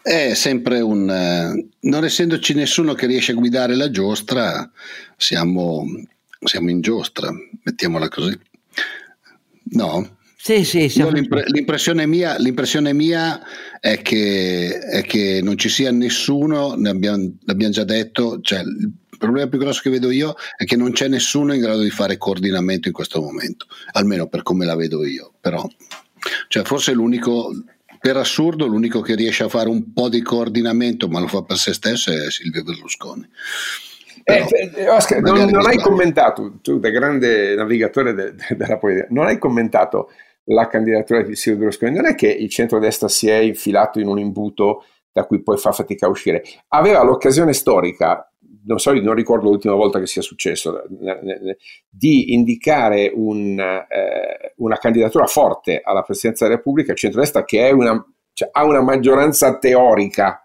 È 0.03 0.35
sempre 0.35 0.81
un... 0.81 1.11
Eh, 1.11 1.69
non 1.81 2.05
essendoci 2.05 2.55
nessuno 2.55 2.95
che 2.95 3.07
riesce 3.07 3.33
a 3.33 3.37
guidare 3.37 3.75
la 3.75 3.91
giostra, 3.91 4.71
siamo, 5.17 5.85
siamo 6.43 6.71
in 6.71 6.81
giostra, 6.81 7.31
mettiamola 7.63 8.09
così. 8.09 8.39
No? 9.73 10.17
Sì, 10.37 10.65
sì, 10.65 10.89
siamo... 10.89 11.11
l'impre- 11.11 11.45
l'impressione, 11.49 12.07
mia, 12.07 12.39
l'impressione 12.39 12.95
mia 12.95 13.41
è 13.79 14.01
che, 14.01 14.79
è 14.79 15.03
che 15.03 15.41
non 15.43 15.59
ci 15.59 15.69
sia 15.69 15.91
nessuno, 15.91 16.75
ne 16.77 16.89
abbiamo, 16.89 17.35
l'abbiamo 17.45 17.75
già 17.75 17.85
detto, 17.85 18.41
cioè 18.41 18.63
problema 19.21 19.49
più 19.49 19.59
grosso 19.59 19.83
che 19.83 19.91
vedo 19.91 20.11
io 20.11 20.35
è 20.57 20.65
che 20.65 20.77
non 20.77 20.93
c'è 20.93 21.07
nessuno 21.09 21.53
in 21.53 21.61
grado 21.61 21.83
di 21.83 21.91
fare 21.91 22.17
coordinamento 22.17 22.89
in 22.89 22.95
questo 22.95 23.21
momento, 23.21 23.67
almeno 23.93 24.27
per 24.27 24.43
come 24.43 24.65
la 24.65 24.75
vedo 24.75 25.05
io. 25.05 25.33
Però, 25.41 25.65
cioè, 26.49 26.65
forse 26.65 26.93
l'unico, 26.93 27.53
per 28.01 28.17
assurdo, 28.17 28.67
l'unico 28.67 29.01
che 29.03 29.15
riesce 29.15 29.45
a 29.45 29.49
fare 29.49 29.69
un 29.69 29.93
po' 29.93 30.09
di 30.09 30.23
coordinamento, 30.23 31.07
ma 31.09 31.21
lo 31.21 31.29
fa 31.29 31.43
per 31.43 31.59
se 31.59 31.75
stesso, 31.75 32.11
è 32.11 32.31
Silvio 32.31 32.63
Berlusconi. 32.63 33.29
Però, 34.25 34.47
eh, 34.49 34.89
Oscar, 34.89 35.21
non, 35.21 35.49
non 35.51 35.67
hai 35.67 35.77
commentato, 35.77 36.59
tu 36.63 36.79
da 36.79 36.89
grande 36.89 37.55
navigatore 37.55 38.15
de, 38.15 38.35
de, 38.35 38.57
della 38.57 38.79
politica, 38.79 39.07
non 39.11 39.27
hai 39.27 39.39
commentato 39.39 40.11
la 40.45 40.67
candidatura 40.67 41.23
di 41.23 41.37
Silvio 41.37 41.61
Berlusconi. 41.61 41.95
Non 41.95 42.07
è 42.07 42.15
che 42.15 42.29
il 42.29 42.49
centrodestra 42.49 43.09
si 43.09 43.29
è 43.29 43.37
infilato 43.37 44.01
in 44.01 44.09
un 44.09 44.19
imbuto 44.19 44.85
da 45.13 45.25
cui 45.25 45.43
poi 45.43 45.59
fa 45.59 45.73
fatica 45.73 46.07
a 46.07 46.11
uscire. 46.11 46.43
Aveva 46.69 47.03
l'occasione 47.03 47.53
storica 47.53 48.30
non 48.67 48.79
so, 48.79 48.93
non 48.93 49.15
ricordo 49.15 49.49
l'ultima 49.49 49.75
volta 49.75 49.99
che 49.99 50.07
sia 50.07 50.23
successo, 50.23 50.83
di 51.89 52.33
indicare 52.33 53.11
un, 53.15 53.59
eh, 53.59 54.53
una 54.57 54.77
candidatura 54.77 55.27
forte 55.27 55.81
alla 55.83 56.03
presidenza 56.03 56.45
della 56.45 56.57
Repubblica, 56.57 56.93
il 56.93 56.99
centrodestra 56.99 57.45
che 57.45 57.71
una, 57.71 58.05
cioè, 58.33 58.49
ha 58.53 58.65
una 58.65 58.83
maggioranza 58.83 59.59
teorica, 59.59 60.45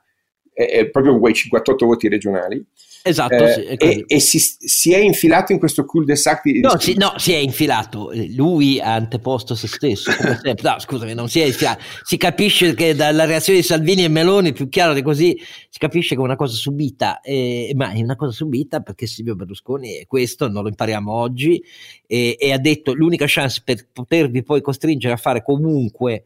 è 0.53 0.87
proprio 0.89 1.13
con 1.13 1.21
quei 1.21 1.33
58 1.33 1.85
voti 1.85 2.07
regionali, 2.07 2.65
Esatto, 3.07 3.35
eh, 3.35 3.53
sì, 3.53 3.61
e, 3.61 4.03
e 4.07 4.19
si, 4.19 4.39
si, 4.39 4.91
è 4.91 4.97
infilato 4.97 5.51
in 5.51 5.59
questo 5.59 5.85
cul-de-sac 5.85 6.41
di... 6.41 6.59
No, 6.59 6.79
si, 6.79 6.95
no, 6.97 7.13
si 7.17 7.33
è 7.33 7.37
infilato, 7.37 8.09
lui 8.35 8.79
ha 8.79 8.95
anteposto 8.95 9.53
se 9.53 9.67
stesso. 9.67 10.09
No, 10.65 10.79
scusami, 10.79 11.13
non 11.13 11.29
si 11.29 11.39
è 11.39 11.45
infilato. 11.45 11.83
Si 12.01 12.17
capisce 12.17 12.73
che 12.73 12.95
dalla 12.95 13.25
reazione 13.25 13.59
di 13.59 13.65
Salvini 13.65 14.03
e 14.03 14.07
Meloni, 14.07 14.53
più 14.53 14.69
chiaro 14.69 14.93
di 14.93 15.03
così, 15.03 15.39
si 15.69 15.77
capisce 15.77 16.15
che 16.15 16.21
è 16.21 16.23
una 16.23 16.35
cosa 16.35 16.55
subita, 16.55 17.19
eh, 17.19 17.71
ma 17.75 17.91
è 17.91 18.01
una 18.01 18.15
cosa 18.15 18.31
subita 18.31 18.79
perché 18.79 19.05
Silvio 19.05 19.35
Berlusconi 19.35 19.99
è 19.99 20.07
questo, 20.07 20.49
non 20.49 20.63
lo 20.63 20.69
impariamo 20.69 21.11
oggi, 21.11 21.63
e, 22.07 22.37
e 22.39 22.51
ha 22.51 22.57
detto 22.57 22.93
l'unica 22.93 23.25
chance 23.27 23.61
per 23.63 23.87
potervi 23.93 24.41
poi 24.41 24.61
costringere 24.61 25.13
a 25.13 25.17
fare 25.17 25.43
comunque 25.43 26.25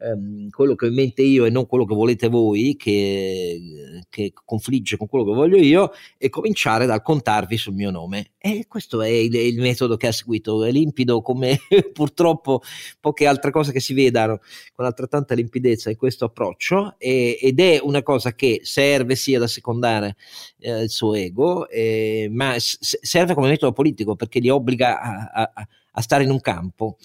ehm, 0.00 0.48
quello 0.50 0.74
che 0.74 0.86
ho 0.86 0.88
in 0.88 0.94
mente 0.94 1.22
io 1.22 1.44
e 1.44 1.50
non 1.50 1.66
quello 1.66 1.84
che 1.84 1.94
volete 1.94 2.28
voi, 2.28 2.76
che, 2.76 4.02
che, 4.08 4.32
confligge 4.44 4.96
con 4.96 5.08
quello 5.08 5.24
che 5.24 5.32
voglio 5.32 5.56
io, 5.56 5.92
e 6.18 6.28
cominciare 6.28 6.86
dal 6.86 7.02
contarvi 7.02 7.56
sul 7.56 7.74
mio 7.74 7.90
nome. 7.90 8.32
E 8.38 8.64
questo 8.68 9.02
è 9.02 9.08
il, 9.08 9.34
il 9.34 9.60
metodo 9.60 9.96
che 9.96 10.06
ha 10.06 10.12
seguito, 10.12 10.64
è 10.64 10.70
limpido 10.70 11.20
come 11.20 11.58
purtroppo 11.92 12.62
poche 12.98 13.26
altre 13.26 13.50
cose 13.50 13.72
che 13.72 13.80
si 13.80 13.92
vedano 13.92 14.40
con 14.74 14.86
altrettanta 14.86 15.34
limpidezza 15.34 15.90
in 15.90 15.96
questo 15.96 16.24
approccio, 16.24 16.94
e, 16.98 17.38
ed 17.40 17.60
è 17.60 17.78
una 17.82 18.02
cosa 18.02 18.34
che 18.34 18.60
serve 18.62 19.14
sia 19.16 19.38
da 19.38 19.46
secondare 19.46 20.16
eh, 20.58 20.82
il 20.82 20.90
suo 20.90 21.14
ego, 21.14 21.68
eh, 21.68 22.28
ma 22.32 22.58
s- 22.58 22.78
serve 22.80 23.34
come 23.34 23.48
metodo 23.48 23.72
politico 23.72 24.16
perché 24.16 24.40
li 24.40 24.48
obbliga 24.48 25.00
a, 25.00 25.30
a 25.32 25.50
a 25.52 25.68
stare 26.00 26.24
in 26.24 26.30
un 26.30 26.40
campo. 26.40 26.96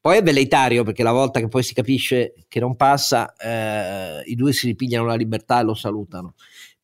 Poi 0.00 0.18
è 0.18 0.22
velleitario 0.22 0.84
perché 0.84 1.02
la 1.02 1.12
volta 1.12 1.40
che 1.40 1.48
poi 1.48 1.62
si 1.62 1.74
capisce 1.74 2.34
che 2.48 2.60
non 2.60 2.76
passa, 2.76 3.34
eh, 3.36 4.22
i 4.26 4.34
due 4.34 4.52
si 4.52 4.66
ripigliano 4.66 5.06
la 5.06 5.14
libertà 5.14 5.60
e 5.60 5.64
lo 5.64 5.74
salutano. 5.74 6.34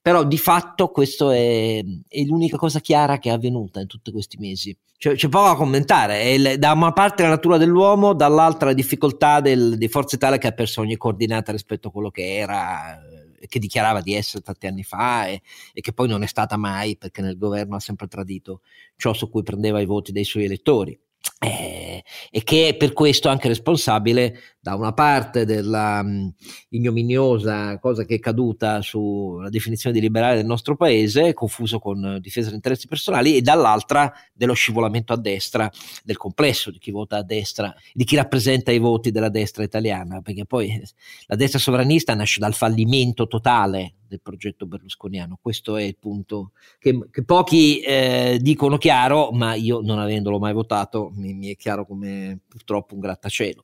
però 0.04 0.22
di 0.22 0.36
fatto 0.36 0.88
questo 0.90 1.30
è, 1.30 1.82
è, 2.08 2.22
l'unica 2.24 2.58
cosa 2.58 2.78
chiara 2.80 3.18
che 3.18 3.30
è 3.30 3.32
avvenuta 3.32 3.80
in 3.80 3.86
tutti 3.86 4.12
questi 4.12 4.36
mesi. 4.38 4.76
C'è, 4.98 5.14
c'è 5.14 5.28
poco 5.30 5.48
da 5.48 5.54
commentare, 5.54 6.20
è 6.20 6.58
da 6.58 6.72
una 6.72 6.92
parte 6.92 7.22
la 7.22 7.30
natura 7.30 7.56
dell'uomo, 7.56 8.12
dall'altra 8.12 8.68
la 8.68 8.74
difficoltà 8.74 9.40
del, 9.40 9.78
di 9.78 9.88
Forza 9.88 10.16
Italia 10.16 10.36
che 10.38 10.46
ha 10.46 10.52
perso 10.52 10.82
ogni 10.82 10.96
coordinata 10.98 11.52
rispetto 11.52 11.88
a 11.88 11.90
quello 11.90 12.10
che 12.10 12.36
era, 12.36 13.00
eh, 13.40 13.46
che 13.48 13.58
dichiarava 13.58 14.00
di 14.02 14.14
essere 14.14 14.42
tanti 14.42 14.66
anni 14.66 14.82
fa 14.82 15.26
e, 15.26 15.40
e, 15.72 15.80
che 15.80 15.92
poi 15.92 16.08
non 16.08 16.22
è 16.22 16.26
stata 16.26 16.56
mai 16.56 16.96
perché 16.96 17.22
nel 17.22 17.38
governo 17.38 17.76
ha 17.76 17.80
sempre 17.80 18.06
tradito 18.06 18.60
ciò 18.96 19.12
su 19.14 19.30
cui 19.30 19.42
prendeva 19.42 19.80
i 19.80 19.86
voti 19.86 20.12
dei 20.12 20.24
suoi 20.24 20.44
elettori. 20.44 20.98
Eh, 21.38 22.02
e 22.30 22.42
che 22.42 22.68
è 22.68 22.74
per 22.76 22.92
questo 22.92 23.28
anche 23.28 23.48
responsabile 23.48 24.53
da 24.64 24.76
una 24.76 24.94
parte 24.94 25.44
della 25.44 26.00
um, 26.02 26.32
ignominiosa 26.70 27.78
cosa 27.78 28.06
che 28.06 28.14
è 28.14 28.18
caduta 28.18 28.80
sulla 28.80 29.50
definizione 29.50 29.94
di 29.94 30.00
liberale 30.00 30.36
del 30.36 30.46
nostro 30.46 30.74
paese, 30.74 31.34
confuso 31.34 31.78
con 31.78 32.16
difesa 32.18 32.46
degli 32.46 32.56
interessi 32.56 32.86
personali, 32.86 33.36
e 33.36 33.42
dall'altra 33.42 34.10
dello 34.32 34.54
scivolamento 34.54 35.12
a 35.12 35.18
destra 35.18 35.70
del 36.02 36.16
complesso 36.16 36.70
di 36.70 36.78
chi 36.78 36.92
vota 36.92 37.18
a 37.18 37.22
destra, 37.22 37.74
di 37.92 38.04
chi 38.04 38.16
rappresenta 38.16 38.72
i 38.72 38.78
voti 38.78 39.10
della 39.10 39.28
destra 39.28 39.64
italiana, 39.64 40.22
perché 40.22 40.46
poi 40.46 40.82
la 41.26 41.36
destra 41.36 41.58
sovranista 41.58 42.14
nasce 42.14 42.40
dal 42.40 42.54
fallimento 42.54 43.26
totale 43.26 43.96
del 44.14 44.20
progetto 44.22 44.66
berlusconiano. 44.66 45.38
Questo 45.40 45.76
è 45.76 45.82
il 45.82 45.96
punto 45.98 46.52
che, 46.78 47.08
che 47.10 47.24
pochi 47.24 47.80
eh, 47.80 48.38
dicono 48.40 48.78
chiaro, 48.78 49.30
ma 49.32 49.54
io 49.54 49.80
non 49.80 49.98
avendolo 49.98 50.38
mai 50.38 50.52
votato 50.52 51.10
mi, 51.16 51.34
mi 51.34 51.50
è 51.50 51.56
chiaro 51.56 51.84
come 51.84 52.40
purtroppo 52.46 52.94
un 52.94 53.00
grattacielo. 53.00 53.62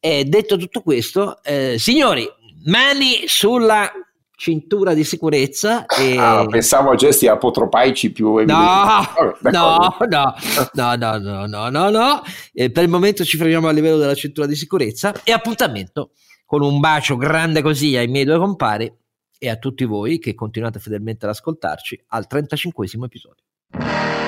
E 0.00 0.24
detto 0.34 0.56
tutto 0.56 0.80
questo, 0.80 1.42
eh, 1.42 1.76
signori, 1.78 2.28
mani 2.64 3.24
sulla 3.26 3.90
cintura 4.36 4.92
di 4.92 5.04
sicurezza. 5.04 5.86
E... 5.86 6.18
Ah, 6.18 6.44
pensavo 6.46 6.90
a 6.90 6.94
gesti 6.96 7.28
apotropaici 7.28 8.10
più 8.10 8.36
evidenti. 8.38 8.60
No, 8.60 9.30
no, 9.50 9.96
no, 10.08 10.34
no, 10.72 10.96
no, 10.96 11.18
no, 11.18 11.46
no, 11.46 11.68
no, 11.68 11.90
no. 11.90 12.22
Eh, 12.52 12.70
per 12.70 12.82
il 12.82 12.90
momento 12.90 13.24
ci 13.24 13.36
fermiamo 13.36 13.68
a 13.68 13.72
livello 13.72 13.96
della 13.96 14.14
cintura 14.14 14.46
di 14.46 14.56
sicurezza 14.56 15.14
e 15.22 15.32
appuntamento 15.32 16.10
con 16.44 16.62
un 16.62 16.80
bacio 16.80 17.16
grande 17.16 17.62
così 17.62 17.96
ai 17.96 18.08
miei 18.08 18.24
due 18.24 18.38
compari 18.38 18.92
e 19.38 19.48
a 19.48 19.56
tutti 19.56 19.84
voi 19.84 20.18
che 20.18 20.34
continuate 20.34 20.78
fedelmente 20.78 21.26
ad 21.26 21.32
ascoltarci 21.32 22.04
al 22.08 22.26
35 22.26 22.86
episodio. 23.04 24.23